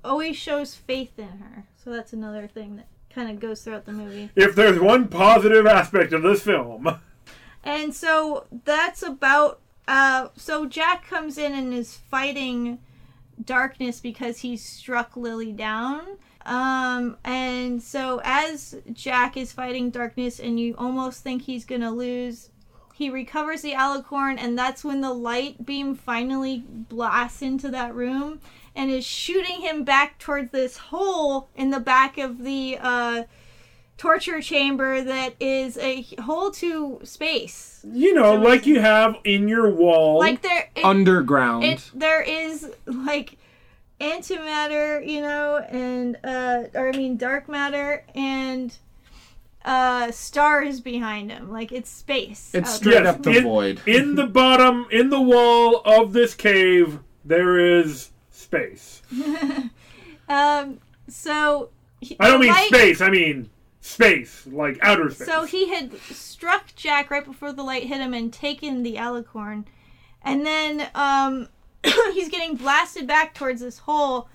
always 0.04 0.36
shows 0.36 0.76
faith 0.76 1.18
in 1.18 1.28
her. 1.40 1.66
So 1.84 1.92
that's 1.92 2.14
another 2.14 2.48
thing 2.48 2.76
that 2.78 2.88
kind 3.10 3.30
of 3.30 3.40
goes 3.40 3.64
throughout 3.64 3.86
the 3.86 3.94
movie. 3.94 4.30
If 4.36 4.56
there's 4.56 4.80
one 4.80 5.08
positive 5.08 5.66
aspect 5.66 6.14
of 6.14 6.22
this 6.22 6.42
film, 6.44 7.00
And 7.64 7.94
so 7.94 8.46
that's 8.66 9.04
about. 9.04 9.60
Uh, 9.88 10.30
so 10.36 10.66
Jack 10.66 11.08
comes 11.08 11.38
in 11.38 11.54
and 11.54 11.74
is 11.74 11.96
fighting 11.96 12.80
darkness 13.44 14.00
because 14.00 14.40
he 14.40 14.58
struck 14.58 15.16
Lily 15.16 15.52
down. 15.54 16.18
Um, 16.46 17.18
and 17.24 17.82
so 17.82 18.22
as 18.24 18.76
Jack 18.94 19.36
is 19.38 19.52
fighting 19.52 19.90
darkness, 19.90 20.40
and 20.40 20.60
you 20.60 20.76
almost 20.78 21.24
think 21.24 21.42
he's 21.44 21.66
gonna 21.66 21.92
lose, 21.92 22.50
he 22.98 23.12
recovers 23.12 23.62
the 23.62 23.74
alicorn, 23.74 24.38
and 24.40 24.58
that's 24.58 24.84
when 24.84 25.02
the 25.02 25.14
light 25.14 25.64
beam 25.64 25.94
finally 25.94 26.64
blasts 26.68 27.44
into 27.44 27.70
that 27.70 27.94
room 27.94 28.42
and 28.76 28.90
is 28.90 29.06
shooting 29.06 29.62
him 29.62 29.84
back 29.84 30.18
towards 30.18 30.52
this 30.52 30.78
hole 30.78 31.48
in 31.56 31.70
the 31.70 31.80
back 31.80 32.18
of 32.18 32.44
the 32.44 32.76
uh, 32.82 33.24
torture 33.98 34.42
chamber 34.42 35.04
that 35.04 35.36
is 35.40 35.78
a 35.78 36.02
hole 36.22 36.50
to 36.50 37.00
space. 37.04 37.86
you 37.94 38.16
know, 38.16 38.36
So 38.36 38.42
like 38.42 38.66
you 38.66 38.80
have 38.82 39.18
in 39.24 39.48
your 39.48 39.70
wall. 39.70 40.18
Like 40.18 40.42
there, 40.42 40.68
it, 40.76 40.84
Underground. 40.84 41.66
it 41.66 41.92
there 41.94 42.24
is 42.24 42.72
like 42.88 43.38
antimatter, 44.02 45.08
you 45.08 45.22
know, 45.22 45.58
and 45.70 46.18
uh, 46.24 46.64
or 46.74 46.90
I 46.90 46.98
mean 46.98 47.16
dark 47.18 47.48
matter 47.48 48.04
and 48.16 48.76
uh 49.68 50.12
stars 50.12 50.80
behind 50.82 51.30
him. 51.32 51.52
Like 51.52 51.72
it's 51.72 51.90
space. 51.90 52.52
it's 52.54 52.74
straight 52.76 53.04
Yes, 53.04 53.08
up 53.16 53.22
the 53.24 53.38
in- 53.38 53.44
void. 53.44 53.82
in 53.86 54.16
the 54.16 54.26
bottom, 54.26 54.88
in 54.92 55.10
the 55.10 55.22
wall 55.22 55.82
of 55.86 56.14
this 56.14 56.34
cave, 56.34 57.00
there 57.26 57.60
is 57.60 58.10
space. 58.32 59.02
Um. 60.30 60.80
So 61.10 61.70
he- 62.02 62.18
I 62.20 62.28
don't 62.28 62.42
mean 62.42 62.50
light- 62.52 62.68
space. 62.68 63.00
I 63.02 63.10
mean 63.10 63.50
space, 63.82 64.46
like 64.48 64.78
outer 64.82 65.10
space. 65.10 65.26
So 65.28 65.46
he 65.46 65.70
had 65.70 65.98
struck 66.02 66.76
Jack 66.76 67.10
right 67.10 67.24
before 67.24 67.54
the 67.54 67.64
light 67.64 67.84
hit 67.84 68.02
him 68.02 68.14
and 68.14 68.32
taken 68.34 68.84
the 68.84 68.96
alicorn, 68.96 69.64
and 70.22 70.46
then 70.46 70.88
um, 70.96 71.48
he's 72.14 72.28
getting 72.30 72.56
blasted 72.58 73.08
back 73.08 73.34
towards 73.36 73.62
this 73.62 73.78
hole, 73.80 74.28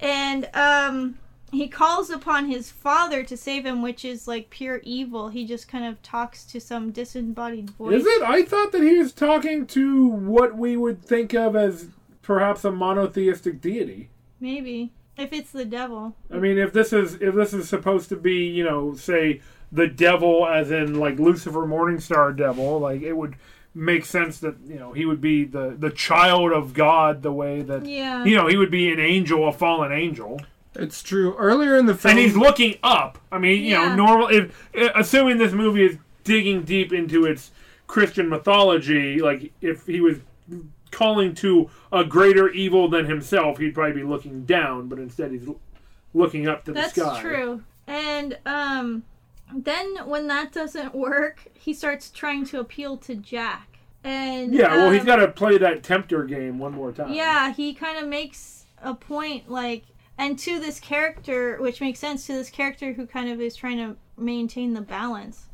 and 0.00 0.48
um, 0.54 1.18
he 1.52 1.68
calls 1.68 2.08
upon 2.10 2.46
his 2.46 2.70
father 2.70 3.22
to 3.22 3.36
save 3.36 3.64
him, 3.66 3.82
which 3.82 4.04
is 4.04 4.26
like 4.26 4.50
pure 4.50 4.80
evil. 4.82 5.28
He 5.28 5.46
just 5.46 5.68
kind 5.68 5.84
of 5.84 6.00
talks 6.02 6.44
to 6.46 6.60
some 6.60 6.90
disembodied 6.90 7.70
voice. 7.70 8.00
Is 8.00 8.06
it? 8.06 8.22
I 8.22 8.42
thought 8.42 8.72
that 8.72 8.82
he 8.82 8.96
was 8.98 9.12
talking 9.12 9.66
to 9.68 10.06
what 10.06 10.56
we 10.56 10.76
would 10.76 11.04
think 11.04 11.34
of 11.34 11.54
as 11.54 11.88
perhaps 12.22 12.64
a 12.64 12.72
monotheistic 12.72 13.60
deity. 13.60 14.08
Maybe 14.40 14.92
if 15.18 15.32
it's 15.32 15.52
the 15.52 15.66
devil. 15.66 16.16
I 16.30 16.38
mean, 16.38 16.56
if 16.58 16.72
this 16.72 16.92
is 16.92 17.14
if 17.20 17.34
this 17.34 17.52
is 17.52 17.68
supposed 17.68 18.08
to 18.08 18.16
be, 18.16 18.46
you 18.46 18.64
know, 18.64 18.94
say 18.94 19.42
the 19.70 19.86
devil, 19.86 20.46
as 20.46 20.70
in 20.70 20.98
like 20.98 21.18
Lucifer 21.18 21.66
Morningstar 21.66 22.34
devil, 22.36 22.78
like 22.78 23.02
it 23.02 23.12
would 23.12 23.36
make 23.74 24.04
sense 24.04 24.38
that 24.38 24.54
you 24.66 24.78
know 24.78 24.92
he 24.92 25.04
would 25.04 25.20
be 25.20 25.44
the 25.44 25.76
the 25.78 25.90
child 25.90 26.52
of 26.52 26.72
God, 26.74 27.22
the 27.22 27.32
way 27.32 27.62
that 27.62 27.84
Yeah. 27.86 28.24
you 28.24 28.36
know 28.36 28.46
he 28.46 28.56
would 28.56 28.70
be 28.70 28.90
an 28.90 29.00
angel, 29.00 29.46
a 29.48 29.52
fallen 29.52 29.92
angel, 29.92 30.40
It's 30.74 31.02
true. 31.02 31.34
Earlier 31.36 31.76
in 31.76 31.86
the 31.86 31.94
film, 31.94 32.12
and 32.16 32.18
he's 32.18 32.36
looking 32.36 32.76
up. 32.82 33.18
I 33.30 33.38
mean, 33.38 33.62
you 33.62 33.70
Yeah. 33.72 33.88
know, 33.94 34.06
normal. 34.06 34.28
If 34.28 34.68
eh, 34.74 34.88
assuming 34.94 35.38
this 35.38 35.52
movie 35.52 35.84
is 35.84 35.98
digging 36.24 36.62
deep 36.62 36.92
into 36.92 37.24
its 37.26 37.50
Christian 37.86 38.28
mythology, 38.28 39.20
like 39.20 39.52
if 39.60 39.86
he 39.86 40.00
was 40.00 40.18
calling 40.90 41.34
to 41.34 41.68
a 41.90 42.04
greater 42.04 42.48
evil 42.50 42.88
than 42.88 43.06
himself, 43.06 43.58
he'd 43.58 43.74
probably 43.74 43.94
be 43.94 44.02
looking 44.02 44.44
down, 44.44 44.88
but 44.88 44.98
instead 44.98 45.30
he's 45.32 45.46
l- 45.46 45.60
looking 46.14 46.46
up 46.48 46.64
to 46.64 46.72
That's 46.72 46.92
the 46.94 47.00
sky. 47.02 47.10
That's 47.10 47.20
true. 47.20 47.62
And 47.86 48.38
um, 48.46 49.02
then 49.54 49.96
when 50.06 50.26
that 50.28 50.52
doesn't 50.52 50.94
work, 50.94 51.46
he 51.54 51.72
starts 51.74 52.10
trying 52.10 52.44
to 52.46 52.60
appeal 52.60 52.96
to 52.98 53.14
Jack. 53.14 53.78
And 54.04 54.54
Yeah, 54.54 54.76
well, 54.76 54.90
he's 54.90 55.04
got 55.04 55.16
to 55.16 55.28
play 55.28 55.58
that 55.58 55.82
tempter 55.82 56.24
game 56.24 56.58
one 56.58 56.72
more 56.72 56.92
time. 56.92 57.12
Yeah, 57.12 57.52
he 57.52 57.72
kind 57.74 57.98
of 57.98 58.08
makes 58.08 58.66
a 58.82 58.94
point, 58.94 59.48
like, 59.50 59.84
and 60.18 60.38
to 60.40 60.58
this 60.58 60.78
character, 60.78 61.56
which 61.60 61.80
makes 61.80 61.98
sense 61.98 62.26
to 62.26 62.32
this 62.32 62.50
character 62.50 62.92
who 62.92 63.06
kind 63.06 63.30
of 63.30 63.40
is 63.40 63.56
trying 63.56 63.78
to 63.78 63.96
maintain 64.16 64.74
the 64.74 64.80
balance. 64.80 65.46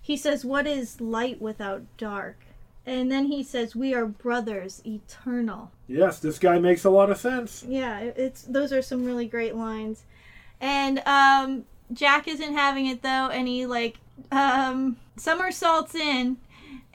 He 0.00 0.16
says, 0.16 0.44
"What 0.44 0.66
is 0.66 1.00
light 1.00 1.40
without 1.40 1.82
dark?" 1.96 2.38
And 2.84 3.10
then 3.10 3.26
he 3.26 3.42
says, 3.42 3.74
"We 3.74 3.94
are 3.94 4.06
brothers, 4.06 4.80
eternal." 4.86 5.72
Yes, 5.88 6.20
this 6.20 6.38
guy 6.38 6.58
makes 6.58 6.84
a 6.84 6.90
lot 6.90 7.10
of 7.10 7.18
sense. 7.18 7.64
Yeah, 7.66 7.98
it's 8.00 8.42
those 8.42 8.72
are 8.72 8.82
some 8.82 9.04
really 9.04 9.26
great 9.26 9.56
lines. 9.56 10.04
And 10.60 11.02
um 11.06 11.64
Jack 11.92 12.26
isn't 12.26 12.54
having 12.54 12.86
it 12.86 13.02
though, 13.02 13.28
and 13.28 13.46
he 13.48 13.66
like 13.66 13.98
um 14.32 14.96
somersaults 15.16 15.94
in 15.94 16.38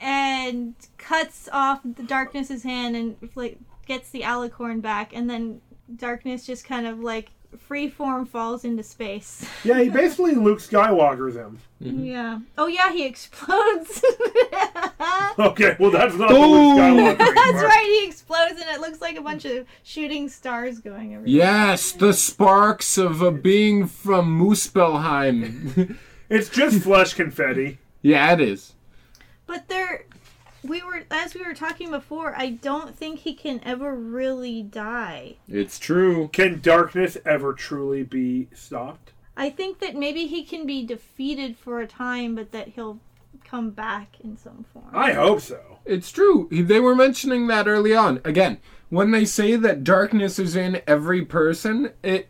and 0.00 0.74
cuts 0.98 1.48
off 1.52 1.80
the 1.84 2.02
darkness's 2.02 2.64
hand 2.64 2.96
and 2.96 3.30
like 3.34 3.58
gets 3.86 4.10
the 4.10 4.22
alicorn 4.22 4.80
back 4.80 5.14
and 5.14 5.28
then 5.28 5.60
darkness 5.96 6.44
just 6.46 6.64
kind 6.64 6.86
of 6.86 7.00
like 7.00 7.30
free 7.58 7.88
form 7.90 8.24
falls 8.26 8.64
into 8.64 8.82
space. 8.82 9.46
Yeah, 9.64 9.78
he 9.80 9.90
basically 9.90 10.34
Luke 10.46 10.58
Skywalker's 10.58 11.36
him. 11.36 11.58
Mm-hmm. 11.82 12.04
Yeah. 12.04 12.38
Oh 12.58 12.66
yeah, 12.66 12.92
he 12.92 13.04
explodes. 13.06 14.02
Okay, 15.38 15.76
well 15.80 15.90
that's 15.90 16.14
not 16.14 16.28
the 16.28 16.38
Luke 16.38 16.78
Skywalker. 16.78 17.18
That's 17.18 17.62
right, 17.62 17.98
he 18.00 18.06
explodes 18.06 18.60
and 18.60 18.68
it 18.70 18.80
looks 18.80 19.00
like 19.00 19.16
a 19.16 19.20
bunch 19.22 19.44
of 19.46 19.66
shooting 19.82 20.28
stars 20.28 20.78
going 20.78 21.14
everywhere. 21.14 21.26
yes, 21.26 21.92
the 21.92 22.12
sparks 22.12 22.98
of 22.98 23.22
a 23.22 23.32
being 23.32 23.86
from 23.86 24.38
Muspelheim. 24.40 25.96
It's 26.28 26.48
just 26.48 26.82
flesh 26.82 27.14
confetti. 27.14 27.78
yeah, 28.02 28.32
it 28.32 28.40
is. 28.40 28.74
But 29.46 29.68
there, 29.68 30.04
we 30.64 30.82
were 30.82 31.02
as 31.10 31.34
we 31.34 31.44
were 31.44 31.54
talking 31.54 31.90
before. 31.90 32.34
I 32.36 32.50
don't 32.50 32.96
think 32.96 33.20
he 33.20 33.34
can 33.34 33.60
ever 33.64 33.94
really 33.94 34.62
die. 34.62 35.36
It's 35.48 35.78
true. 35.78 36.28
Can 36.28 36.60
darkness 36.60 37.16
ever 37.24 37.52
truly 37.52 38.02
be 38.02 38.48
stopped? 38.54 39.12
I 39.36 39.50
think 39.50 39.78
that 39.80 39.96
maybe 39.96 40.26
he 40.26 40.44
can 40.44 40.66
be 40.66 40.84
defeated 40.84 41.56
for 41.56 41.80
a 41.80 41.86
time, 41.86 42.34
but 42.34 42.52
that 42.52 42.68
he'll 42.68 43.00
come 43.44 43.70
back 43.70 44.16
in 44.22 44.36
some 44.36 44.64
form. 44.72 44.90
I 44.92 45.12
hope 45.12 45.40
so. 45.40 45.78
It's 45.84 46.12
true. 46.12 46.48
They 46.50 46.80
were 46.80 46.94
mentioning 46.94 47.46
that 47.48 47.66
early 47.66 47.94
on. 47.94 48.20
Again, 48.24 48.58
when 48.88 49.10
they 49.10 49.24
say 49.24 49.56
that 49.56 49.84
darkness 49.84 50.38
is 50.38 50.54
in 50.54 50.82
every 50.86 51.24
person, 51.24 51.92
it 52.02 52.28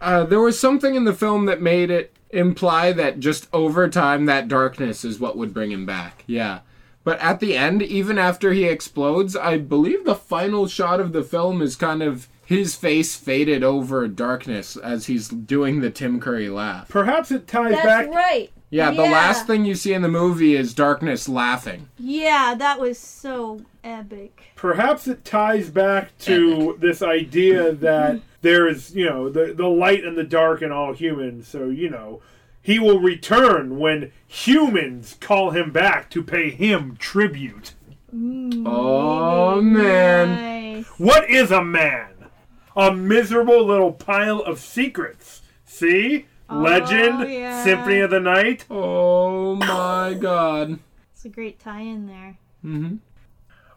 uh, 0.00 0.24
there 0.24 0.40
was 0.40 0.58
something 0.58 0.96
in 0.96 1.04
the 1.04 1.12
film 1.12 1.46
that 1.46 1.62
made 1.62 1.90
it 1.90 2.16
imply 2.30 2.92
that 2.92 3.20
just 3.20 3.46
over 3.52 3.88
time 3.88 4.26
that 4.26 4.48
darkness 4.48 5.04
is 5.04 5.20
what 5.20 5.36
would 5.36 5.54
bring 5.54 5.70
him 5.70 5.86
back. 5.86 6.24
Yeah. 6.26 6.60
But 7.04 7.18
at 7.20 7.40
the 7.40 7.56
end, 7.56 7.82
even 7.82 8.16
after 8.18 8.52
he 8.52 8.64
explodes, 8.64 9.34
I 9.36 9.58
believe 9.58 10.04
the 10.04 10.14
final 10.14 10.66
shot 10.68 11.00
of 11.00 11.12
the 11.12 11.22
film 11.24 11.60
is 11.60 11.74
kind 11.76 12.02
of 12.02 12.28
his 12.44 12.74
face 12.76 13.14
faded 13.16 13.64
over 13.64 14.06
darkness 14.08 14.76
as 14.76 15.06
he's 15.06 15.28
doing 15.28 15.80
the 15.80 15.90
Tim 15.90 16.20
Curry 16.20 16.48
laugh. 16.48 16.88
Perhaps 16.88 17.30
it 17.30 17.48
ties 17.48 17.72
That's 17.72 17.84
back. 17.86 18.08
right. 18.10 18.50
Yeah, 18.70 18.90
the 18.90 19.02
Yeah. 19.02 19.10
last 19.12 19.46
thing 19.46 19.64
you 19.64 19.74
see 19.74 19.92
in 19.92 20.02
the 20.02 20.08
movie 20.08 20.54
is 20.56 20.72
darkness 20.74 21.28
laughing. 21.28 21.88
Yeah, 21.98 22.54
that 22.58 22.80
was 22.80 22.98
so 22.98 23.62
epic. 23.84 24.44
Perhaps 24.56 25.06
it 25.08 25.24
ties 25.24 25.70
back 25.70 26.16
to 26.20 26.76
this 26.80 27.02
idea 27.02 27.72
that 27.72 28.20
there 28.42 28.66
is, 28.68 28.94
you 28.94 29.04
know, 29.06 29.28
the 29.28 29.52
the 29.54 29.68
light 29.68 30.04
and 30.04 30.16
the 30.16 30.24
dark 30.24 30.62
in 30.62 30.72
all 30.72 30.92
humans. 30.94 31.48
So 31.48 31.66
you 31.68 31.90
know, 31.90 32.20
he 32.62 32.78
will 32.78 33.00
return 33.00 33.78
when 33.78 34.12
humans 34.26 35.16
call 35.20 35.50
him 35.50 35.72
back 35.72 36.08
to 36.10 36.22
pay 36.22 36.50
him 36.50 36.96
tribute. 36.96 37.74
Oh 38.14 39.60
man. 39.60 40.76
Nice. 40.76 40.86
What 40.98 41.28
is 41.28 41.50
a 41.50 41.64
man? 41.64 42.08
A 42.76 42.94
miserable 42.94 43.66
little 43.66 43.92
pile 43.92 44.40
of 44.40 44.58
secrets. 44.58 45.42
See? 45.64 46.26
Legend, 46.50 47.30
yeah. 47.30 47.64
Symphony 47.64 48.00
of 48.00 48.10
the 48.10 48.20
Night. 48.20 48.64
Oh 48.70 49.56
my 49.56 50.14
god. 50.18 50.78
It's 51.12 51.24
a 51.24 51.30
great 51.30 51.58
tie-in 51.58 52.06
there. 52.06 52.38
Mm-hmm. 52.64 52.96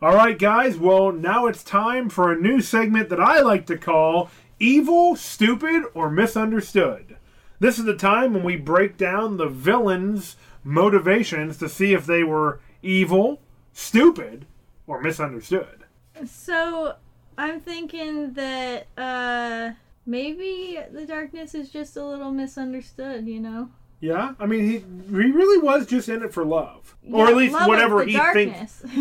All 0.01 0.15
right, 0.15 0.37
guys. 0.37 0.77
Well, 0.77 1.11
now 1.11 1.47
it's 1.47 1.63
time 1.63 2.09
for 2.09 2.31
a 2.31 2.39
new 2.39 2.61
segment 2.61 3.09
that 3.09 3.19
I 3.19 3.39
like 3.39 3.65
to 3.67 3.77
call 3.77 4.29
Evil, 4.59 5.15
Stupid, 5.15 5.83
or 5.93 6.09
Misunderstood. 6.09 7.14
This 7.59 7.79
is 7.79 7.85
the 7.85 7.95
time 7.95 8.33
when 8.33 8.43
we 8.43 8.55
break 8.55 8.97
down 8.97 9.37
the 9.37 9.47
villains' 9.47 10.35
motivations 10.63 11.57
to 11.57 11.69
see 11.69 11.93
if 11.93 12.05
they 12.05 12.23
were 12.23 12.59
evil, 12.81 13.39
stupid, 13.73 14.45
or 14.87 15.01
misunderstood. 15.01 15.85
So 16.25 16.95
I'm 17.37 17.59
thinking 17.59 18.33
that 18.33 18.87
uh 18.97 19.71
maybe 20.05 20.79
the 20.91 21.05
darkness 21.05 21.55
is 21.55 21.69
just 21.69 21.97
a 21.97 22.05
little 22.05 22.31
misunderstood, 22.31 23.27
you 23.27 23.39
know? 23.39 23.69
Yeah, 24.01 24.33
I 24.39 24.45
mean, 24.45 24.65
he 24.65 24.77
he 24.79 25.31
really 25.31 25.57
was 25.63 25.87
just 25.87 26.09
in 26.09 26.21
it 26.21 26.33
for 26.33 26.43
love, 26.45 26.95
or 27.11 27.27
at 27.27 27.35
least 27.35 27.55
whatever 27.67 28.03
he 28.05 28.19
thinks. 28.33 28.83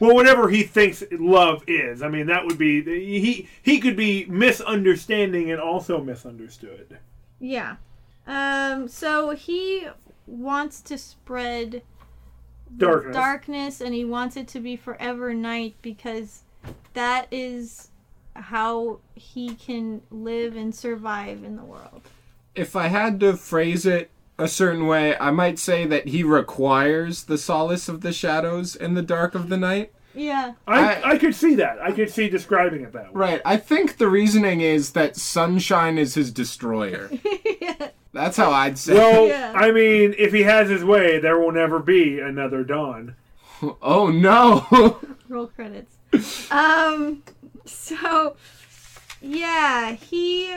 Well, 0.00 0.14
whatever 0.14 0.48
he 0.50 0.62
thinks 0.62 1.02
love 1.10 1.62
is. 1.66 2.02
I 2.02 2.08
mean, 2.08 2.26
that 2.26 2.44
would 2.44 2.58
be 2.58 2.82
he 2.82 3.48
he 3.62 3.78
could 3.78 3.96
be 3.96 4.26
misunderstanding 4.26 5.50
and 5.50 5.60
also 5.60 6.02
misunderstood. 6.02 6.98
Yeah. 7.40 7.76
Um 8.26 8.88
so 8.88 9.30
he 9.30 9.88
wants 10.26 10.80
to 10.82 10.98
spread 10.98 11.82
Darkness. 12.76 13.14
darkness 13.14 13.80
and 13.80 13.94
he 13.94 14.04
wants 14.04 14.36
it 14.36 14.48
to 14.48 14.60
be 14.60 14.76
forever 14.76 15.32
night 15.32 15.76
because 15.82 16.42
that 16.94 17.28
is 17.30 17.90
how 18.34 18.98
he 19.14 19.54
can 19.54 20.02
live 20.10 20.56
and 20.56 20.74
survive 20.74 21.44
in 21.44 21.56
the 21.56 21.62
world. 21.62 22.02
If 22.54 22.74
I 22.74 22.88
had 22.88 23.20
to 23.20 23.36
phrase 23.36 23.86
it 23.86 24.10
a 24.38 24.48
certain 24.48 24.86
way, 24.86 25.16
I 25.18 25.30
might 25.30 25.58
say 25.58 25.86
that 25.86 26.08
he 26.08 26.22
requires 26.22 27.24
the 27.24 27.38
solace 27.38 27.88
of 27.88 28.00
the 28.00 28.12
shadows 28.12 28.74
and 28.76 28.96
the 28.96 29.02
dark 29.02 29.34
of 29.34 29.48
the 29.48 29.56
night. 29.56 29.92
Yeah. 30.16 30.54
I, 30.66 30.94
I- 30.94 31.10
I 31.12 31.18
could 31.18 31.34
see 31.34 31.54
that. 31.56 31.80
I 31.80 31.92
could 31.92 32.10
see 32.10 32.28
describing 32.28 32.82
it 32.82 32.92
that 32.94 33.12
way. 33.14 33.20
Right. 33.20 33.42
I 33.44 33.56
think 33.58 33.98
the 33.98 34.08
reasoning 34.08 34.60
is 34.62 34.92
that 34.92 35.14
sunshine 35.16 35.98
is 35.98 36.14
his 36.14 36.32
destroyer. 36.32 37.10
That's 38.12 38.36
how 38.38 38.50
I'd 38.50 38.78
say. 38.78 38.94
It. 38.94 38.96
Well, 38.96 39.28
Yeah. 39.28 39.52
I 39.54 39.70
mean, 39.72 40.14
if 40.18 40.32
he 40.32 40.42
has 40.44 40.68
his 40.70 40.82
way, 40.82 41.18
there 41.18 41.38
will 41.38 41.52
never 41.52 41.78
be 41.78 42.18
another 42.18 42.64
dawn. 42.64 43.14
oh 43.82 44.08
no. 44.10 44.98
Roll 45.28 45.48
credits. 45.48 45.96
Um 46.50 47.22
so 47.66 48.36
yeah, 49.20 49.92
he 49.92 50.54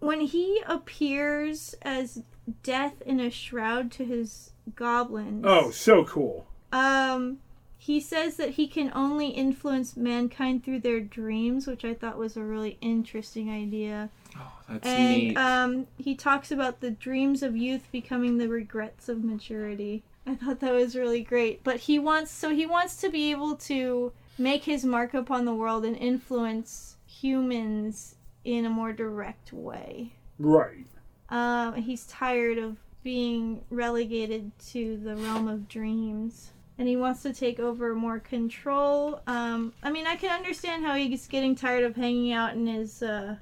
when 0.00 0.20
he 0.20 0.62
appears 0.66 1.74
as 1.82 2.22
death 2.62 3.00
in 3.06 3.20
a 3.20 3.30
shroud 3.30 3.90
to 3.92 4.04
his 4.04 4.50
goblins. 4.74 5.44
Oh, 5.46 5.70
so 5.70 6.04
cool. 6.04 6.46
Um 6.72 7.38
he 7.86 8.00
says 8.00 8.34
that 8.34 8.50
he 8.50 8.66
can 8.66 8.90
only 8.96 9.28
influence 9.28 9.96
mankind 9.96 10.64
through 10.64 10.80
their 10.80 10.98
dreams, 10.98 11.68
which 11.68 11.84
I 11.84 11.94
thought 11.94 12.18
was 12.18 12.36
a 12.36 12.42
really 12.42 12.78
interesting 12.80 13.48
idea. 13.48 14.10
Oh, 14.36 14.52
that's 14.68 14.84
And 14.84 15.08
neat. 15.08 15.36
um, 15.36 15.86
he 15.96 16.16
talks 16.16 16.50
about 16.50 16.80
the 16.80 16.90
dreams 16.90 17.44
of 17.44 17.56
youth 17.56 17.86
becoming 17.92 18.38
the 18.38 18.48
regrets 18.48 19.08
of 19.08 19.22
maturity. 19.22 20.02
I 20.26 20.34
thought 20.34 20.58
that 20.58 20.72
was 20.74 20.96
really 20.96 21.22
great. 21.22 21.62
But 21.62 21.76
he 21.76 22.00
wants 22.00 22.32
so 22.32 22.52
he 22.52 22.66
wants 22.66 22.96
to 23.02 23.08
be 23.08 23.30
able 23.30 23.54
to 23.54 24.12
make 24.36 24.64
his 24.64 24.84
mark 24.84 25.14
upon 25.14 25.44
the 25.44 25.54
world 25.54 25.84
and 25.84 25.96
influence 25.96 26.96
humans 27.06 28.16
in 28.44 28.66
a 28.66 28.70
more 28.70 28.92
direct 28.92 29.52
way. 29.52 30.12
Right. 30.40 30.86
Um, 31.28 31.76
he's 31.76 32.04
tired 32.08 32.58
of 32.58 32.78
being 33.04 33.62
relegated 33.70 34.50
to 34.70 34.96
the 34.96 35.14
realm 35.14 35.46
of 35.46 35.68
dreams. 35.68 36.50
And 36.78 36.86
he 36.86 36.96
wants 36.96 37.22
to 37.22 37.32
take 37.32 37.58
over 37.58 37.94
more 37.94 38.18
control. 38.18 39.22
Um, 39.26 39.72
I 39.82 39.90
mean, 39.90 40.06
I 40.06 40.16
can 40.16 40.30
understand 40.30 40.84
how 40.84 40.94
he's 40.94 41.26
getting 41.26 41.54
tired 41.54 41.84
of 41.84 41.96
hanging 41.96 42.32
out 42.32 42.52
in 42.52 42.66
his 42.66 43.02
uh, 43.02 43.36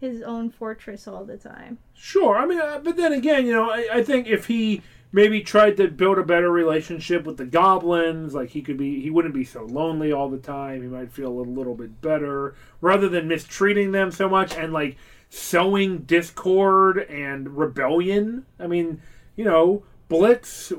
his 0.00 0.22
own 0.22 0.50
fortress 0.50 1.06
all 1.06 1.24
the 1.24 1.36
time. 1.36 1.78
Sure. 1.94 2.36
I 2.36 2.46
mean, 2.46 2.60
uh, 2.60 2.80
but 2.82 2.96
then 2.96 3.12
again, 3.12 3.46
you 3.46 3.52
know, 3.52 3.70
I, 3.70 3.88
I 3.92 4.02
think 4.02 4.26
if 4.26 4.46
he 4.46 4.82
maybe 5.12 5.42
tried 5.42 5.76
to 5.76 5.88
build 5.88 6.18
a 6.18 6.24
better 6.24 6.50
relationship 6.50 7.24
with 7.24 7.36
the 7.36 7.44
goblins, 7.44 8.34
like 8.34 8.50
he 8.50 8.62
could 8.62 8.78
be, 8.78 9.00
he 9.00 9.10
wouldn't 9.10 9.34
be 9.34 9.44
so 9.44 9.64
lonely 9.64 10.10
all 10.10 10.28
the 10.28 10.38
time. 10.38 10.82
He 10.82 10.88
might 10.88 11.12
feel 11.12 11.28
a 11.28 11.40
little 11.40 11.74
bit 11.74 12.00
better 12.00 12.54
rather 12.80 13.08
than 13.08 13.28
mistreating 13.28 13.92
them 13.92 14.10
so 14.10 14.28
much 14.28 14.56
and 14.56 14.72
like 14.72 14.96
sowing 15.28 15.98
discord 15.98 16.98
and 16.98 17.56
rebellion. 17.56 18.46
I 18.58 18.66
mean, 18.66 19.00
you 19.36 19.44
know, 19.44 19.84
Blix 20.12 20.72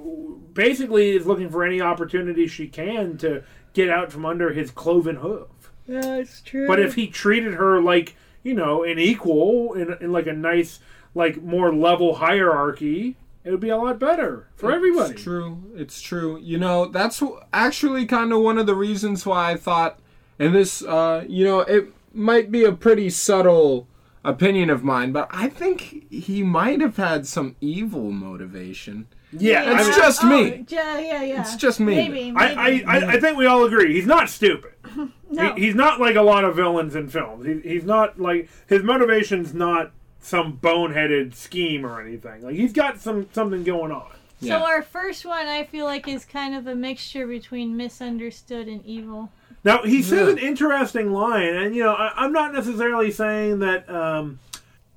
basically 0.53 1.15
is 1.15 1.25
looking 1.25 1.49
for 1.49 1.63
any 1.63 1.81
opportunity 1.81 2.47
she 2.47 2.67
can 2.67 3.17
to 3.17 3.43
get 3.73 3.89
out 3.89 4.11
from 4.11 4.25
under 4.25 4.53
his 4.53 4.71
cloven 4.71 5.17
hoof. 5.17 5.71
Yeah, 5.88 6.15
it's 6.15 6.41
true. 6.41 6.67
But 6.67 6.79
if 6.79 6.95
he 6.95 7.07
treated 7.07 7.55
her 7.55 7.81
like, 7.81 8.15
you 8.43 8.53
know, 8.53 8.84
an 8.84 8.99
equal 8.99 9.73
in, 9.73 9.95
in 9.99 10.11
like 10.11 10.27
a 10.27 10.34
nice, 10.34 10.79
like 11.13 11.41
more 11.41 11.73
level 11.73 12.15
hierarchy, 12.15 13.17
it 13.43 13.51
would 13.51 13.59
be 13.59 13.69
a 13.69 13.77
lot 13.77 13.99
better 13.99 14.47
for 14.55 14.71
everybody. 14.71 15.13
It's 15.13 15.23
true. 15.23 15.63
It's 15.75 16.01
true. 16.01 16.39
You 16.39 16.57
know, 16.57 16.86
that's 16.86 17.21
actually 17.51 18.05
kind 18.05 18.31
of 18.31 18.41
one 18.41 18.57
of 18.57 18.65
the 18.65 18.75
reasons 18.75 19.25
why 19.25 19.51
I 19.51 19.57
thought, 19.57 19.99
and 20.39 20.55
this, 20.55 20.81
uh, 20.84 21.25
you 21.27 21.43
know, 21.43 21.59
it 21.61 21.88
might 22.13 22.51
be 22.51 22.63
a 22.63 22.71
pretty 22.71 23.09
subtle 23.09 23.88
opinion 24.23 24.69
of 24.69 24.84
mine, 24.84 25.11
but 25.11 25.27
I 25.31 25.49
think 25.49 26.09
he 26.09 26.43
might 26.43 26.79
have 26.79 26.95
had 26.95 27.27
some 27.27 27.57
evil 27.59 28.11
motivation. 28.11 29.07
Yeah, 29.38 29.71
It's 29.73 29.81
I, 29.81 29.89
mean, 29.89 29.97
just 29.97 30.23
oh, 30.23 30.27
me. 30.27 30.65
Yeah, 30.69 30.99
yeah, 30.99 31.23
yeah. 31.23 31.41
It's 31.41 31.55
just 31.55 31.79
me. 31.79 31.95
Maybe. 31.95 32.31
maybe. 32.31 32.38
I, 32.38 32.53
I, 32.53 32.84
I, 32.88 33.07
I 33.13 33.19
think 33.19 33.38
we 33.38 33.45
all 33.45 33.65
agree 33.65 33.93
he's 33.93 34.05
not 34.05 34.29
stupid. 34.29 34.73
no. 35.29 35.53
He, 35.55 35.65
he's 35.65 35.75
not 35.75 35.99
like 35.99 36.15
a 36.15 36.21
lot 36.21 36.43
of 36.43 36.55
villains 36.55 36.95
in 36.95 37.07
films. 37.09 37.45
He, 37.45 37.59
he's 37.67 37.84
not 37.84 38.19
like 38.19 38.49
his 38.67 38.84
motivation's 38.84 39.53
not 39.53 39.91
some 40.19 40.57
boneheaded 40.57 41.36
scheme 41.36 41.86
or 41.86 42.01
anything. 42.01 42.43
Like 42.43 42.55
he's 42.55 42.73
got 42.73 42.99
some 42.99 43.27
something 43.34 43.63
going 43.63 43.91
on. 43.91 44.11
Yeah. 44.39 44.59
So 44.59 44.65
our 44.65 44.81
first 44.81 45.25
one, 45.25 45.47
I 45.47 45.63
feel 45.63 45.86
like, 45.86 46.07
is 46.07 46.25
kind 46.25 46.53
of 46.53 46.67
a 46.67 46.75
mixture 46.75 47.25
between 47.25 47.77
misunderstood 47.77 48.67
and 48.67 48.86
evil. 48.86 49.31
Now 49.63 49.84
he 49.84 50.03
says 50.03 50.27
Yeah. 50.27 50.34
an 50.34 50.38
interesting 50.38 51.13
line, 51.13 51.55
and 51.55 51.75
you 51.75 51.84
know 51.84 51.93
I, 51.93 52.11
I'm 52.15 52.34
not 52.34 52.53
necessarily 52.53 53.11
saying 53.11 53.59
that 53.59 53.89
um, 53.89 54.39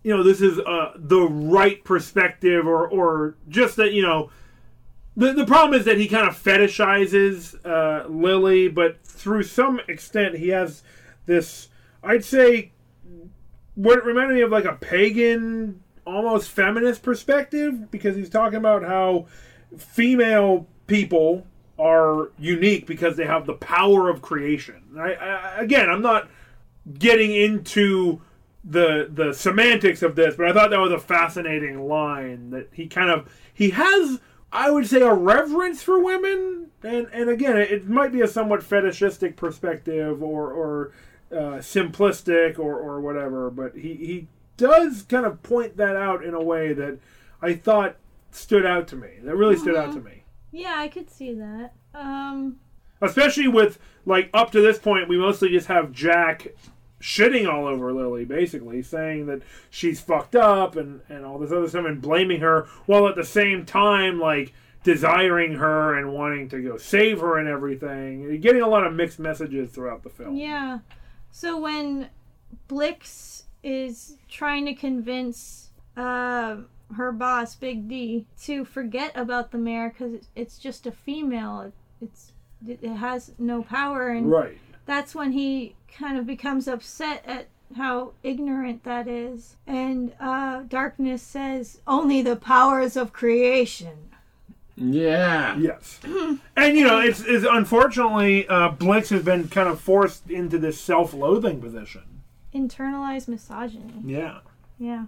you 0.06 0.16
know 0.16 0.22
this 0.22 0.40
is 0.40 0.60
uh, 0.60 0.92
the 0.94 1.22
right 1.22 1.82
perspective, 1.82 2.64
or 2.64 2.86
or 2.86 3.34
just 3.48 3.74
that 3.74 3.92
you 3.92 4.02
know 4.02 4.30
the 5.16 5.32
the 5.32 5.44
problem 5.44 5.76
is 5.76 5.84
that 5.84 5.98
he 5.98 6.06
kind 6.06 6.28
of 6.28 6.40
fetishizes 6.40 7.56
uh, 7.66 8.06
Lily, 8.08 8.68
but 8.68 9.02
through 9.02 9.42
some 9.42 9.80
extent 9.88 10.36
he 10.36 10.50
has 10.50 10.84
this 11.26 11.70
I'd 12.04 12.24
say 12.24 12.70
what 13.74 13.98
it 13.98 14.04
reminded 14.04 14.34
me 14.36 14.42
of 14.42 14.52
like 14.52 14.64
a 14.64 14.74
pagan, 14.74 15.82
almost 16.06 16.50
feminist 16.50 17.02
perspective 17.02 17.90
because 17.90 18.14
he's 18.14 18.30
talking 18.30 18.58
about 18.58 18.84
how 18.84 19.26
female 19.76 20.68
people 20.86 21.44
are 21.80 22.30
unique 22.38 22.86
because 22.86 23.16
they 23.16 23.26
have 23.26 23.44
the 23.44 23.54
power 23.54 24.08
of 24.08 24.22
creation. 24.22 24.84
I, 24.96 25.14
I 25.14 25.60
again, 25.62 25.90
I'm 25.90 26.00
not 26.00 26.30
getting 26.96 27.34
into 27.34 28.20
the 28.68 29.08
the 29.12 29.32
semantics 29.32 30.02
of 30.02 30.16
this, 30.16 30.34
but 30.34 30.46
I 30.46 30.52
thought 30.52 30.70
that 30.70 30.80
was 30.80 30.92
a 30.92 30.98
fascinating 30.98 31.86
line 31.86 32.50
that 32.50 32.68
he 32.72 32.88
kind 32.88 33.10
of 33.10 33.32
he 33.54 33.70
has 33.70 34.20
I 34.52 34.70
would 34.70 34.86
say 34.86 35.00
a 35.00 35.14
reverence 35.14 35.82
for 35.82 36.02
women 36.02 36.70
and 36.82 37.06
and 37.12 37.30
again 37.30 37.56
it, 37.56 37.70
it 37.70 37.88
might 37.88 38.12
be 38.12 38.22
a 38.22 38.28
somewhat 38.28 38.62
fetishistic 38.62 39.36
perspective 39.36 40.22
or 40.22 40.50
or 40.50 40.92
uh, 41.30 41.58
simplistic 41.58 42.58
or 42.58 42.78
or 42.78 43.00
whatever, 43.00 43.50
but 43.50 43.76
he 43.76 43.94
he 43.94 44.28
does 44.56 45.02
kind 45.02 45.26
of 45.26 45.42
point 45.42 45.76
that 45.76 45.96
out 45.96 46.24
in 46.24 46.34
a 46.34 46.42
way 46.42 46.72
that 46.72 46.98
I 47.40 47.54
thought 47.54 47.96
stood 48.32 48.66
out 48.66 48.88
to 48.88 48.96
me. 48.96 49.10
That 49.22 49.36
really 49.36 49.56
stood 49.56 49.76
out 49.76 49.92
to 49.92 50.00
me 50.00 50.24
Yeah, 50.50 50.74
I 50.76 50.88
could 50.88 51.10
see 51.10 51.34
that. 51.34 51.72
Um, 51.94 52.56
especially 53.00 53.48
with 53.48 53.78
like 54.04 54.30
up 54.34 54.50
to 54.52 54.60
this 54.60 54.78
point 54.78 55.08
we 55.08 55.18
mostly 55.18 55.50
just 55.50 55.68
have 55.68 55.92
jack 55.92 56.48
shitting 57.00 57.46
all 57.46 57.66
over 57.66 57.92
lily 57.92 58.24
basically 58.24 58.80
saying 58.80 59.26
that 59.26 59.42
she's 59.68 60.00
fucked 60.00 60.34
up 60.34 60.76
and 60.76 61.02
and 61.10 61.26
all 61.26 61.38
this 61.38 61.52
other 61.52 61.68
stuff 61.68 61.84
and 61.84 62.00
blaming 62.00 62.40
her 62.40 62.66
while 62.86 63.06
at 63.06 63.14
the 63.14 63.24
same 63.24 63.66
time 63.66 64.18
like 64.18 64.54
desiring 64.86 65.54
her 65.54 65.98
and 65.98 66.14
wanting 66.14 66.48
to 66.48 66.62
go 66.62 66.76
save 66.76 67.18
her 67.18 67.38
and 67.38 67.48
everything. 67.48 68.20
You're 68.20 68.36
getting 68.36 68.62
a 68.62 68.68
lot 68.68 68.86
of 68.86 68.94
mixed 68.94 69.18
messages 69.18 69.72
throughout 69.72 70.04
the 70.04 70.10
film. 70.10 70.36
Yeah. 70.36 70.78
So 71.32 71.58
when 71.58 72.08
Blix 72.68 73.46
is 73.64 74.16
trying 74.28 74.64
to 74.66 74.74
convince 74.74 75.70
uh, 75.96 76.58
her 76.94 77.10
boss, 77.10 77.56
Big 77.56 77.88
D, 77.88 78.26
to 78.42 78.64
forget 78.64 79.10
about 79.16 79.50
the 79.50 79.58
mare 79.58 79.88
because 79.88 80.28
it's 80.36 80.56
just 80.56 80.86
a 80.86 80.92
female, 80.92 81.72
it's 82.00 82.30
it 82.64 82.84
has 82.84 83.32
no 83.38 83.64
power, 83.64 84.08
and 84.10 84.30
right 84.30 84.56
that's 84.86 85.14
when 85.14 85.32
he 85.32 85.74
kind 85.92 86.16
of 86.16 86.26
becomes 86.26 86.66
upset 86.68 87.22
at 87.26 87.48
how 87.76 88.12
ignorant 88.22 88.84
that 88.84 89.08
is. 89.08 89.56
And 89.66 90.12
uh, 90.20 90.62
Darkness 90.68 91.22
says, 91.22 91.80
"Only 91.86 92.22
the 92.22 92.36
powers 92.36 92.96
of 92.96 93.12
creation." 93.12 94.10
Yeah. 94.78 95.56
yes 95.56 95.98
and 96.04 96.76
you 96.76 96.84
know 96.84 97.00
it's, 97.00 97.22
it's 97.22 97.46
unfortunately 97.50 98.46
uh, 98.46 98.68
blix 98.68 99.08
has 99.08 99.22
been 99.22 99.48
kind 99.48 99.70
of 99.70 99.80
forced 99.80 100.28
into 100.30 100.58
this 100.58 100.78
self-loathing 100.78 101.62
position 101.62 102.02
Internalized 102.54 103.26
misogyny. 103.26 104.02
yeah 104.04 104.40
Yeah. 104.78 105.06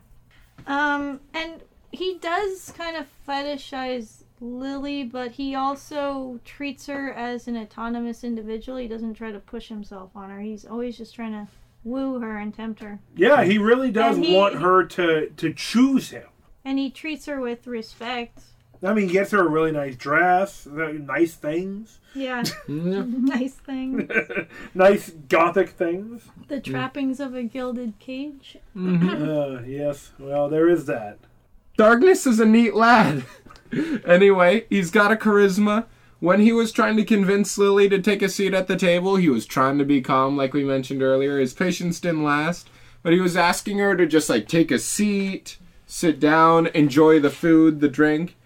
Um, 0.67 1.21
and 1.35 1.61
he 1.93 2.17
does 2.19 2.73
kind 2.79 2.97
of 2.97 3.07
fetishize 3.29 4.23
Lily, 4.41 5.05
but 5.05 5.33
he 5.33 5.55
also 5.55 6.41
treats 6.45 6.87
her 6.87 7.13
as 7.13 7.49
an 7.49 7.57
autonomous 7.57 8.23
individual. 8.25 8.79
He 8.79 8.89
doesn't 8.89 9.15
try 9.15 9.33
to 9.33 9.41
push 9.41 9.69
himself 9.69 10.11
on 10.15 10.31
her. 10.31 10.41
He's 10.41 10.65
always 10.65 10.97
just 10.97 11.15
trying 11.15 11.33
to 11.33 11.49
woo 11.85 12.19
her 12.21 12.39
and 12.39 12.55
tempt 12.55 12.81
her. 12.81 12.99
Yeah, 13.17 13.45
he 13.45 13.59
really 13.59 13.91
does 13.91 14.17
he- 14.17 14.35
want 14.35 14.57
her 14.57 14.85
to 14.85 15.29
to 15.31 15.53
choose 15.55 16.11
him. 16.11 16.27
And 16.65 16.79
he 16.79 16.91
treats 16.91 17.27
her 17.27 17.41
with 17.41 17.67
respect. 17.67 18.41
I 18.83 18.93
mean, 18.95 19.09
he 19.09 19.13
gets 19.13 19.33
her 19.33 19.41
a 19.45 19.49
really 19.49 19.73
nice 19.73 19.97
dress, 19.97 20.65
nice 20.67 21.35
things, 21.35 21.99
Yeah, 22.15 22.45
Yeah. 22.69 23.03
nice 23.07 23.55
things. 23.55 24.09
nice 24.75 25.11
gothic 25.29 25.71
things. 25.71 26.23
The 26.47 26.61
trappings 26.61 27.19
of 27.19 27.35
a 27.35 27.43
gilded 27.43 27.99
cage. 27.99 28.59
Uh, 28.77 29.63
yes, 29.67 30.13
well, 30.19 30.49
there 30.49 30.69
is 30.69 30.87
that. 30.87 31.19
Darkness 31.77 32.25
is 32.27 32.39
a 32.39 32.47
neat 32.47 32.75
lad. 32.75 33.25
Anyway, 34.05 34.67
he's 34.71 34.91
got 34.91 35.13
a 35.13 35.17
charisma. 35.17 35.87
When 36.21 36.41
he 36.41 36.53
was 36.53 36.73
trying 36.73 36.97
to 36.97 37.05
convince 37.05 37.57
Lily 37.57 37.89
to 37.91 38.01
take 38.01 38.23
a 38.23 38.29
seat 38.29 38.53
at 38.53 38.67
the 38.67 38.77
table, 38.77 39.17
he 39.17 39.29
was 39.29 39.47
trying 39.47 39.79
to 39.79 39.85
be 39.85 40.01
calm, 40.01 40.37
like 40.37 40.53
we 40.53 40.65
mentioned 40.65 41.03
earlier. 41.03 41.39
His 41.39 41.55
patience 41.55 42.01
didn't 42.01 42.25
last, 42.25 42.69
but 43.03 43.13
he 43.13 43.21
was 43.21 43.37
asking 43.37 43.79
her 43.79 43.97
to 43.97 44.07
just 44.07 44.29
like 44.29 44.49
take 44.49 44.73
a 44.73 44.81
seat, 44.81 45.59
sit 45.87 46.19
down, 46.19 46.67
enjoy 46.69 47.21
the 47.21 47.31
food, 47.31 47.81
the 47.81 47.89
drink. 47.89 48.37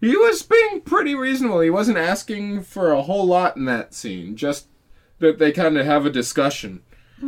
He 0.00 0.16
was 0.16 0.42
being 0.42 0.82
pretty 0.82 1.14
reasonable. 1.14 1.60
He 1.60 1.70
wasn't 1.70 1.96
asking 1.96 2.62
for 2.64 2.92
a 2.92 3.02
whole 3.02 3.26
lot 3.26 3.56
in 3.56 3.64
that 3.64 3.94
scene, 3.94 4.36
just 4.36 4.66
that 5.18 5.38
they 5.38 5.50
kind 5.50 5.78
of 5.78 5.86
have 5.86 6.04
a 6.04 6.10
discussion. 6.10 6.82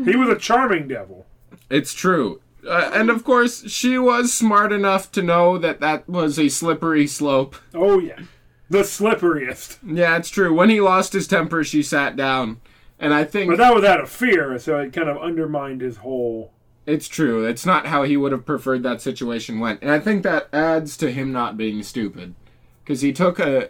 He 0.05 0.14
was 0.14 0.28
a 0.28 0.36
charming 0.36 0.88
devil. 0.88 1.24
It's 1.70 1.94
true. 1.94 2.40
Uh, 2.66 2.90
and 2.92 3.10
of 3.10 3.24
course, 3.24 3.68
she 3.70 3.98
was 3.98 4.32
smart 4.32 4.72
enough 4.72 5.10
to 5.12 5.22
know 5.22 5.56
that 5.58 5.80
that 5.80 6.08
was 6.08 6.38
a 6.38 6.48
slippery 6.48 7.06
slope. 7.06 7.56
Oh 7.74 7.98
yeah, 7.98 8.20
the 8.68 8.78
slipperiest. 8.80 9.78
Yeah, 9.84 10.16
it's 10.16 10.30
true. 10.30 10.52
When 10.54 10.70
he 10.70 10.80
lost 10.80 11.12
his 11.12 11.26
temper, 11.28 11.62
she 11.64 11.82
sat 11.82 12.16
down. 12.16 12.60
And 12.98 13.12
I 13.12 13.24
think 13.24 13.50
But 13.50 13.58
that 13.58 13.74
was 13.74 13.84
out 13.84 14.00
of 14.00 14.08
fear, 14.08 14.58
so 14.58 14.78
it 14.78 14.92
kind 14.94 15.08
of 15.10 15.18
undermined 15.18 15.82
his 15.82 15.98
whole. 15.98 16.52
it's 16.86 17.08
true. 17.08 17.44
It's 17.44 17.66
not 17.66 17.86
how 17.86 18.04
he 18.04 18.16
would 18.16 18.32
have 18.32 18.46
preferred 18.46 18.82
that 18.84 19.02
situation 19.02 19.60
went. 19.60 19.82
And 19.82 19.90
I 19.90 19.98
think 19.98 20.22
that 20.22 20.48
adds 20.52 20.96
to 20.98 21.10
him 21.12 21.30
not 21.30 21.56
being 21.58 21.82
stupid. 21.82 22.34
Because 22.82 23.02
he 23.02 23.12
took 23.12 23.38
a, 23.38 23.68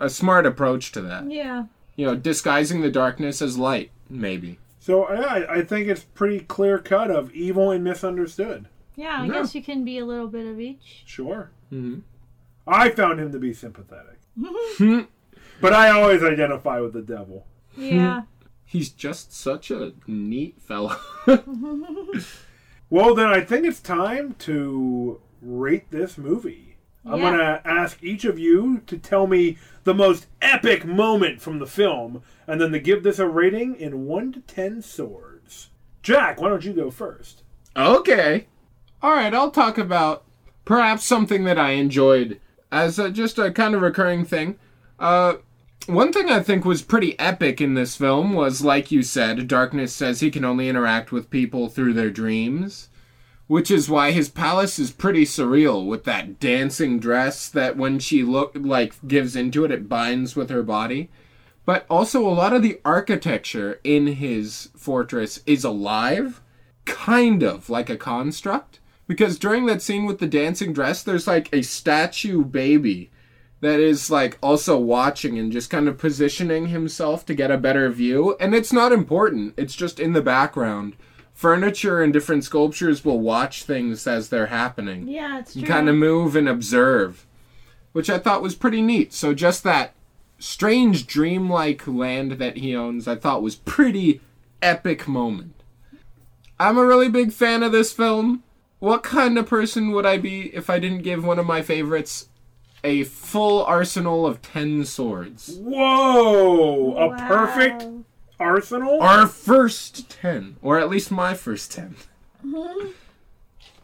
a 0.00 0.08
smart 0.08 0.46
approach 0.46 0.90
to 0.92 1.02
that. 1.02 1.30
Yeah. 1.30 1.64
You 1.96 2.06
know, 2.06 2.14
disguising 2.16 2.80
the 2.80 2.90
darkness 2.90 3.42
as 3.42 3.58
light, 3.58 3.90
maybe. 4.08 4.58
So 4.82 5.08
yeah, 5.12 5.20
I, 5.26 5.58
I 5.58 5.62
think 5.62 5.86
it's 5.86 6.02
pretty 6.02 6.40
clear 6.40 6.76
cut 6.76 7.08
of 7.08 7.30
evil 7.32 7.70
and 7.70 7.84
misunderstood. 7.84 8.66
Yeah, 8.96 9.20
I 9.20 9.26
Yeah. 9.26 9.32
guess 9.34 9.54
you 9.54 9.62
can 9.62 9.84
be 9.84 9.98
a 9.98 10.04
little 10.04 10.26
bit 10.26 10.44
of 10.44 10.58
each. 10.58 11.04
Sure. 11.06 11.52
hmm 11.70 12.00
I 12.66 12.90
found 12.90 13.20
him 13.20 13.30
to 13.30 13.38
be 13.38 13.52
sympathetic, 13.54 14.18
but 15.60 15.72
I 15.72 15.90
always 15.90 16.22
identify 16.24 16.80
with 16.80 16.94
the 16.94 17.02
devil. 17.02 17.46
Yeah. 17.76 18.22
He's 18.64 18.88
just 18.88 19.32
such 19.32 19.70
a 19.70 19.92
neat 20.08 20.60
fellow. 20.60 20.96
Well, 22.90 23.14
then 23.14 23.28
I 23.28 23.40
think 23.40 23.64
it's 23.64 23.80
time 23.80 24.34
to 24.40 25.18
rate 25.40 25.90
this 25.90 26.18
movie. 26.18 26.71
I'm 27.04 27.18
Yeah. 27.20 27.30
gonna 27.30 27.60
ask 27.64 28.02
each 28.02 28.24
of 28.24 28.38
you 28.38 28.82
to 28.86 28.96
tell 28.96 29.26
me 29.26 29.58
the 29.84 29.94
most 29.94 30.26
epic 30.40 30.84
moment 30.84 31.40
from 31.40 31.58
the 31.58 31.66
film, 31.66 32.22
and 32.46 32.60
then 32.60 32.70
to 32.72 32.78
give 32.78 33.02
this 33.02 33.18
a 33.18 33.26
rating 33.26 33.74
in 33.74 34.06
one 34.06 34.32
to 34.32 34.40
ten 34.40 34.82
swords. 34.82 35.70
Jack, 36.02 36.40
why 36.40 36.48
don't 36.48 36.64
you 36.64 36.72
go 36.72 36.90
first? 36.90 37.42
Okay. 37.76 38.46
All 39.02 39.12
right, 39.12 39.34
I'll 39.34 39.50
talk 39.50 39.78
about 39.78 40.24
perhaps 40.64 41.04
something 41.04 41.44
that 41.44 41.58
I 41.58 41.70
enjoyed 41.72 42.40
as 42.70 42.98
a, 42.98 43.10
just 43.10 43.38
a 43.38 43.50
kind 43.50 43.74
of 43.74 43.82
recurring 43.82 44.24
thing. 44.24 44.58
Uh, 44.98 45.34
one 45.86 46.12
thing 46.12 46.30
I 46.30 46.40
think 46.40 46.64
was 46.64 46.82
pretty 46.82 47.18
epic 47.18 47.60
in 47.60 47.74
this 47.74 47.96
film 47.96 48.34
was, 48.34 48.62
like 48.64 48.92
you 48.92 49.02
said, 49.02 49.48
Darkness 49.48 49.92
says 49.92 50.20
he 50.20 50.30
can 50.30 50.44
only 50.44 50.68
interact 50.68 51.10
with 51.10 51.30
people 51.30 51.68
through 51.68 51.94
their 51.94 52.10
dreams, 52.10 52.88
which 53.52 53.70
is 53.70 53.90
why 53.90 54.12
his 54.12 54.30
palace 54.30 54.78
is 54.78 54.90
pretty 54.90 55.26
surreal 55.26 55.84
with 55.84 56.04
that 56.04 56.40
dancing 56.40 56.98
dress 56.98 57.50
that 57.50 57.76
when 57.76 57.98
she 57.98 58.22
look 58.22 58.52
like 58.54 58.94
gives 59.06 59.36
into 59.36 59.62
it, 59.62 59.70
it 59.70 59.90
binds 59.90 60.34
with 60.34 60.48
her 60.48 60.62
body. 60.62 61.10
But 61.66 61.84
also, 61.90 62.26
a 62.26 62.32
lot 62.32 62.54
of 62.54 62.62
the 62.62 62.80
architecture 62.82 63.78
in 63.84 64.06
his 64.06 64.70
fortress 64.74 65.42
is 65.44 65.64
alive 65.64 66.40
kind 66.86 67.42
of 67.42 67.68
like 67.68 67.90
a 67.90 67.96
construct. 67.98 68.80
Because 69.06 69.38
during 69.38 69.66
that 69.66 69.82
scene 69.82 70.06
with 70.06 70.18
the 70.18 70.26
dancing 70.26 70.72
dress 70.72 71.02
there's 71.02 71.26
like 71.26 71.52
a 71.52 71.60
statue 71.60 72.46
baby 72.46 73.10
that 73.60 73.80
is 73.80 74.10
like 74.10 74.38
also 74.42 74.78
watching 74.78 75.38
and 75.38 75.52
just 75.52 75.68
kind 75.68 75.88
of 75.88 75.98
positioning 75.98 76.68
himself 76.68 77.26
to 77.26 77.34
get 77.34 77.50
a 77.50 77.58
better 77.58 77.90
view. 77.90 78.34
And 78.40 78.54
it's 78.54 78.72
not 78.72 78.92
important. 78.92 79.52
It's 79.58 79.76
just 79.76 80.00
in 80.00 80.14
the 80.14 80.22
background 80.22 80.96
furniture 81.42 82.00
and 82.02 82.12
different 82.12 82.44
sculptures 82.44 83.04
will 83.04 83.18
watch 83.18 83.64
things 83.64 84.06
as 84.06 84.28
they're 84.28 84.46
happening 84.46 85.08
Yeah, 85.08 85.40
it's 85.40 85.52
true. 85.52 85.62
and 85.62 85.68
kind 85.68 85.88
of 85.88 85.96
move 85.96 86.36
and 86.36 86.48
observe 86.48 87.26
which 87.92 88.08
i 88.08 88.16
thought 88.18 88.42
was 88.42 88.54
pretty 88.54 88.80
neat 88.80 89.12
so 89.12 89.34
just 89.34 89.64
that 89.64 89.92
strange 90.38 91.04
dreamlike 91.06 91.86
land 91.88 92.32
that 92.32 92.58
he 92.58 92.76
owns 92.76 93.08
i 93.08 93.16
thought 93.16 93.42
was 93.42 93.56
pretty 93.56 94.20
epic 94.62 95.08
moment 95.08 95.54
i'm 96.60 96.78
a 96.78 96.84
really 96.86 97.08
big 97.08 97.32
fan 97.32 97.62
of 97.64 97.72
this 97.72 97.92
film 97.92 98.44
what 98.78 99.02
kind 99.02 99.36
of 99.36 99.46
person 99.48 99.90
would 99.90 100.06
i 100.06 100.16
be 100.16 100.42
if 100.54 100.70
i 100.70 100.78
didn't 100.78 101.02
give 101.02 101.24
one 101.24 101.38
of 101.40 101.46
my 101.46 101.60
favorites 101.60 102.28
a 102.84 103.02
full 103.04 103.64
arsenal 103.64 104.24
of 104.26 104.40
10 104.42 104.84
swords 104.84 105.58
Whoa! 105.60 106.94
A 106.96 107.08
Wow. 107.08 107.28
perfect 107.28 107.84
arsenal? 108.42 109.00
our 109.00 109.26
first 109.26 110.10
10 110.10 110.56
or 110.62 110.78
at 110.78 110.88
least 110.90 111.10
my 111.10 111.34
first 111.34 111.72
10 111.72 111.96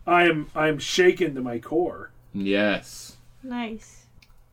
I 0.06 0.24
am 0.24 0.50
I 0.54 0.68
am 0.68 0.78
shaken 0.78 1.34
to 1.34 1.40
my 1.40 1.59
core. 1.59 2.11
yes 2.32 3.16
Nice. 3.42 4.06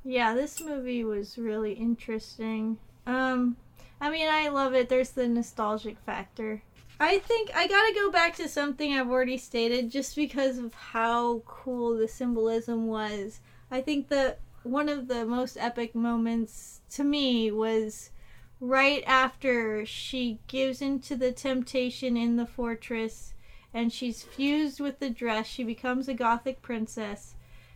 Yeah, 0.04 0.36
this 0.36 0.62
movie 0.62 1.04
was 1.04 1.38
really 1.38 1.74
interesting. 1.74 2.78
Um, 3.08 3.58
I 4.00 4.12
mean, 4.12 4.28
I 4.30 4.50
love 4.50 4.76
it. 4.76 4.88
There's 4.90 5.10
the 5.10 5.28
nostalgic 5.28 5.98
factor. 6.06 6.62
I 7.00 7.18
think 7.18 7.50
I 7.56 7.68
gotta 7.68 7.94
go 7.94 8.12
back 8.12 8.36
to 8.36 8.48
something 8.48 8.94
I've 8.94 9.10
already 9.10 9.38
stated 9.38 9.90
just 9.90 10.16
because 10.16 10.60
of 10.60 10.74
how 10.74 11.40
cool 11.46 11.98
the 11.98 12.08
symbolism 12.08 12.88
was. 12.88 13.40
I 13.72 13.82
think 13.82 14.08
the 14.08 14.38
one 14.64 14.88
of 14.88 15.08
the 15.08 15.26
most 15.26 15.58
epic 15.58 15.94
moments 15.94 16.82
to 16.92 17.04
me 17.04 17.52
was 17.52 18.12
right 18.60 19.04
after 19.06 19.86
she 19.86 20.40
gives 20.48 20.82
into 20.82 21.16
the 21.16 21.32
temptation 21.32 22.16
in 22.18 22.36
the 22.36 22.46
fortress 22.46 23.34
and 23.74 23.92
she's 23.92 24.24
fused 24.24 24.80
with 24.80 25.00
the 25.00 25.10
dress. 25.10 25.46
She 25.46 25.64
becomes 25.64 26.08
a 26.08 26.14
gothic 26.14 26.62
princess 26.62 27.36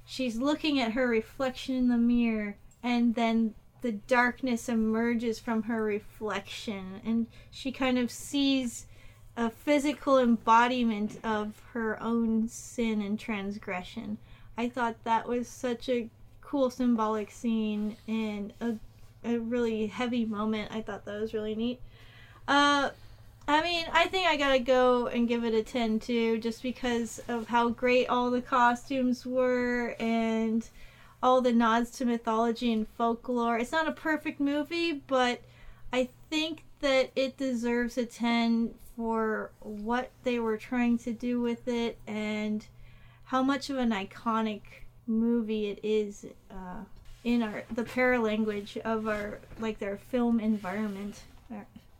she's 0.10 0.38
looking 0.38 0.80
at 0.80 0.94
her 0.94 1.08
reflection 1.08 1.76
in 1.76 1.88
the 1.88 1.98
mirror 1.98 2.56
and 2.82 3.14
then 3.14 3.54
the 3.82 3.92
darkness 3.92 4.68
emerges 4.68 5.40
from 5.40 5.64
her 5.64 5.84
reflection 5.84 7.00
and 7.06 7.28
she 7.52 7.72
kind 7.72 8.00
of 8.00 8.10
sees 8.10 8.88
a 9.38 9.52
physical 9.52 10.18
embodiment 10.18 11.20
of 11.24 11.62
her 11.74 12.02
own 12.02 12.48
sin 12.48 13.04
and 13.04 13.20
transgression 13.20 14.18
i 14.58 14.68
thought 14.68 14.96
that 15.04 15.28
was 15.28 15.48
such 15.48 15.88
a 15.88 16.10
cool 16.42 16.72
symbolic 16.72 17.30
scene 17.30 17.96
and 18.08 18.52
a, 18.60 18.74
a 19.24 19.38
really 19.38 19.88
heavy 19.88 20.26
moment 20.26 20.72
i 20.74 20.82
thought 20.82 21.06
that 21.06 21.20
was 21.20 21.34
really 21.34 21.56
neat 21.56 21.80
uh 22.48 22.90
I 23.50 23.64
mean, 23.64 23.88
I 23.92 24.06
think 24.06 24.28
I 24.28 24.38
gotta 24.38 24.60
go 24.60 25.08
and 25.08 25.28
give 25.28 25.44
it 25.44 25.56
a 25.56 25.64
10 25.64 26.02
too, 26.02 26.38
just 26.38 26.62
because 26.62 27.20
of 27.28 27.48
how 27.48 27.70
great 27.70 28.08
all 28.08 28.30
the 28.30 28.44
costumes 28.44 29.26
were 29.26 29.96
and 30.00 30.70
all 31.24 31.42
the 31.42 31.52
nods 31.52 31.90
to 31.92 32.06
mythology 32.06 32.72
and 32.72 32.88
folklore. 32.90 33.58
It's 33.58 33.72
not 33.72 33.88
a 33.88 33.92
perfect 33.92 34.40
movie, 34.40 35.02
but 35.08 35.42
I 35.92 36.10
think 36.30 36.64
that 36.82 37.10
it 37.16 37.38
deserves 37.38 37.98
a 37.98 38.06
10 38.06 38.76
for 38.96 39.50
what 39.62 40.12
they 40.24 40.38
were 40.38 40.58
trying 40.58 41.00
to 41.00 41.12
do 41.12 41.42
with 41.42 41.68
it 41.68 41.98
and 42.06 42.68
how 43.24 43.42
much 43.42 43.72
of 43.72 43.78
an 43.78 43.90
iconic 43.90 44.62
movie 45.08 45.68
it 45.68 45.80
is 45.82 46.26
uh, 46.52 46.84
in 47.24 47.44
our 47.44 47.64
the 47.72 47.84
paralanguage 47.84 48.78
of 48.78 49.08
our 49.08 49.40
like 49.60 49.80
their 49.80 49.98
film 49.98 50.40
environment. 50.40 51.22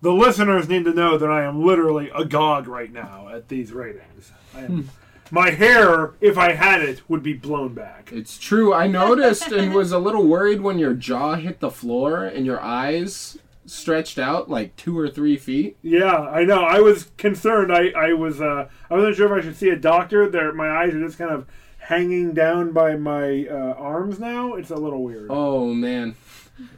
The 0.02 0.14
listeners 0.14 0.70
need 0.70 0.86
to 0.86 0.94
know 0.94 1.18
that 1.18 1.30
I 1.30 1.44
am 1.44 1.66
literally 1.66 2.10
agog 2.16 2.68
right 2.68 2.92
now 2.92 3.28
at 3.34 3.50
these 3.50 3.74
ratings. 3.74 4.32
I 4.56 4.62
am, 4.62 4.90
my 5.32 5.50
hair, 5.50 6.14
if 6.22 6.38
I 6.38 6.54
had 6.54 6.82
it, 6.82 7.10
would 7.10 7.22
be 7.22 7.34
blown 7.34 7.74
back. 7.74 8.10
It's 8.14 8.38
true. 8.38 8.74
I 8.74 8.88
noticed 8.88 9.52
and 9.52 9.74
was 9.74 9.92
a 9.92 10.00
little 10.00 10.26
worried 10.26 10.62
when 10.62 10.80
your 10.80 10.94
jaw 10.94 11.36
hit 11.36 11.60
the 11.60 11.70
floor 11.70 12.24
and 12.24 12.46
your 12.46 12.62
eyes 12.62 13.38
stretched 13.66 14.18
out 14.18 14.50
like 14.50 14.76
two 14.78 14.98
or 14.98 15.10
three 15.10 15.36
feet. 15.36 15.78
Yeah, 15.82 16.16
I 16.16 16.46
know. 16.46 16.64
I 16.64 16.80
was 16.80 17.12
concerned. 17.18 17.72
I, 17.72 17.90
I 17.90 18.14
was 18.14 18.40
uh, 18.40 18.70
I 18.90 18.94
wasn't 18.94 19.18
sure 19.18 19.38
if 19.38 19.44
I 19.44 19.46
should 19.46 19.58
see 19.58 19.70
a 19.70 19.76
doctor. 19.76 20.30
There, 20.30 20.54
my 20.54 20.70
eyes 20.70 20.94
are 20.94 21.06
just 21.06 21.18
kind 21.18 21.32
of 21.32 21.46
hanging 21.90 22.34
down 22.36 22.72
by 22.72 22.96
my 22.96 23.48
uh, 23.48 23.74
arms 23.78 24.20
now. 24.20 24.54
It's 24.54 24.70
a 24.70 24.76
little 24.76 25.04
weird. 25.04 25.28
Oh 25.32 25.74
man, 25.74 26.16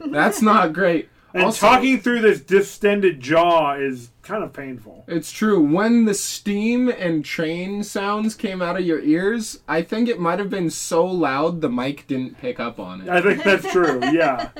that's 0.06 0.40
not 0.40 0.72
great. 0.72 1.10
and 1.34 1.44
Also- 1.44 1.66
talking 1.66 2.00
through 2.00 2.22
this 2.22 2.40
distended 2.40 3.20
jaw 3.20 3.74
is 3.74 4.08
kind 4.22 4.42
of 4.42 4.54
painful. 4.54 5.04
It's 5.06 5.30
true. 5.30 5.60
When 5.60 6.06
the 6.06 6.14
steam 6.14 6.88
and 6.88 7.22
train 7.24 7.82
sounds 7.84 8.34
came 8.34 8.62
out 8.62 8.78
of 8.78 8.86
your 8.86 9.00
ears, 9.00 9.60
I 9.68 9.82
think 9.82 10.08
it 10.08 10.18
might 10.18 10.38
have 10.38 10.48
been 10.48 10.70
so 10.70 11.04
loud 11.04 11.60
the 11.60 11.68
mic 11.68 12.06
didn't 12.06 12.38
pick 12.38 12.58
up 12.58 12.80
on 12.80 13.02
it. 13.02 13.08
I 13.10 13.20
think 13.20 13.42
that's 13.44 13.70
true. 13.70 14.00
Yeah. 14.12 14.48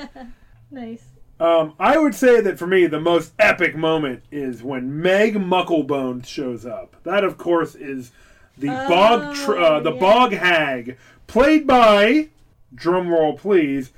Nice. 0.71 1.03
Um, 1.39 1.73
I 1.77 1.99
would 1.99 2.15
say 2.15 2.41
that 2.41 2.57
for 2.57 2.65
me, 2.65 2.87
the 2.87 2.99
most 2.99 3.33
epic 3.37 3.75
moment 3.75 4.23
is 4.31 4.63
when 4.63 5.01
Meg 5.03 5.35
Mucklebone 5.35 6.25
shows 6.25 6.65
up. 6.65 6.95
That, 7.03 7.23
of 7.23 7.37
course, 7.37 7.75
is 7.75 8.11
the 8.57 8.67
bog 8.67 9.35
tr- 9.35 9.57
uh, 9.57 9.79
the 9.79 9.93
yeah. 9.93 9.99
bog 9.99 10.33
hag, 10.33 10.97
played 11.27 11.67
by 11.67 12.29
drumroll 12.75 13.37
please. 13.37 13.91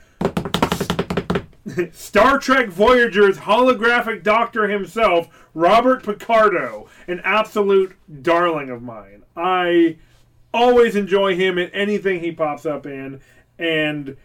Star 1.92 2.38
Trek 2.40 2.70
Voyager's 2.70 3.40
holographic 3.40 4.24
doctor 4.24 4.68
himself, 4.68 5.28
Robert 5.54 6.04
Picardo, 6.04 6.88
an 7.08 7.22
absolute 7.24 7.96
darling 8.22 8.70
of 8.70 8.84
mine. 8.84 9.24
I 9.36 9.98
always 10.54 10.96
enjoy 10.96 11.36
him 11.36 11.58
in 11.58 11.70
anything 11.72 12.20
he 12.20 12.32
pops 12.32 12.66
up 12.66 12.86
in, 12.86 13.20
and 13.58 14.16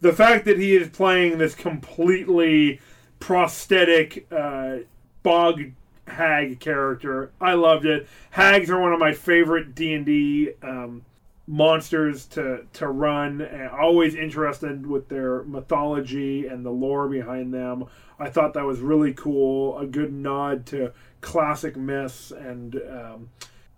the 0.00 0.12
fact 0.12 0.44
that 0.44 0.58
he 0.58 0.76
is 0.76 0.88
playing 0.88 1.38
this 1.38 1.54
completely 1.54 2.80
prosthetic 3.18 4.26
uh, 4.30 4.78
bog 5.22 5.62
hag 6.10 6.60
character, 6.60 7.30
I 7.40 7.54
loved 7.54 7.86
it. 7.86 8.08
Hags 8.30 8.70
are 8.70 8.80
one 8.80 8.92
of 8.92 8.98
my 8.98 9.12
favorite 9.12 9.74
D 9.74 9.94
and 9.94 10.06
D 10.06 10.50
um, 10.62 11.04
monsters 11.46 12.26
to 12.26 12.66
to 12.74 12.88
run, 12.88 13.40
and 13.40 13.70
always 13.70 14.14
interested 14.14 14.86
with 14.86 15.08
their 15.08 15.42
mythology 15.44 16.46
and 16.46 16.64
the 16.64 16.70
lore 16.70 17.08
behind 17.08 17.52
them. 17.52 17.86
I 18.18 18.28
thought 18.28 18.54
that 18.54 18.64
was 18.64 18.80
really 18.80 19.14
cool. 19.14 19.78
A 19.78 19.86
good 19.86 20.12
nod 20.12 20.66
to 20.66 20.92
classic 21.20 21.76
myths 21.76 22.30
and. 22.30 22.76
Um, 22.76 23.28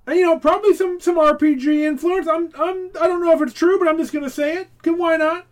and, 0.05 0.19
you 0.19 0.27
know, 0.27 0.37
probably 0.39 0.75
some 0.75 1.01
some 1.01 1.17
RPG 1.17 1.85
influence. 1.85 2.27
I'm 2.27 2.51
I'm 2.59 2.91
I 3.01 3.07
don't 3.07 3.25
know 3.25 3.31
if 3.31 3.41
it's 3.41 3.53
true, 3.53 3.79
but 3.79 3.87
I'm 3.87 3.99
just 3.99 4.13
gonna 4.13 4.29
say 4.29 4.57
it. 4.57 4.69
Why 4.85 5.17
not? 5.17 5.47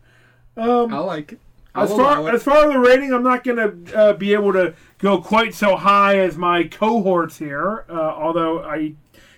Um, 0.57 0.93
I 0.93 0.99
like 0.99 1.35
it. 1.35 1.41
As 1.75 1.91
far 1.91 2.29
as 2.29 2.43
far 2.43 2.67
as 2.67 2.73
the 2.73 2.79
rating, 2.79 3.13
I'm 3.13 3.23
not 3.23 3.45
gonna 3.45 3.75
uh, 3.95 4.13
be 4.15 4.33
able 4.33 4.53
to 4.55 4.75
go 4.99 5.21
quite 5.21 5.55
so 5.55 5.77
high 5.77 6.19
as 6.19 6.37
my 6.37 6.65
cohorts 6.65 7.39
here. 7.39 7.85
Uh, 7.89 7.93
although 7.93 8.63
I 8.65 8.95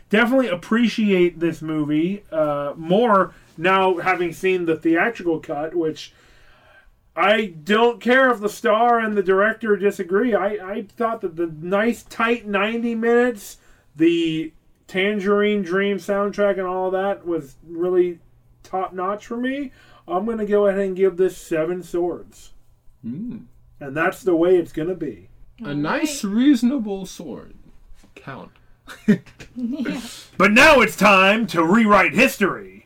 definitely 0.08 0.48
appreciate 0.48 1.40
this 1.40 1.60
movie 1.60 2.24
uh, 2.32 2.72
more 2.76 3.34
now 3.58 3.98
having 3.98 4.32
seen 4.32 4.66
the 4.66 4.76
theatrical 4.76 5.40
cut, 5.40 5.74
which. 5.74 6.12
I 7.14 7.44
don't 7.44 8.00
care 8.00 8.30
if 8.30 8.40
the 8.40 8.48
star 8.48 8.98
and 8.98 9.14
the 9.14 9.22
director 9.22 9.76
disagree. 9.76 10.34
I, 10.34 10.46
I 10.76 10.86
thought 10.96 11.20
that 11.20 11.36
the 11.36 11.46
nice 11.46 12.04
tight 12.04 12.46
90 12.46 12.94
minutes, 12.94 13.58
the 13.94 14.54
Tangerine 14.86 15.62
Dream 15.62 15.98
soundtrack 15.98 16.52
and 16.58 16.66
all 16.66 16.90
that 16.90 17.26
was 17.26 17.56
really 17.66 18.18
top 18.62 18.92
notch 18.92 19.26
for 19.26 19.36
me. 19.36 19.72
I'm 20.06 20.24
going 20.24 20.38
to 20.38 20.46
go 20.46 20.66
ahead 20.66 20.80
and 20.80 20.96
give 20.96 21.16
this 21.16 21.36
seven 21.36 21.82
swords. 21.82 22.52
Mm. 23.04 23.44
And 23.80 23.96
that's 23.96 24.22
the 24.22 24.36
way 24.36 24.56
it's 24.56 24.72
going 24.72 24.88
to 24.88 24.94
be. 24.94 25.28
a 25.62 25.74
nice, 25.74 26.24
reasonable 26.24 27.06
sword. 27.06 27.54
Count. 28.14 28.50
Yeah. 29.54 30.00
But 30.38 30.52
now 30.52 30.80
it's 30.80 30.96
time 30.96 31.46
to 31.48 31.62
rewrite 31.62 32.14
history. 32.14 32.81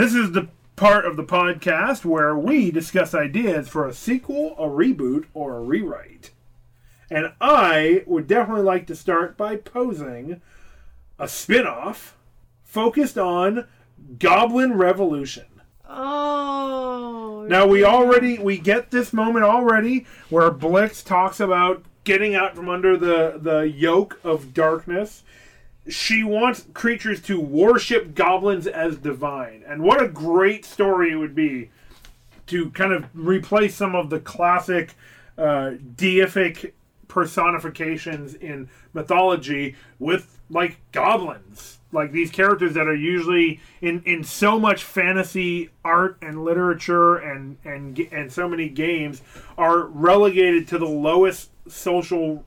This 0.00 0.14
is 0.14 0.32
the 0.32 0.48
part 0.76 1.04
of 1.04 1.18
the 1.18 1.24
podcast 1.24 2.06
where 2.06 2.34
we 2.34 2.70
discuss 2.70 3.14
ideas 3.14 3.68
for 3.68 3.86
a 3.86 3.92
sequel, 3.92 4.54
a 4.56 4.62
reboot, 4.62 5.26
or 5.34 5.58
a 5.58 5.60
rewrite. 5.60 6.30
And 7.10 7.34
I 7.38 8.04
would 8.06 8.26
definitely 8.26 8.62
like 8.62 8.86
to 8.86 8.96
start 8.96 9.36
by 9.36 9.56
posing 9.56 10.40
a 11.18 11.28
spin 11.28 11.66
off 11.66 12.16
focused 12.64 13.18
on 13.18 13.66
Goblin 14.18 14.72
Revolution. 14.72 15.44
Oh. 15.86 17.44
Now 17.46 17.66
we 17.66 17.84
already 17.84 18.38
we 18.38 18.56
get 18.56 18.90
this 18.90 19.12
moment 19.12 19.44
already 19.44 20.06
where 20.30 20.50
Blix 20.50 21.02
talks 21.02 21.40
about 21.40 21.84
getting 22.04 22.34
out 22.34 22.56
from 22.56 22.70
under 22.70 22.96
the 22.96 23.38
the 23.38 23.68
yoke 23.68 24.18
of 24.24 24.54
darkness. 24.54 25.24
She 25.90 26.24
wants 26.24 26.66
creatures 26.72 27.20
to 27.22 27.40
worship 27.40 28.14
goblins 28.14 28.66
as 28.66 28.96
divine. 28.96 29.64
And 29.66 29.82
what 29.82 30.02
a 30.02 30.08
great 30.08 30.64
story 30.64 31.12
it 31.12 31.16
would 31.16 31.34
be 31.34 31.70
to 32.46 32.70
kind 32.70 32.92
of 32.92 33.06
replace 33.14 33.74
some 33.74 33.94
of 33.94 34.10
the 34.10 34.20
classic 34.20 34.94
uh, 35.36 35.72
deific 35.96 36.72
personifications 37.08 38.34
in 38.34 38.68
mythology 38.94 39.74
with 39.98 40.38
like 40.48 40.78
goblins 40.92 41.80
like 41.92 42.12
these 42.12 42.30
characters 42.30 42.74
that 42.74 42.86
are 42.86 42.94
usually 42.94 43.60
in 43.80 44.02
in 44.04 44.22
so 44.22 44.58
much 44.58 44.84
fantasy 44.84 45.70
art 45.84 46.16
and 46.22 46.44
literature 46.44 47.16
and 47.16 47.56
and 47.64 47.98
and 48.12 48.32
so 48.32 48.48
many 48.48 48.68
games 48.68 49.22
are 49.58 49.86
relegated 49.86 50.68
to 50.68 50.78
the 50.78 50.86
lowest 50.86 51.50
social 51.68 52.44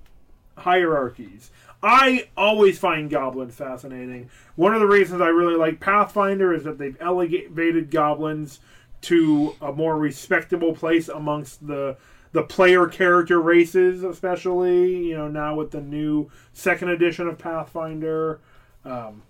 hierarchies 0.57 1.51
I 1.83 2.29
always 2.37 2.79
find 2.79 3.09
goblins 3.09 3.55
fascinating. 3.55 4.29
One 4.55 4.73
of 4.73 4.79
the 4.79 4.87
reasons 4.87 5.21
I 5.21 5.27
really 5.27 5.57
like 5.57 5.81
Pathfinder 5.81 6.53
is 6.53 6.63
that 6.63 6.77
they've 6.77 6.97
elevated 7.01 7.91
goblins 7.91 8.61
to 9.01 9.53
a 9.61 9.73
more 9.73 9.97
respectable 9.97 10.73
place 10.73 11.09
amongst 11.09 11.67
the 11.67 11.97
the 12.31 12.43
player 12.43 12.87
character 12.87 13.39
races, 13.39 14.03
especially 14.03 15.07
you 15.07 15.17
know 15.17 15.27
now 15.27 15.55
with 15.55 15.71
the 15.71 15.81
new 15.81 16.31
second 16.53 16.89
edition 16.89 17.27
of 17.27 17.37
Pathfinder. 17.37 18.39
Um, 18.85 19.23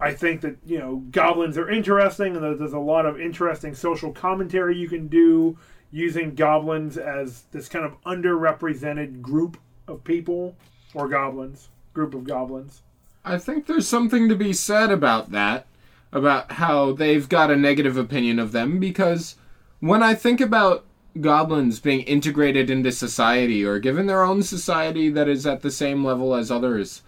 I 0.00 0.12
think 0.12 0.40
that 0.40 0.56
you 0.66 0.78
know 0.78 0.96
goblins 1.12 1.56
are 1.56 1.70
interesting, 1.70 2.36
and 2.36 2.60
there's 2.60 2.72
a 2.72 2.78
lot 2.80 3.06
of 3.06 3.20
interesting 3.20 3.76
social 3.76 4.12
commentary 4.12 4.76
you 4.76 4.88
can 4.88 5.06
do 5.06 5.56
using 5.92 6.34
goblins 6.34 6.98
as 6.98 7.42
this 7.52 7.68
kind 7.68 7.84
of 7.84 8.00
underrepresented 8.02 9.22
group 9.22 9.56
of 9.86 10.02
people 10.02 10.56
or 10.94 11.08
goblins, 11.08 11.68
group 11.96 12.12
of 12.14 12.24
goblins. 12.24 12.82
I 13.24 13.38
think 13.38 13.64
there's 13.66 13.88
something 13.88 14.28
to 14.28 14.36
be 14.36 14.52
said 14.52 14.90
about 14.92 15.32
that, 15.32 15.66
about 16.12 16.52
how 16.52 16.92
they've 16.92 17.26
got 17.26 17.50
a 17.50 17.56
negative 17.56 17.96
opinion 17.96 18.38
of 18.38 18.52
them, 18.52 18.78
because 18.78 19.36
when 19.80 20.02
I 20.02 20.14
think 20.14 20.40
about 20.42 20.84
goblins 21.22 21.80
being 21.80 22.02
integrated 22.02 22.68
into 22.68 22.92
society 22.92 23.64
or 23.64 23.78
given 23.78 24.06
their 24.06 24.22
own 24.22 24.42
society 24.42 25.08
that 25.08 25.26
is 25.26 25.46
at 25.46 25.62
the 25.62 25.70
same 25.70 26.04
level 26.04 26.34
as 26.34 26.50
others, 26.50 27.00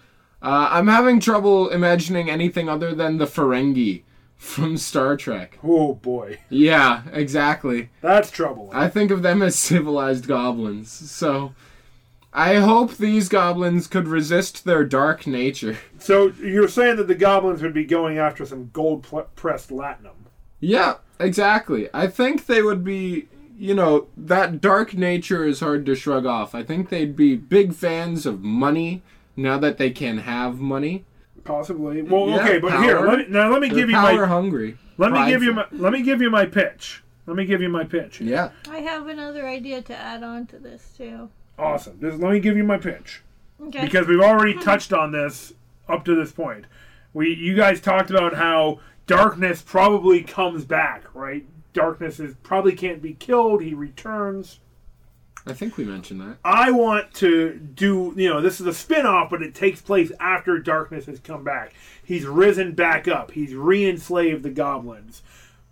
uh, 0.43 0.68
I'm 0.72 0.89
having 0.89 1.20
trouble 1.20 1.68
imagining 1.68 2.30
anything 2.30 2.66
other 2.70 2.95
than 2.95 3.18
the 3.18 3.26
Ferengi 3.26 4.05
from 4.36 4.78
Star 4.78 5.16
Trek. 5.18 5.59
Oh 5.62 5.95
boy, 5.97 6.39
Yeah, 6.49 7.03
exactly. 7.12 7.91
that's 8.01 8.30
troubling. 8.30 8.74
I 8.74 8.89
think 8.89 9.11
of 9.11 9.20
them 9.20 9.43
as 9.43 9.55
civilized 9.57 10.26
goblins, 10.26 10.91
so. 10.91 11.53
I 12.33 12.57
hope 12.57 12.97
these 12.97 13.29
goblins 13.29 13.87
could 13.87 14.07
resist 14.07 14.64
their 14.64 14.85
dark 14.85 15.26
nature. 15.26 15.79
so 15.99 16.29
you're 16.43 16.68
saying 16.68 16.97
that 16.97 17.09
the 17.09 17.14
goblins 17.14 17.62
would 17.62 17.74
be 17.74 17.85
going 17.85 18.18
after 18.18 18.45
some 18.45 18.70
gold 18.72 19.03
pl- 19.05 19.29
pressed 19.35 19.70
latinum? 19.70 20.12
Yeah, 20.61 20.97
exactly. 21.18 21.89
I 21.95 22.07
think 22.07 22.47
they 22.47 22.62
would 22.62 22.85
be, 22.85 23.29
you 23.59 23.74
know, 23.74 24.09
that 24.16 24.61
dark 24.61 24.95
nature 24.95 25.45
is 25.45 25.61
hard 25.61 25.87
to 25.87 25.95
shrug 25.95 26.26
off. 26.26 26.55
I 26.55 26.62
think 26.62 26.89
they'd 26.91 27.16
be 27.16 27.35
big 27.37 27.74
fans 27.74 28.26
of 28.26 28.43
money 28.43 29.03
now 29.37 29.59
that 29.59 29.79
they 29.79 29.91
can 29.91 30.18
have 30.18 30.59
money. 30.59 31.05
Possibly. 31.45 32.03
Well, 32.03 32.29
Yeah, 32.29 32.37
okay, 32.45 32.59
but 32.59 32.72
power. 32.72 32.83
here, 32.83 33.01
let 33.01 33.18
me, 33.20 33.24
now 33.31 33.51
let 33.51 33.62
me 33.62 33.68
They're 33.68 33.79
give 33.79 33.91
you 33.91 33.97
power 33.97 34.20
my 34.22 34.26
hungry. 34.26 34.76
let 34.99 35.12
me 35.12 35.26
give 35.29 35.43
you 35.43 35.55
my 35.55 35.64
let 35.72 35.93
me 35.93 36.03
give 36.03 36.20
you 36.20 36.29
my 36.31 36.45
pitch. 36.45 37.03
Let 37.26 37.37
me 37.37 37.47
give 37.47 37.62
you 37.62 37.68
my 37.70 37.85
pitch. 37.85 38.20
Yeah. 38.20 38.51
I 38.70 38.79
have 38.79 39.07
another 39.07 39.47
idea 39.47 39.81
to 39.83 39.97
add 39.97 40.22
on 40.22 40.47
to 40.49 40.59
this 40.59 40.93
too. 40.97 41.31
Awesome. 41.59 42.00
Just 42.00 42.18
let 42.18 42.32
me 42.32 42.40
give 42.40 42.56
you 42.56 42.64
my 42.64 42.78
pitch. 42.78 43.22
Okay. 43.61 43.84
because 43.84 44.06
we've 44.06 44.20
already 44.20 44.54
touched 44.62 44.92
on 44.92 45.11
this 45.12 45.52
up 45.88 46.04
to 46.04 46.14
this 46.14 46.32
point. 46.32 46.66
We 47.12 47.34
you 47.34 47.54
guys 47.56 47.80
talked 47.80 48.11
about 48.11 48.34
how 48.34 48.80
darkness 49.06 49.62
probably 49.62 50.22
comes 50.22 50.64
back, 50.64 51.12
right? 51.14 51.44
Darkness 51.72 52.20
is 52.20 52.34
probably 52.42 52.74
can't 52.74 53.02
be 53.02 53.14
killed. 53.14 53.62
He 53.62 53.74
returns. 53.74 54.61
I 55.46 55.54
think 55.54 55.76
we 55.76 55.84
mentioned 55.84 56.20
that. 56.20 56.36
I 56.44 56.70
want 56.72 57.14
to 57.14 57.54
do, 57.54 58.12
you 58.16 58.28
know, 58.28 58.40
this 58.42 58.61
is 58.61 58.66
a 58.66 58.74
spin 58.74 59.06
off, 59.06 59.30
but 59.30 59.42
it 59.42 59.54
takes 59.54 59.80
place 59.80 60.12
after 60.20 60.59
darkness 60.59 61.06
has 61.06 61.20
come 61.20 61.42
back. 61.42 61.72
He's 62.04 62.26
risen 62.26 62.72
back 62.72 63.09
up, 63.09 63.30
he's 63.30 63.54
re 63.54 63.88
enslaved 63.88 64.42
the 64.42 64.50
goblins. 64.50 65.22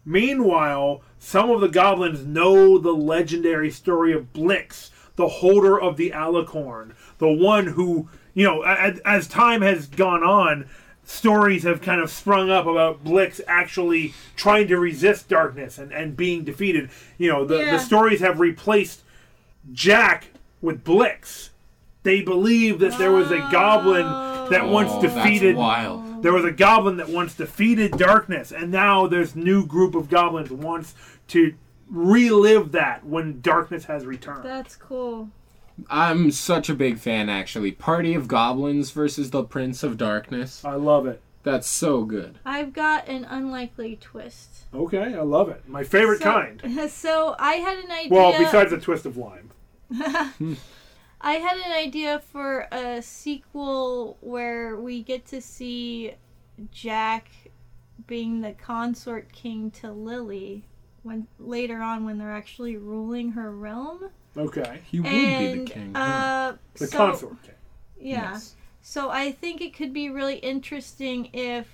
Meanwhile, 0.05 1.03
some 1.18 1.51
of 1.51 1.61
the 1.61 1.68
goblins 1.68 2.24
know 2.24 2.78
the 2.78 2.93
legendary 2.95 3.70
story 3.70 4.12
of 4.12 4.32
Blix, 4.32 4.93
the 5.17 5.29
holder 5.29 5.81
of 5.81 5.97
the 5.97 6.11
alicorn, 6.11 6.93
the 7.19 7.31
one 7.33 7.67
who, 7.69 8.09
you 8.35 8.45
know, 8.45 8.62
as, 8.62 8.99
as 9.05 9.27
time 9.27 9.62
has 9.62 9.87
gone 9.87 10.23
on, 10.23 10.69
stories 11.05 11.62
have 11.62 11.81
kind 11.81 12.01
of 12.01 12.11
sprung 12.11 12.51
up 12.51 12.67
about 12.67 13.03
Blix 13.05 13.41
actually 13.47 14.12
trying 14.37 14.69
to 14.69 14.77
resist 14.79 15.29
darkness 15.29 15.79
and, 15.79 15.93
and 15.93 16.17
being 16.17 16.45
defeated. 16.45 16.91
You 17.17 17.31
know, 17.31 17.45
the, 17.45 17.59
Yeah. 17.59 17.73
the 17.73 17.79
stories 17.79 18.21
have 18.21 18.41
replaced 18.41 19.03
Jack 19.73 20.29
with 20.61 20.85
Blix. 20.85 21.51
They 22.03 22.23
believe 22.23 22.79
that 22.81 22.99
there 22.99 23.12
was 23.12 23.31
a 23.31 23.39
goblin 23.51 24.05
that 24.51 24.62
oh, 24.62 24.71
once 24.71 24.91
Oh, 24.93 25.03
defeated 25.03 25.57
That's 25.57 25.59
wild. 25.59 26.23
there 26.23 26.33
was 26.33 26.45
a 26.45 26.53
goblin 26.53 26.99
that 26.99 27.09
once 27.09 27.35
defeated 27.35 27.93
darkness, 27.99 28.53
and 28.53 28.71
now 28.71 29.07
there's 29.09 29.35
new 29.35 29.67
group 29.67 29.95
of 29.97 30.09
goblins 30.09 30.51
wants 30.51 30.95
to 31.29 31.55
relive 31.89 32.72
that 32.72 33.05
when 33.05 33.41
darkness 33.41 33.84
has 33.84 34.05
returned. 34.05 34.45
That's 34.45 34.76
cool. 34.76 35.30
I'm 35.91 36.30
such 36.30 36.68
a 36.68 36.74
big 36.74 36.99
fan, 36.99 37.28
actually. 37.28 37.72
Party 37.72 38.14
of 38.14 38.28
Goblins 38.28 38.91
versus 38.91 39.30
the 39.30 39.45
Prince 39.45 39.82
of 39.82 39.97
Darkness. 39.99 40.64
I 40.64 40.74
love 40.74 41.07
it. 41.07 41.20
That's 41.43 41.68
so 41.68 42.05
good. 42.05 42.41
I've 42.45 42.72
got 42.72 43.07
an 43.07 43.24
unlikely 43.24 43.99
twist. 44.01 44.64
Okay, 44.74 45.14
I 45.14 45.20
love 45.20 45.49
it. 45.49 45.68
My 45.68 45.84
favorite 45.84 46.18
so, 46.18 46.24
kind. 46.24 46.91
So 46.91 47.37
I 47.39 47.55
had 47.55 47.78
an 47.78 47.91
idea. 47.91 48.11
Well, 48.11 48.39
besides 48.39 48.70
the 48.70 48.78
twist 48.78 49.07
of 49.07 49.16
lime. 49.16 49.51
I 51.20 51.34
had 51.34 51.57
an 51.57 51.72
idea 51.72 52.20
for 52.32 52.66
a 52.72 53.01
sequel 53.01 54.16
where 54.20 54.76
we 54.76 55.03
get 55.03 55.26
to 55.26 55.41
see 55.41 56.14
Jack 56.72 57.28
being 58.07 58.41
the 58.41 58.53
consort 58.53 59.32
king 59.32 59.70
to 59.72 59.93
Lily 59.93 60.64
when 61.07 61.27
later 61.39 61.81
on 61.81 62.05
when 62.05 62.19
they're 62.19 62.33
actually 62.33 62.77
ruling 62.77 63.33
her 63.33 63.51
realm. 63.51 64.11
Okay, 64.37 64.81
He 64.85 65.01
would 65.01 65.11
and 65.11 65.55
be 65.55 65.65
the 65.65 65.71
king. 65.71 65.95
huh? 65.95 66.03
uh 66.03 66.57
the 66.75 66.87
so, 66.87 66.97
consort 66.97 67.43
king. 67.43 67.55
Yeah. 67.99 68.33
Yes. 68.33 68.55
So 68.83 69.11
I 69.11 69.33
think 69.33 69.61
it 69.61 69.75
could 69.75 69.93
be 69.93 70.11
really 70.11 70.37
interesting 70.37 71.31
if 71.33 71.67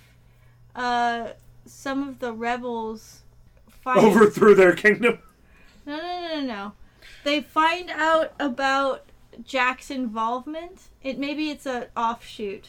uh 0.76 1.28
some 1.66 2.08
of 2.08 2.18
the 2.20 2.32
rebels 2.32 3.22
find 3.68 3.98
Overthrew 4.06 4.54
their 4.54 4.74
kingdom. 4.74 5.18
No, 5.86 5.96
no, 5.96 6.02
no, 6.02 6.40
no, 6.40 6.46
no. 6.46 6.72
They 7.24 7.40
find 7.40 7.90
out 7.90 8.32
about 8.38 9.04
Jack's 9.44 9.90
involvement. 9.90 10.82
It 11.02 11.18
maybe 11.18 11.50
it's 11.50 11.66
a 11.66 11.88
offshoot, 11.96 12.68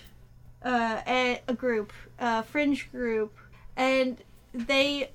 uh, 0.64 1.02
a, 1.08 1.42
a 1.48 1.54
group, 1.54 1.94
a 2.20 2.42
fringe 2.44 2.92
group, 2.92 3.38
and 3.76 4.18
they 4.54 5.12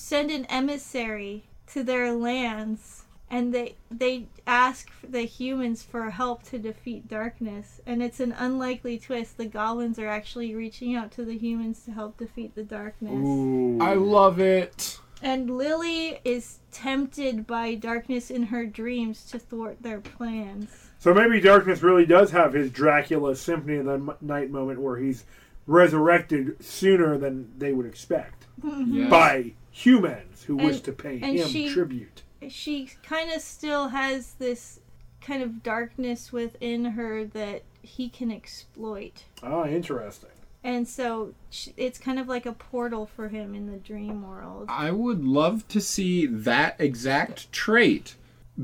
send 0.00 0.30
an 0.30 0.46
emissary 0.46 1.44
to 1.72 1.82
their 1.82 2.12
lands, 2.12 3.04
and 3.30 3.54
they 3.54 3.76
they 3.90 4.26
ask 4.46 4.90
the 5.08 5.22
humans 5.22 5.82
for 5.82 6.10
help 6.10 6.42
to 6.44 6.58
defeat 6.58 7.08
darkness. 7.08 7.80
And 7.86 8.02
it's 8.02 8.20
an 8.20 8.32
unlikely 8.32 8.98
twist. 8.98 9.36
The 9.36 9.46
goblins 9.46 9.98
are 9.98 10.08
actually 10.08 10.54
reaching 10.54 10.96
out 10.96 11.10
to 11.12 11.24
the 11.24 11.38
humans 11.38 11.84
to 11.84 11.92
help 11.92 12.18
defeat 12.18 12.54
the 12.54 12.64
darkness. 12.64 13.12
Ooh. 13.12 13.78
I 13.80 13.94
love 13.94 14.40
it. 14.40 14.98
And 15.22 15.56
Lily 15.56 16.18
is 16.24 16.60
tempted 16.72 17.46
by 17.46 17.74
darkness 17.74 18.30
in 18.30 18.44
her 18.44 18.64
dreams 18.64 19.24
to 19.30 19.38
thwart 19.38 19.82
their 19.82 20.00
plans. 20.00 20.70
So 20.98 21.12
maybe 21.12 21.40
darkness 21.40 21.82
really 21.82 22.06
does 22.06 22.30
have 22.30 22.54
his 22.54 22.70
Dracula 22.70 23.36
Symphony 23.36 23.76
of 23.76 23.84
the 23.84 23.92
M- 23.92 24.12
Night 24.22 24.50
moment 24.50 24.80
where 24.80 24.96
he's 24.96 25.24
resurrected 25.66 26.62
sooner 26.64 27.18
than 27.18 27.52
they 27.58 27.72
would 27.72 27.86
expect 27.86 28.46
mm-hmm. 28.62 28.94
Yes. 28.94 29.10
by 29.10 29.52
humans 29.70 30.42
who 30.44 30.56
wish 30.56 30.80
to 30.80 30.92
pay 30.92 31.20
and 31.22 31.38
him 31.38 31.48
she- 31.48 31.72
tribute. 31.72 32.22
She 32.48 32.90
kind 33.02 33.30
of 33.32 33.42
still 33.42 33.88
has 33.88 34.32
this 34.34 34.80
kind 35.20 35.42
of 35.42 35.62
darkness 35.62 36.32
within 36.32 36.84
her 36.86 37.24
that 37.26 37.62
he 37.82 38.08
can 38.08 38.30
exploit. 38.30 39.24
Ah, 39.42 39.66
interesting. 39.66 40.30
And 40.64 40.86
so 40.86 41.32
it's 41.76 41.98
kind 41.98 42.18
of 42.18 42.28
like 42.28 42.44
a 42.46 42.52
portal 42.52 43.06
for 43.06 43.28
him 43.28 43.54
in 43.54 43.70
the 43.70 43.78
dream 43.78 44.26
world. 44.26 44.66
I 44.68 44.90
would 44.90 45.24
love 45.24 45.66
to 45.68 45.80
see 45.80 46.26
that 46.26 46.76
exact 46.78 47.50
trait 47.52 48.16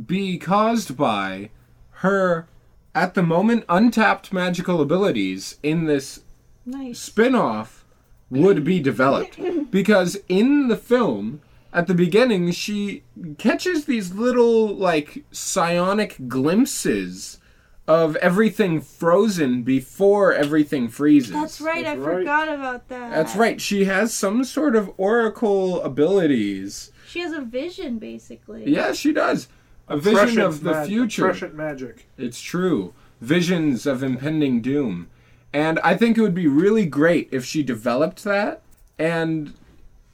be 0.07 0.37
caused 0.39 0.97
by 0.97 1.49
her, 2.03 2.47
at 2.95 3.15
the 3.15 3.23
moment, 3.23 3.65
untapped 3.69 4.31
magical 4.33 4.83
abilities 4.83 5.59
in 5.63 5.85
this 5.87 6.23
Nice. 6.67 6.99
spin-off 6.99 7.85
would 8.31 8.65
be 8.65 8.81
developed 8.81 9.39
because 9.71 10.19
in 10.29 10.69
the 10.69 10.77
film 10.77 11.41
at 11.73 11.87
the 11.87 11.95
beginning 11.95 12.51
she 12.51 13.03
catches 13.39 13.85
these 13.85 14.13
little 14.15 14.67
like 14.75 15.25
psionic 15.31 16.17
glimpses 16.29 17.39
of 17.89 18.17
everything 18.17 18.81
frozen 18.81 19.63
before 19.63 20.33
everything 20.33 20.89
freezes 20.89 21.31
That's 21.33 21.61
right, 21.61 21.85
That's 21.85 22.01
I 22.01 22.03
right. 22.03 22.17
forgot 22.19 22.49
about 22.49 22.89
that. 22.89 23.11
that's 23.13 23.37
right 23.37 23.61
she 23.61 23.85
has 23.85 24.13
some 24.13 24.43
sort 24.43 24.75
of 24.75 24.91
oracle 24.97 25.81
abilities 25.83 26.91
She 27.09 27.21
has 27.21 27.33
a 27.33 27.43
vision, 27.43 27.99
basically. 27.99 28.69
yeah 28.73 28.93
she 28.93 29.13
does 29.13 29.47
a 29.89 29.97
vision 29.97 30.19
Prescient 30.19 30.43
of 30.43 30.63
the 30.65 30.73
mag- 30.73 30.89
future 30.89 31.23
Prescient 31.27 31.55
magic. 31.55 32.09
It's 32.19 32.41
true. 32.41 32.93
Visions 33.21 33.87
of 33.87 34.03
impending 34.03 34.61
doom. 34.61 35.07
And 35.53 35.79
I 35.81 35.97
think 35.97 36.19
it 36.19 36.21
would 36.23 36.35
be 36.35 36.47
really 36.47 36.87
great 36.87 37.29
if 37.33 37.45
she 37.45 37.63
developed 37.63 38.25
that 38.25 38.63
and 38.99 39.55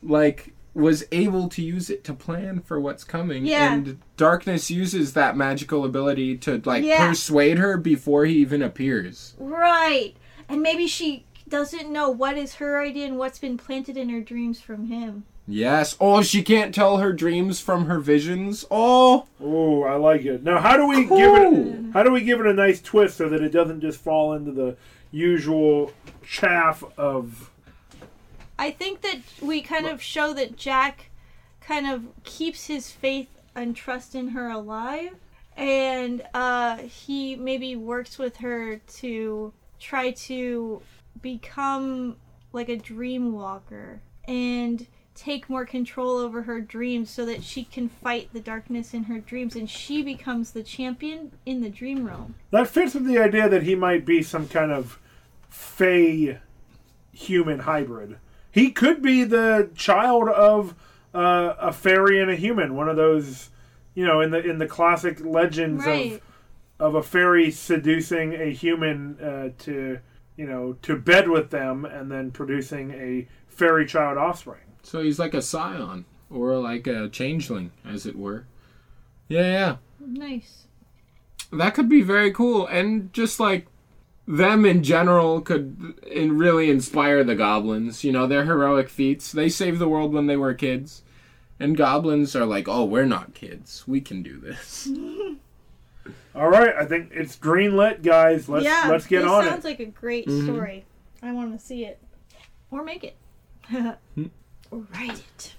like 0.02 0.52
was 0.74 1.04
able 1.12 1.48
to 1.50 1.62
use 1.62 1.90
it 1.90 2.02
to 2.04 2.14
plan 2.14 2.60
for 2.60 2.80
what's 2.80 3.04
coming. 3.04 3.44
Yeah. 3.44 3.74
And 3.74 3.98
darkness 4.16 4.70
uses 4.70 5.12
that 5.14 5.36
magical 5.36 5.84
ability 5.84 6.38
to 6.38 6.62
like 6.64 6.84
Yeah. 6.84 7.06
persuade 7.08 7.58
her 7.58 7.76
before 7.76 8.24
he 8.24 8.34
even 8.36 8.62
appears. 8.62 9.34
Right. 9.38 10.14
And 10.48 10.62
maybe 10.62 10.86
she 10.86 11.24
doesn't 11.48 11.90
know 11.92 12.08
what 12.08 12.38
is 12.38 12.54
her 12.54 12.80
idea 12.80 13.06
and 13.06 13.18
what's 13.18 13.38
been 13.38 13.58
planted 13.58 13.96
in 13.96 14.08
her 14.08 14.20
dreams 14.20 14.60
from 14.60 14.86
him. 14.86 15.24
Yes. 15.46 15.96
Oh, 16.00 16.22
she 16.22 16.42
can't 16.42 16.74
tell 16.74 16.98
her 16.98 17.12
dreams 17.12 17.60
from 17.60 17.86
her 17.86 17.98
visions. 17.98 18.64
Oh, 18.70 19.26
Oh, 19.42 19.82
I 19.82 19.96
like 19.96 20.24
it. 20.24 20.42
Now, 20.44 20.58
how 20.60 20.76
do 20.76 20.86
we 20.86 21.04
give 21.04 21.34
it? 21.34 21.92
How 21.92 22.02
do 22.02 22.12
we 22.12 22.22
give 22.22 22.40
it 22.40 22.46
a 22.46 22.54
nice 22.54 22.80
twist 22.80 23.16
so 23.18 23.28
that 23.28 23.42
it 23.42 23.50
doesn't 23.50 23.80
just 23.80 23.98
fall 24.00 24.32
into 24.34 24.52
the 24.52 24.76
usual 25.12 25.92
chaff 26.24 26.82
of? 26.98 27.50
I 28.58 28.70
think 28.70 29.02
that 29.02 29.20
we 29.40 29.62
kind 29.62 29.86
of 29.86 30.02
show 30.02 30.32
that 30.34 30.56
Jack 30.56 31.10
kind 31.60 31.86
of 31.86 32.04
keeps 32.24 32.66
his 32.66 32.90
faith 32.90 33.28
and 33.54 33.76
trust 33.76 34.14
in 34.14 34.28
her 34.28 34.48
alive. 34.48 35.14
And 35.56 36.22
uh, 36.32 36.78
he 36.78 37.36
maybe 37.36 37.76
works 37.76 38.18
with 38.18 38.38
her 38.38 38.76
to 38.76 39.52
try 39.78 40.12
to 40.12 40.80
become 41.20 42.16
like 42.52 42.68
a 42.68 42.76
dream 42.76 43.32
walker 43.32 44.00
and 44.26 44.86
take 45.14 45.48
more 45.50 45.64
control 45.66 46.16
over 46.16 46.42
her 46.42 46.60
dreams 46.60 47.10
so 47.10 47.24
that 47.26 47.42
she 47.42 47.64
can 47.64 47.88
fight 47.88 48.30
the 48.32 48.40
darkness 48.40 48.94
in 48.94 49.04
her 49.04 49.18
dreams 49.18 49.54
and 49.54 49.68
she 49.68 50.02
becomes 50.02 50.52
the 50.52 50.62
champion 50.62 51.32
in 51.44 51.60
the 51.60 51.68
dream 51.68 52.06
realm. 52.06 52.34
That 52.50 52.68
fits 52.68 52.94
with 52.94 53.04
the 53.06 53.18
idea 53.18 53.48
that 53.48 53.62
he 53.62 53.74
might 53.74 54.04
be 54.06 54.22
some 54.22 54.48
kind 54.48 54.72
of 54.72 54.98
fey 55.48 56.38
human 57.12 57.60
hybrid. 57.60 58.18
He 58.50 58.70
could 58.70 59.02
be 59.02 59.24
the 59.24 59.70
child 59.74 60.28
of 60.28 60.74
uh, 61.14 61.54
a 61.58 61.72
fairy 61.72 62.20
and 62.20 62.30
a 62.30 62.36
human. 62.36 62.74
One 62.74 62.88
of 62.88 62.96
those, 62.96 63.50
you 63.94 64.06
know, 64.06 64.20
in 64.20 64.30
the 64.30 64.38
in 64.40 64.58
the 64.58 64.66
classic 64.66 65.24
legends 65.24 65.84
Right. 65.84 66.14
of 66.14 66.20
of 66.78 66.94
a 66.96 67.02
fairy 67.02 67.50
seducing 67.50 68.34
a 68.34 68.50
human 68.50 69.18
uh, 69.20 69.50
to 69.64 69.98
you 70.36 70.46
know 70.46 70.72
to 70.82 70.96
bed 70.96 71.28
with 71.28 71.50
them 71.50 71.84
and 71.84 72.10
then 72.10 72.30
producing 72.30 72.90
a 72.92 73.28
fairy 73.48 73.86
child 73.86 74.18
offspring. 74.18 74.60
So 74.82 75.02
he's 75.02 75.18
like 75.18 75.34
a 75.34 75.42
scion 75.42 76.04
or 76.30 76.56
like 76.58 76.86
a 76.86 77.08
changeling 77.08 77.70
as 77.84 78.06
it 78.06 78.16
were. 78.16 78.44
Yeah, 79.28 79.42
yeah. 79.42 79.76
Nice. 80.00 80.66
that 81.52 81.74
could 81.74 81.88
be 81.88 82.02
very 82.02 82.32
cool 82.32 82.66
and 82.66 83.12
just 83.12 83.38
like 83.38 83.66
them 84.26 84.64
in 84.64 84.82
general 84.82 85.40
could 85.40 85.94
in 86.10 86.36
really 86.38 86.70
inspire 86.70 87.22
the 87.24 87.34
goblins 87.34 88.02
you 88.04 88.10
know 88.12 88.26
their 88.26 88.44
heroic 88.44 88.88
feats 88.88 89.30
they 89.32 89.48
saved 89.48 89.78
the 89.78 89.88
world 89.88 90.12
when 90.12 90.26
they 90.26 90.36
were 90.36 90.54
kids 90.54 91.02
and 91.60 91.76
goblins 91.76 92.34
are 92.34 92.46
like 92.46 92.68
oh 92.68 92.84
we're 92.84 93.04
not 93.04 93.34
kids 93.34 93.84
we 93.86 94.00
can 94.00 94.22
do 94.22 94.38
this 94.38 94.88
All 96.34 96.48
right, 96.48 96.74
I 96.74 96.86
think 96.86 97.10
it's 97.12 97.36
greenlit, 97.36 98.02
guys. 98.02 98.48
Let's 98.48 98.64
yeah, 98.64 98.86
let's 98.88 99.06
get 99.06 99.22
on 99.24 99.28
sounds 99.42 99.46
it. 99.46 99.50
Sounds 99.50 99.64
like 99.64 99.80
a 99.80 99.84
great 99.84 100.26
Mhm. 100.26 100.44
story. 100.44 100.84
I 101.22 101.30
want 101.32 101.52
to 101.58 101.64
see 101.64 101.84
it 101.84 102.00
or 102.70 102.82
make 102.82 103.04
it 103.04 103.16
or 104.72 104.86
write 104.92 105.20
it. 105.20 105.54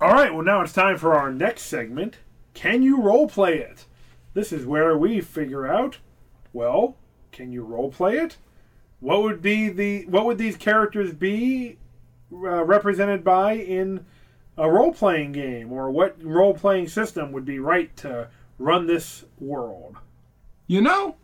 All 0.00 0.12
right, 0.12 0.32
well 0.32 0.44
now 0.44 0.60
it's 0.60 0.72
time 0.72 0.98
for 0.98 1.14
our 1.14 1.32
next 1.32 1.62
segment. 1.62 2.18
Can 2.52 2.82
you 2.82 3.02
role 3.02 3.28
play 3.28 3.58
it? 3.58 3.86
this 4.34 4.52
is 4.52 4.66
where 4.66 4.98
we 4.98 5.20
figure 5.20 5.66
out, 5.66 5.98
well, 6.52 6.96
can 7.32 7.52
you 7.52 7.64
role 7.64 7.90
play 7.90 8.18
it? 8.18 8.36
What 9.00 9.22
would 9.22 9.40
be 9.40 9.68
the 9.68 10.06
what 10.06 10.26
would 10.26 10.38
these 10.38 10.56
characters 10.56 11.12
be 11.12 11.78
uh, 12.32 12.64
represented 12.64 13.24
by 13.24 13.54
in 13.54 14.04
a 14.56 14.70
role 14.70 14.92
playing 14.92 15.32
game, 15.32 15.72
or 15.72 15.90
what 15.90 16.22
role 16.22 16.54
playing 16.54 16.88
system 16.88 17.32
would 17.32 17.44
be 17.44 17.58
right 17.58 17.96
to 17.98 18.28
run 18.58 18.86
this 18.86 19.24
world? 19.38 19.96
You 20.66 20.80
know, 20.80 21.16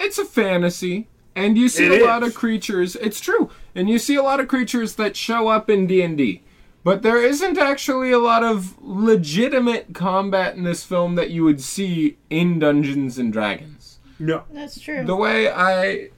it's 0.00 0.18
a 0.18 0.24
fantasy, 0.24 1.08
and 1.34 1.56
you 1.56 1.68
see 1.68 1.86
It 1.86 2.02
a 2.02 2.04
lot 2.04 2.22
of 2.22 2.34
creatures. 2.34 2.96
It's 2.96 3.20
true, 3.20 3.50
and 3.76 3.90
you 3.90 3.98
see 3.98 4.16
a 4.16 4.22
lot 4.22 4.40
of 4.40 4.48
creatures 4.48 4.94
that 4.94 5.16
show 5.16 5.48
up 5.48 5.68
in 5.70 5.86
D 5.86 6.02
and 6.02 6.16
D. 6.16 6.42
But 6.82 7.02
there 7.02 7.20
isn't 7.20 7.58
actually 7.58 8.10
a 8.12 8.18
lot 8.18 8.42
of 8.42 8.80
legitimate 8.80 9.92
combat 9.92 10.54
in 10.54 10.62
this 10.62 10.84
film 10.84 11.16
that 11.16 11.30
you 11.30 11.44
would 11.44 11.60
see 11.60 12.16
in 12.30 12.58
Dungeons 12.60 13.18
and 13.18 13.32
Dragons. 13.32 13.98
No. 14.18 14.44
That's 14.50 14.80
true. 14.80 15.04
The 15.04 15.16
way 15.16 15.50
I 15.50 16.10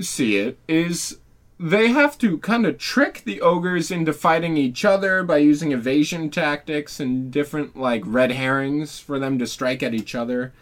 see 0.00 0.36
it 0.36 0.58
is 0.68 1.18
they 1.58 1.88
have 1.88 2.18
to 2.18 2.38
kind 2.38 2.66
of 2.66 2.78
trick 2.78 3.22
the 3.24 3.40
ogres 3.40 3.90
into 3.90 4.12
fighting 4.12 4.56
each 4.56 4.84
other 4.84 5.22
by 5.22 5.38
using 5.38 5.72
evasion 5.72 6.30
tactics 6.30 7.00
and 7.00 7.30
different 7.32 7.76
like 7.76 8.02
red 8.04 8.32
herrings 8.32 9.00
for 9.00 9.18
them 9.18 9.38
to 9.38 9.46
strike 9.46 9.82
at 9.82 9.94
each 9.94 10.14
other. 10.14 10.52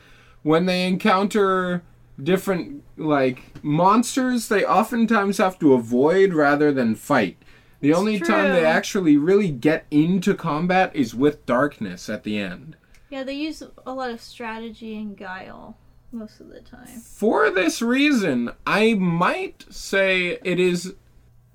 When 0.43 0.67
they 0.67 0.87
encounter 0.87 1.83
different 2.23 2.83
like 2.97 3.63
monsters, 3.63 4.49
they 4.49 4.65
oftentimes 4.65 5.39
have 5.39 5.59
to 5.59 5.75
avoid 5.75 6.33
rather 6.33 6.73
than 6.73 6.95
fight. 6.95 7.37
The 7.81 7.93
only 7.93 8.19
time 8.19 8.53
they 8.53 8.65
actually 8.65 9.17
really 9.17 9.51
get 9.51 9.87
into 9.91 10.35
combat 10.35 10.95
is 10.95 11.15
with 11.15 11.45
darkness 11.47 12.09
at 12.09 12.25
the 12.25 12.39
end. 12.39 12.77
yeah, 13.11 13.23
they 13.23 13.35
use 13.35 13.63
a 13.87 13.93
lot 13.93 14.11
of 14.11 14.21
strategy 14.21 14.97
and 14.97 15.17
guile 15.17 15.77
most 16.11 16.41
of 16.41 16.49
the 16.49 16.61
time. 16.61 16.87
For 16.87 17.51
this 17.51 17.83
reason, 17.83 18.51
I 18.67 18.95
might 18.95 19.67
say 19.71 20.39
it 20.43 20.59
is 20.59 20.95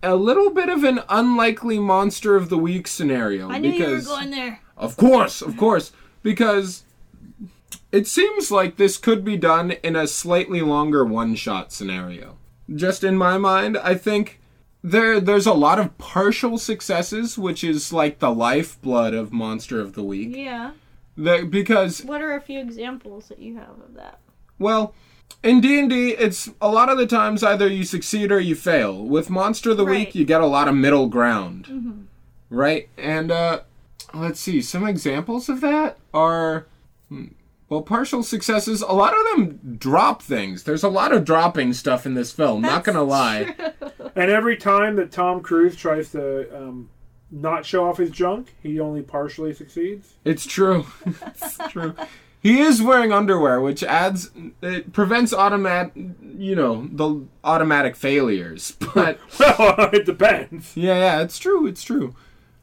a 0.03 0.16
little 0.16 0.51
bit 0.51 0.70
of 0.70 0.84
an 0.84 1.01
unlikely 1.09 1.80
monster 1.80 2.36
of 2.36 2.49
the 2.49 2.57
week 2.57 2.88
scenario. 2.88 3.49
I 3.49 3.57
knew 3.57 3.72
because, 3.72 4.05
you 4.05 4.12
were 4.12 4.18
going 4.18 4.32
there. 4.32 4.62
Of 4.78 4.97
course, 4.97 5.41
of 5.41 5.57
course, 5.57 5.91
because 6.24 6.84
it 7.92 8.08
seems 8.08 8.52
like 8.52 8.78
this 8.78 8.98
could 8.98 9.24
be 9.24 9.38
done 9.38 9.72
in 9.84 9.96
a 9.96 10.08
slightly 10.08 10.62
longer 10.62 11.04
one-shot 11.06 11.72
scenario. 11.72 12.38
Just 12.74 13.04
in 13.04 13.18
my 13.18 13.38
mind, 13.38 13.78
I 13.78 13.96
think 13.96 14.40
there 14.84 15.20
there's 15.20 15.46
a 15.46 15.54
lot 15.54 15.78
of 15.80 15.98
partial 15.98 16.58
successes, 16.58 17.38
which 17.38 17.64
is 17.64 17.92
like 17.94 18.20
the 18.20 18.32
lifeblood 18.34 19.14
of 19.14 19.32
Monster 19.34 19.80
of 19.80 19.94
the 19.94 20.04
Week. 20.04 20.36
Yeah. 20.36 20.72
The- 21.18 21.46
because 21.50 22.04
What 22.04 22.22
are 22.22 22.36
a 22.36 22.42
few 22.42 22.60
examples 22.60 23.28
that 23.28 23.40
you 23.40 23.56
have 23.56 23.70
of 23.86 23.94
that? 23.96 24.20
Well, 24.58 24.94
in 25.44 25.60
D&D, 25.62 26.12
it's 26.12 26.50
a 26.62 26.70
lot 26.70 26.90
of 26.90 26.98
the 26.98 27.08
times 27.08 27.44
either 27.44 27.68
you 27.68 27.84
succeed 27.84 28.32
or 28.32 28.40
you 28.40 28.56
fail. 28.56 29.04
With 29.04 29.30
Monster 29.30 29.72
of 29.72 29.78
the 29.78 29.86
Right. 29.86 30.06
Week, 30.08 30.16
you 30.16 30.24
get 30.26 30.42
a 30.42 30.46
lot 30.46 30.68
of 30.68 30.76
middle 30.76 31.08
ground. 31.08 32.08
Right? 32.50 32.90
And 32.98 33.32
uh 33.32 33.62
let's 34.14 34.40
see, 34.40 34.62
some 34.62 34.86
examples 34.88 35.48
of 35.50 35.62
that 35.62 35.98
are 36.14 36.66
hmm, 37.10 37.28
well, 37.72 37.82
partial 37.82 38.22
successes, 38.22 38.82
a 38.82 38.92
lot 38.92 39.14
of 39.18 39.24
them 39.28 39.78
drop 39.78 40.22
things. 40.22 40.64
There's 40.64 40.84
a 40.84 40.90
lot 40.90 41.14
of 41.14 41.24
dropping 41.24 41.72
stuff 41.72 42.06
in 42.06 42.16
this 42.16 42.30
film, 42.30 42.62
not 42.62 42.84
going 42.84 42.98
to 42.98 43.02
lie. 43.02 43.56
And 44.14 44.30
every 44.30 44.58
time 44.58 44.98
that 44.98 45.10
Tom 45.14 45.40
Cruise 45.40 45.78
tries 45.78 46.12
to 46.12 46.54
um, 46.54 46.90
not 47.32 47.66
show 47.66 47.88
off 47.88 47.98
his 47.98 48.10
junk, 48.10 48.54
he 48.62 48.82
only 48.82 49.02
partially 49.02 49.54
succeeds. 49.54 50.16
It's 50.26 50.46
true. 50.46 50.86
it's 51.06 51.58
true. 51.70 51.96
He 52.42 52.60
is 52.60 52.82
wearing 52.82 53.14
underwear, 53.14 53.62
which 53.62 53.84
adds 53.84 54.32
it 54.62 54.92
prevents 54.92 55.32
automatic, 55.32 55.94
you 55.96 56.58
know, 56.58 56.90
the 56.92 57.26
automatic 57.46 57.96
failures. 57.96 58.76
But 58.94 59.18
Well, 59.40 59.92
it 59.94 60.06
depends. 60.06 60.76
Yeah, 60.76 60.98
yeah, 60.98 61.22
it's 61.22 61.40
true, 61.40 61.68
it's 61.68 61.86
true. 61.86 62.16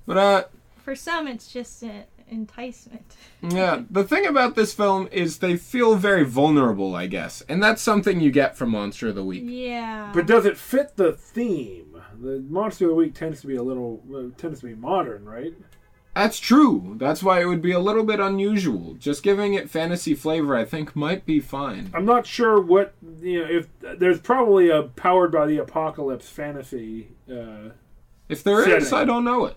But 0.05 0.19
uh 0.19 0.45
For 0.77 0.95
some, 0.95 1.27
it's 1.27 1.51
just 1.51 1.83
an 1.83 2.05
enticement. 2.31 3.17
yeah, 3.43 3.83
the 3.91 4.05
thing 4.05 4.27
about 4.27 4.55
this 4.55 4.73
film 4.75 5.09
is 5.13 5.39
they 5.39 5.57
feel 5.57 5.97
very 5.97 6.25
vulnerable, 6.25 6.95
I 6.95 7.07
guess. 7.07 7.43
And 7.49 7.63
that's 7.63 7.83
something 7.83 8.21
you 8.21 8.31
get 8.31 8.57
from 8.57 8.71
Monster 8.71 9.09
of 9.09 9.15
the 9.15 9.25
Week. 9.25 9.43
Yeah. 9.47 10.11
But 10.15 10.27
does 10.27 10.47
it 10.47 10.57
fit 10.57 10.97
the 10.97 11.13
theme? 11.13 12.03
The 12.21 12.45
Monster 12.49 12.87
of 12.87 12.91
the 12.91 12.95
Week 12.97 13.15
tends 13.15 13.41
to 13.43 13.47
be 13.47 13.57
a 13.57 13.63
little 13.63 14.03
uh, 14.15 14.35
tends 14.37 14.61
to 14.61 14.67
be 14.67 14.75
modern, 14.75 15.25
right? 15.25 15.55
That's 16.15 16.41
true. 16.41 16.97
That's 16.99 17.23
why 17.23 17.41
it 17.41 17.45
would 17.45 17.63
be 17.63 17.71
a 17.71 17.79
little 17.79 18.03
bit 18.03 18.19
unusual. 18.19 18.95
Just 18.95 19.23
giving 19.23 19.55
it 19.55 19.71
fantasy 19.71 20.15
flavor 20.15 20.57
I 20.57 20.65
think 20.65 20.97
might 20.97 21.25
be 21.25 21.39
fine. 21.39 21.93
I'm 21.95 22.05
not 22.05 22.27
sure 22.27 22.61
what 22.61 22.95
you 23.23 23.41
know. 23.41 23.49
If 23.49 23.69
there's 24.01 24.21
probably 24.21 24.69
a 24.69 24.83
powered 24.83 25.31
by 25.31 25.47
the 25.47 25.59
apocalypse 25.59 26.29
fantasy. 26.29 27.11
Uh, 27.31 27.71
If 28.29 28.43
there 28.43 28.69
is, 28.69 28.89
Setting. 28.89 28.99
I 28.99 29.05
don't 29.05 29.25
know 29.25 29.45
it. 29.47 29.57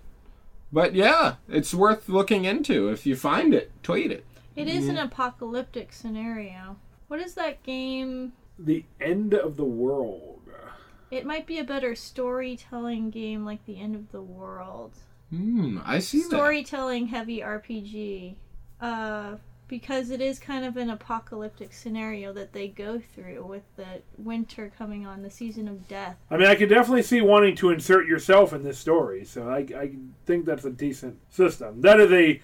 But 0.72 0.96
yeah, 0.96 1.36
it's 1.50 1.74
worth 1.74 2.08
looking 2.08 2.46
into. 2.46 2.90
If 2.90 3.06
you 3.06 3.16
find 3.16 3.54
it, 3.54 3.72
tweet 3.84 4.12
it. 4.12 4.26
It 4.56 4.68
is 4.68 4.88
an 4.88 4.98
apocalyptic 4.98 5.94
scenario. 5.94 6.78
What 7.08 7.20
is 7.20 7.34
that 7.36 7.64
game? 7.64 8.34
the 8.66 8.86
end 9.00 9.34
of 9.34 9.58
the 9.58 9.66
world. 9.66 10.40
It 11.10 11.26
might 11.26 11.46
be 11.46 11.60
a 11.60 11.64
better 11.64 11.94
storytelling 11.94 13.10
game 13.10 13.44
like 13.44 13.66
The 13.66 13.80
End 13.80 13.96
of 13.96 14.12
the 14.12 14.22
World. 14.22 14.94
Hmm, 15.30 15.80
I 15.86 16.00
see 16.00 16.20
that. 16.20 16.30
Storytelling 16.30 17.08
heavy 17.08 17.40
RPG. 17.42 18.36
Uh, 18.80 19.36
because 19.72 20.12
it 20.12 20.20
is 20.20 20.38
kind 20.38 20.66
of 20.66 20.76
an 20.76 20.90
apocalyptic 20.90 21.72
scenario 21.72 22.34
that 22.34 22.52
they 22.52 22.68
go 22.68 23.00
through 23.00 23.42
with 23.46 23.64
the 23.78 24.02
winter 24.18 24.70
coming 24.78 25.08
on, 25.08 25.24
the 25.24 25.30
season 25.30 25.66
of 25.70 25.88
death. 25.88 26.18
I 26.30 26.36
mean, 26.36 26.48
I 26.48 26.56
could 26.56 26.68
definitely 26.68 27.04
see 27.04 27.22
wanting 27.22 27.56
to 27.56 27.70
insert 27.70 28.06
yourself 28.06 28.52
in 28.52 28.64
this 28.64 28.78
story, 28.78 29.24
so 29.24 29.50
I, 29.50 29.60
I 29.74 29.92
think 30.26 30.44
that's 30.44 30.66
a 30.66 30.72
decent 30.72 31.18
system. 31.30 31.80
That 31.80 32.02
is 32.02 32.12
a 32.12 32.42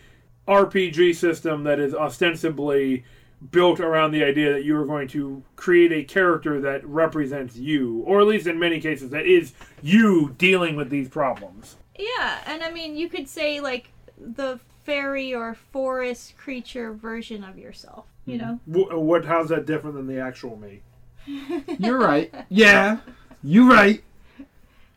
RPG 0.48 1.18
system 1.18 1.66
that 1.66 1.82
is 1.82 1.94
ostensibly 1.94 3.04
built 3.52 3.82
around 3.82 4.12
the 4.12 4.24
idea 4.24 4.54
that 4.54 4.64
you 4.64 4.78
are 4.78 4.86
going 4.86 5.10
to 5.10 5.44
create 5.58 5.92
a 5.92 6.06
character 6.06 6.62
that 6.62 6.88
represents 6.88 7.58
you, 7.58 8.04
or 8.08 8.22
at 8.22 8.28
least 8.28 8.48
in 8.48 8.58
many 8.58 8.80
cases, 8.80 9.10
that 9.10 9.26
is 9.26 9.52
you 9.82 10.34
dealing 10.38 10.78
with 10.78 10.90
these 10.90 11.10
problems. 11.10 11.76
Yeah, 12.00 12.40
and 12.46 12.64
I 12.64 12.72
mean, 12.72 12.96
you 12.96 13.10
could 13.10 13.28
say 13.28 13.60
like 13.60 13.90
the 14.18 14.62
fairy 14.88 15.36
or 15.36 15.54
forest 15.54 16.38
creature 16.38 16.94
version 16.94 17.44
of 17.44 17.60
yourself. 17.60 18.06
You 18.26 18.40
hmm. 18.40 18.72
know, 18.72 18.86
Wh- 18.90 18.98
What? 18.98 19.26
How's 19.26 19.50
that 19.50 19.68
different 19.68 19.98
than 19.98 20.08
the 20.08 20.20
actual 20.20 20.58
me? 20.58 20.82
You're 21.78 22.00
right. 22.00 22.34
Yeah. 22.50 23.00
You're 23.44 23.70
right. 23.70 24.04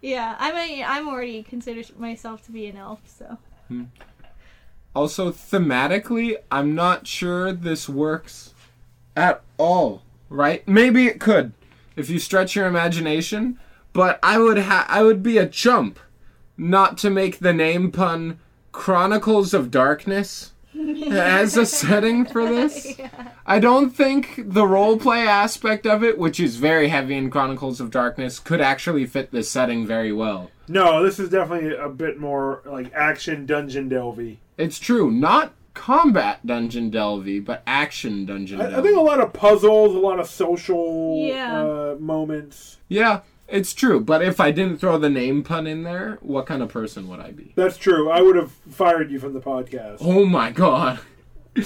yeah. 0.00 0.36
I 0.38 0.52
mean, 0.52 0.84
I'm 0.86 1.08
already 1.08 1.42
considered 1.42 1.98
myself 1.98 2.42
to 2.46 2.52
be 2.52 2.66
an 2.66 2.76
elf, 2.78 3.00
so 3.04 3.36
hmm. 3.68 3.84
Also, 4.94 5.30
thematically, 5.30 6.36
I'm 6.50 6.74
not 6.74 7.06
sure 7.06 7.52
this 7.52 7.88
works 7.88 8.54
at 9.14 9.42
all. 9.58 10.02
Right? 10.28 10.66
Maybe 10.66 11.06
it 11.06 11.20
could, 11.20 11.52
if 11.96 12.08
you 12.08 12.18
stretch 12.20 12.54
your 12.54 12.66
imagination. 12.66 13.58
But 13.92 14.20
I 14.22 14.38
would 14.38 14.58
ha- 14.58 14.86
I 14.88 15.02
would 15.02 15.22
be 15.22 15.36
a 15.36 15.48
chump, 15.48 15.98
not 16.56 16.96
to 16.98 17.10
make 17.10 17.40
the 17.40 17.52
name 17.52 17.90
pun 17.90 18.38
Chronicles 18.72 19.52
of 19.54 19.70
Darkness 19.70 20.52
as 21.10 21.56
a 21.56 21.66
setting 21.66 22.24
for 22.24 22.44
this. 22.46 22.98
I 23.46 23.58
don't 23.58 23.90
think 23.90 24.36
the 24.36 24.62
roleplay 24.62 25.26
aspect 25.26 25.86
of 25.86 26.04
it, 26.04 26.18
which 26.18 26.38
is 26.38 26.56
very 26.56 26.88
heavy 26.88 27.16
in 27.16 27.30
Chronicles 27.30 27.80
of 27.80 27.90
Darkness, 27.90 28.38
could 28.38 28.60
actually 28.60 29.06
fit 29.06 29.30
this 29.32 29.50
setting 29.50 29.86
very 29.86 30.12
well. 30.12 30.50
No, 30.68 31.02
this 31.02 31.18
is 31.18 31.28
definitely 31.30 31.74
a 31.74 31.88
bit 31.88 32.18
more 32.20 32.62
like 32.64 32.92
action 32.94 33.44
dungeon 33.46 33.90
delvy. 33.90 34.36
It's 34.56 34.78
true, 34.78 35.10
not 35.10 35.52
combat 35.74 36.44
dungeon 36.46 36.90
delvy, 36.90 37.44
but 37.44 37.62
action 37.66 38.24
dungeon 38.26 38.60
I, 38.60 38.78
I 38.78 38.82
think 38.82 38.96
a 38.96 39.00
lot 39.00 39.20
of 39.20 39.32
puzzles, 39.32 39.94
a 39.94 39.98
lot 39.98 40.20
of 40.20 40.28
social 40.28 41.16
Yeah. 41.26 41.60
uh, 41.64 41.96
moments. 41.98 42.78
yeah, 42.88 43.20
it's 43.50 43.74
true. 43.74 44.00
But 44.00 44.22
if 44.22 44.40
I 44.40 44.50
didn't 44.50 44.78
throw 44.78 44.98
the 44.98 45.10
name 45.10 45.42
pun 45.42 45.66
in 45.66 45.82
there, 45.82 46.18
what 46.22 46.46
kind 46.46 46.62
of 46.62 46.68
person 46.68 47.08
would 47.08 47.20
I 47.20 47.30
be? 47.32 47.52
That's 47.56 47.76
true. 47.76 48.10
I 48.10 48.20
would 48.22 48.36
have 48.36 48.52
fired 48.52 49.10
you 49.10 49.18
from 49.18 49.32
the 49.34 49.40
podcast. 49.40 49.98
Oh 50.00 50.24
my 50.24 50.50
god. 50.52 51.00
yeah. 51.56 51.64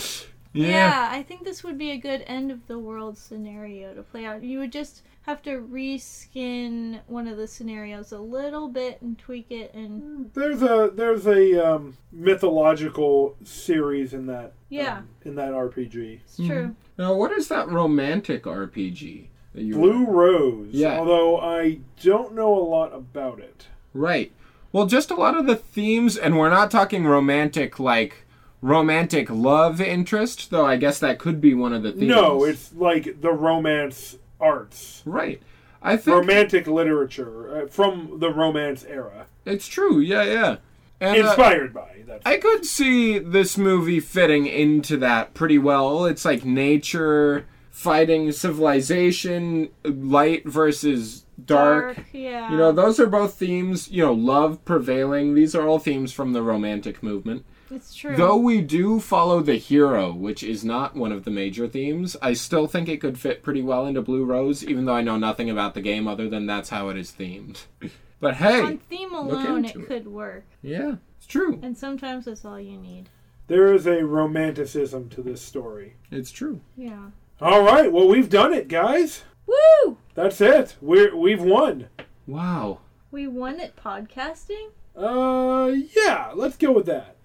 Yeah, 0.52 1.08
I 1.10 1.22
think 1.22 1.44
this 1.44 1.62
would 1.64 1.78
be 1.78 1.90
a 1.90 1.96
good 1.98 2.22
end 2.26 2.50
of 2.50 2.66
the 2.66 2.78
world 2.78 3.18
scenario 3.18 3.92
to 3.94 4.02
play 4.02 4.24
out. 4.24 4.42
You 4.42 4.58
would 4.60 4.72
just 4.72 5.02
have 5.22 5.42
to 5.42 5.50
reskin 5.60 7.00
one 7.06 7.26
of 7.26 7.36
the 7.36 7.46
scenarios 7.48 8.12
a 8.12 8.18
little 8.18 8.68
bit 8.68 9.00
and 9.02 9.18
tweak 9.18 9.50
it 9.50 9.72
and 9.74 10.30
There's 10.34 10.62
a 10.62 10.90
there's 10.94 11.26
a 11.26 11.66
um, 11.74 11.96
mythological 12.12 13.36
series 13.42 14.12
in 14.14 14.26
that 14.26 14.52
Yeah. 14.68 14.98
um, 14.98 15.08
in 15.24 15.34
that 15.36 15.52
RPG. 15.52 16.20
it's 16.24 16.36
true. 16.36 16.76
Now, 16.98 17.14
what 17.14 17.32
is 17.32 17.48
that 17.48 17.68
romantic 17.70 18.44
RPG 18.44 18.68
that 18.72 18.80
you 18.86 19.28
Blue 19.54 20.04
Rose. 20.04 20.68
Yeah. 20.72 20.98
Although 20.98 21.38
I 21.38 21.78
don't 22.02 22.34
know 22.34 22.54
a 22.54 22.60
lot 22.60 22.92
about 22.94 23.38
it. 23.38 23.68
Right. 23.92 24.32
Well, 24.72 24.86
just 24.86 25.10
a 25.10 25.14
lot 25.14 25.36
of 25.36 25.46
the 25.46 25.54
themes, 25.54 26.16
and 26.16 26.36
we're 26.36 26.50
not 26.50 26.70
talking 26.70 27.06
romantic 27.06 27.78
like 27.78 28.24
romantic 28.60 29.30
love 29.30 29.80
interest, 29.80 30.50
though 30.50 30.66
I 30.66 30.76
guess 30.76 30.98
that 30.98 31.18
could 31.18 31.40
be 31.40 31.54
one 31.54 31.72
of 31.72 31.82
the 31.82 31.92
themes. 31.92 32.08
No, 32.08 32.44
it's 32.44 32.72
like 32.74 33.20
the 33.20 33.30
romance 33.30 34.16
arts, 34.40 35.02
right. 35.04 35.40
I 35.82 35.98
think 35.98 36.16
romantic 36.16 36.66
literature 36.66 37.64
uh, 37.64 37.66
from 37.66 38.18
the 38.18 38.32
romance 38.32 38.84
era, 38.84 39.26
it's 39.44 39.68
true. 39.68 40.00
Yeah, 40.00 40.24
yeah. 40.24 40.56
And, 41.00 41.22
uh, 41.22 41.28
inspired 41.28 41.74
by. 41.74 42.02
That's 42.06 42.24
I 42.24 42.38
could 42.38 42.64
see 42.64 43.18
this 43.18 43.58
movie 43.58 44.00
fitting 44.00 44.46
into 44.46 44.96
that 44.96 45.34
pretty 45.34 45.58
well. 45.58 46.06
It's 46.06 46.24
like 46.24 46.44
nature 46.44 47.46
fighting 47.74 48.30
civilization, 48.30 49.68
light 49.84 50.46
versus 50.46 51.24
dark. 51.44 51.98
Yeah. 52.12 52.52
You 52.52 52.56
know, 52.56 52.70
those 52.70 53.00
are 53.00 53.08
both 53.08 53.34
themes, 53.34 53.90
you 53.90 54.00
know, 54.04 54.12
love 54.12 54.64
prevailing. 54.64 55.34
These 55.34 55.56
are 55.56 55.66
all 55.66 55.80
themes 55.80 56.12
from 56.12 56.32
the 56.32 56.42
romantic 56.42 57.02
movement. 57.02 57.44
it's 57.72 57.92
true. 57.92 58.14
Though 58.16 58.36
we 58.36 58.60
do 58.60 59.00
follow 59.00 59.40
the 59.40 59.56
hero, 59.56 60.12
which 60.12 60.44
is 60.44 60.64
not 60.64 60.94
one 60.94 61.10
of 61.10 61.24
the 61.24 61.32
major 61.32 61.66
themes, 61.66 62.16
I 62.22 62.34
still 62.34 62.68
think 62.68 62.88
it 62.88 63.00
could 63.00 63.18
fit 63.18 63.42
pretty 63.42 63.60
well 63.62 63.86
into 63.86 64.02
Blue 64.02 64.24
Rose, 64.24 64.62
even 64.64 64.84
though 64.84 64.94
I 64.94 65.02
know 65.02 65.16
nothing 65.18 65.50
about 65.50 65.74
the 65.74 65.80
game 65.82 66.06
other 66.06 66.28
than 66.28 66.46
that's 66.46 66.68
how 66.70 66.88
it 66.90 66.96
is 66.96 67.10
themed. 67.12 67.64
But 68.20 68.36
hey, 68.36 68.60
On 68.62 68.78
theme 68.78 69.12
alone, 69.12 69.64
it 69.66 69.74
into 69.74 69.80
it. 69.82 69.86
could 69.88 70.06
work, 70.08 70.44
yeah, 70.62 70.94
it's 71.18 71.26
true. 71.26 71.58
and 71.62 71.76
sometimes 71.76 72.24
that's 72.24 72.42
all 72.46 72.58
you 72.58 72.78
need. 72.78 73.10
there 73.48 73.74
is 73.74 73.86
a 73.86 74.02
romanticism 74.06 75.10
to 75.10 75.20
this 75.20 75.42
story. 75.42 75.96
It's 76.10 76.30
true. 76.30 76.60
Yeah. 76.74 77.08
All 77.40 77.62
right, 77.62 77.90
well 77.92 78.08
we've 78.08 78.28
done 78.30 78.52
it, 78.52 78.68
guys. 78.68 79.24
Woo! 79.46 79.98
That's 80.14 80.40
it. 80.40 80.76
We're 80.80 81.14
we've 81.16 81.42
won. 81.42 81.88
Wow. 82.26 82.80
We 83.10 83.26
won 83.26 83.60
at 83.60 83.76
podcasting. 83.76 84.70
Uh, 84.96 85.72
yeah, 85.94 86.30
let's 86.34 86.56
go 86.56 86.72
with 86.72 86.86
that. 86.86 87.16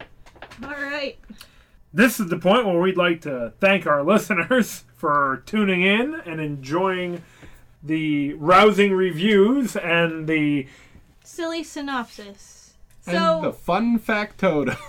All 0.63 0.69
right. 0.71 1.17
This 1.93 2.19
is 2.19 2.27
the 2.29 2.37
point 2.37 2.65
where 2.65 2.79
we'd 2.79 2.97
like 2.97 3.21
to 3.21 3.53
thank 3.59 3.87
our 3.87 4.03
listeners 4.13 4.83
for 4.95 5.43
tuning 5.45 5.83
in 5.83 6.15
and 6.25 6.41
enjoying 6.41 7.23
the 7.81 8.33
rousing 8.33 8.91
reviews 8.93 9.75
and 9.75 10.27
the 10.27 10.67
Silly 11.23 11.63
synopsis. 11.63 12.73
and 13.05 13.15
So 13.17 13.41
the 13.41 13.53
fun 13.53 13.99
factotum. 13.99 14.75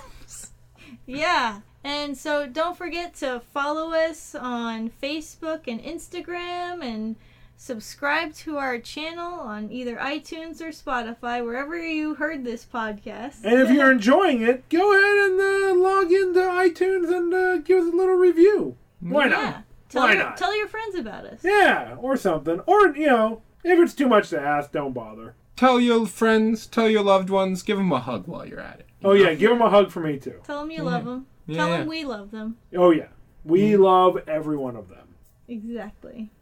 Yeah. 1.07 1.61
And 1.83 2.17
so 2.17 2.47
don't 2.47 2.77
forget 2.77 3.15
to 3.15 3.41
follow 3.53 3.93
us 3.93 4.35
on 4.35 4.91
Facebook 5.01 5.61
and 5.67 5.81
Instagram 5.81 6.83
and 6.83 7.15
subscribe 7.55 8.33
to 8.33 8.57
our 8.57 8.79
channel 8.79 9.39
on 9.39 9.71
either 9.71 9.95
iTunes 9.97 10.61
or 10.61 10.69
Spotify, 10.69 11.43
wherever 11.43 11.77
you 11.77 12.15
heard 12.15 12.43
this 12.43 12.65
podcast. 12.71 13.43
And 13.43 13.59
if 13.61 13.69
you're 13.71 13.91
enjoying 13.99 14.41
it, 14.41 14.67
go 14.69 14.91
ahead 14.91 15.31
and 15.31 15.39
uh, 15.39 15.83
log 15.83 16.11
into 16.11 16.39
iTunes 16.39 17.15
and 17.15 17.33
uh, 17.33 17.57
give 17.57 17.79
us 17.83 17.93
a 17.93 17.95
little 17.95 18.15
review. 18.15 18.77
Why 18.99 19.27
not? 19.27 19.63
Tell, 19.89 20.03
Why 20.03 20.13
your, 20.13 20.23
not? 20.23 20.37
tell 20.37 20.55
your 20.57 20.67
friends 20.67 20.95
about 20.95 21.25
us. 21.25 21.41
Yeah, 21.43 21.95
or 21.99 22.15
something. 22.15 22.61
Or, 22.61 22.95
you 22.95 23.07
know, 23.07 23.41
if 23.63 23.77
it's 23.79 23.93
too 23.93 24.07
much 24.07 24.29
to 24.29 24.39
ask, 24.39 24.71
don't 24.71 24.93
bother. 24.93 25.35
tell 25.55 25.79
your 25.79 26.05
friends, 26.07 26.65
tell 26.65 26.89
your 26.89 27.03
loved 27.03 27.29
ones, 27.29 27.61
give 27.61 27.77
them 27.77 27.91
a 27.91 27.99
hug 27.99 28.27
while 28.27 28.45
you're 28.45 28.59
at 28.59 28.79
it. 28.79 28.85
Oh, 29.03 29.13
yeah, 29.13 29.33
give 29.33 29.49
them 29.49 29.61
a 29.61 29.69
hug 29.69 29.91
for 29.91 29.99
me, 29.99 30.17
too. 30.17 30.39
Tell 30.43 30.61
them 30.61 30.71
you 30.71 30.83
love 30.83 31.05
them. 31.05 31.25
Yeah. 31.51 31.57
Tell 31.57 31.69
them 31.69 31.87
we 31.87 32.05
love 32.05 32.31
them. 32.31 32.57
Oh, 32.75 32.91
yeah. 32.91 33.07
We 33.43 33.71
mm-hmm. 33.71 33.83
love 33.83 34.17
every 34.27 34.57
one 34.57 34.75
of 34.75 34.89
them. 34.89 35.15
Exactly. 35.47 36.29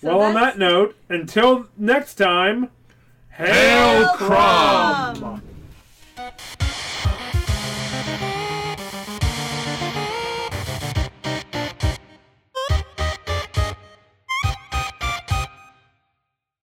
So 0.00 0.18
well, 0.18 0.26
on 0.26 0.34
that's- 0.34 0.52
that 0.52 0.58
note, 0.58 0.96
until 1.08 1.68
next 1.78 2.16
time, 2.16 2.68
Hail 3.30 4.04
Hail 4.04 4.08
Crumb! 4.16 5.16
Crumb! 5.16 5.42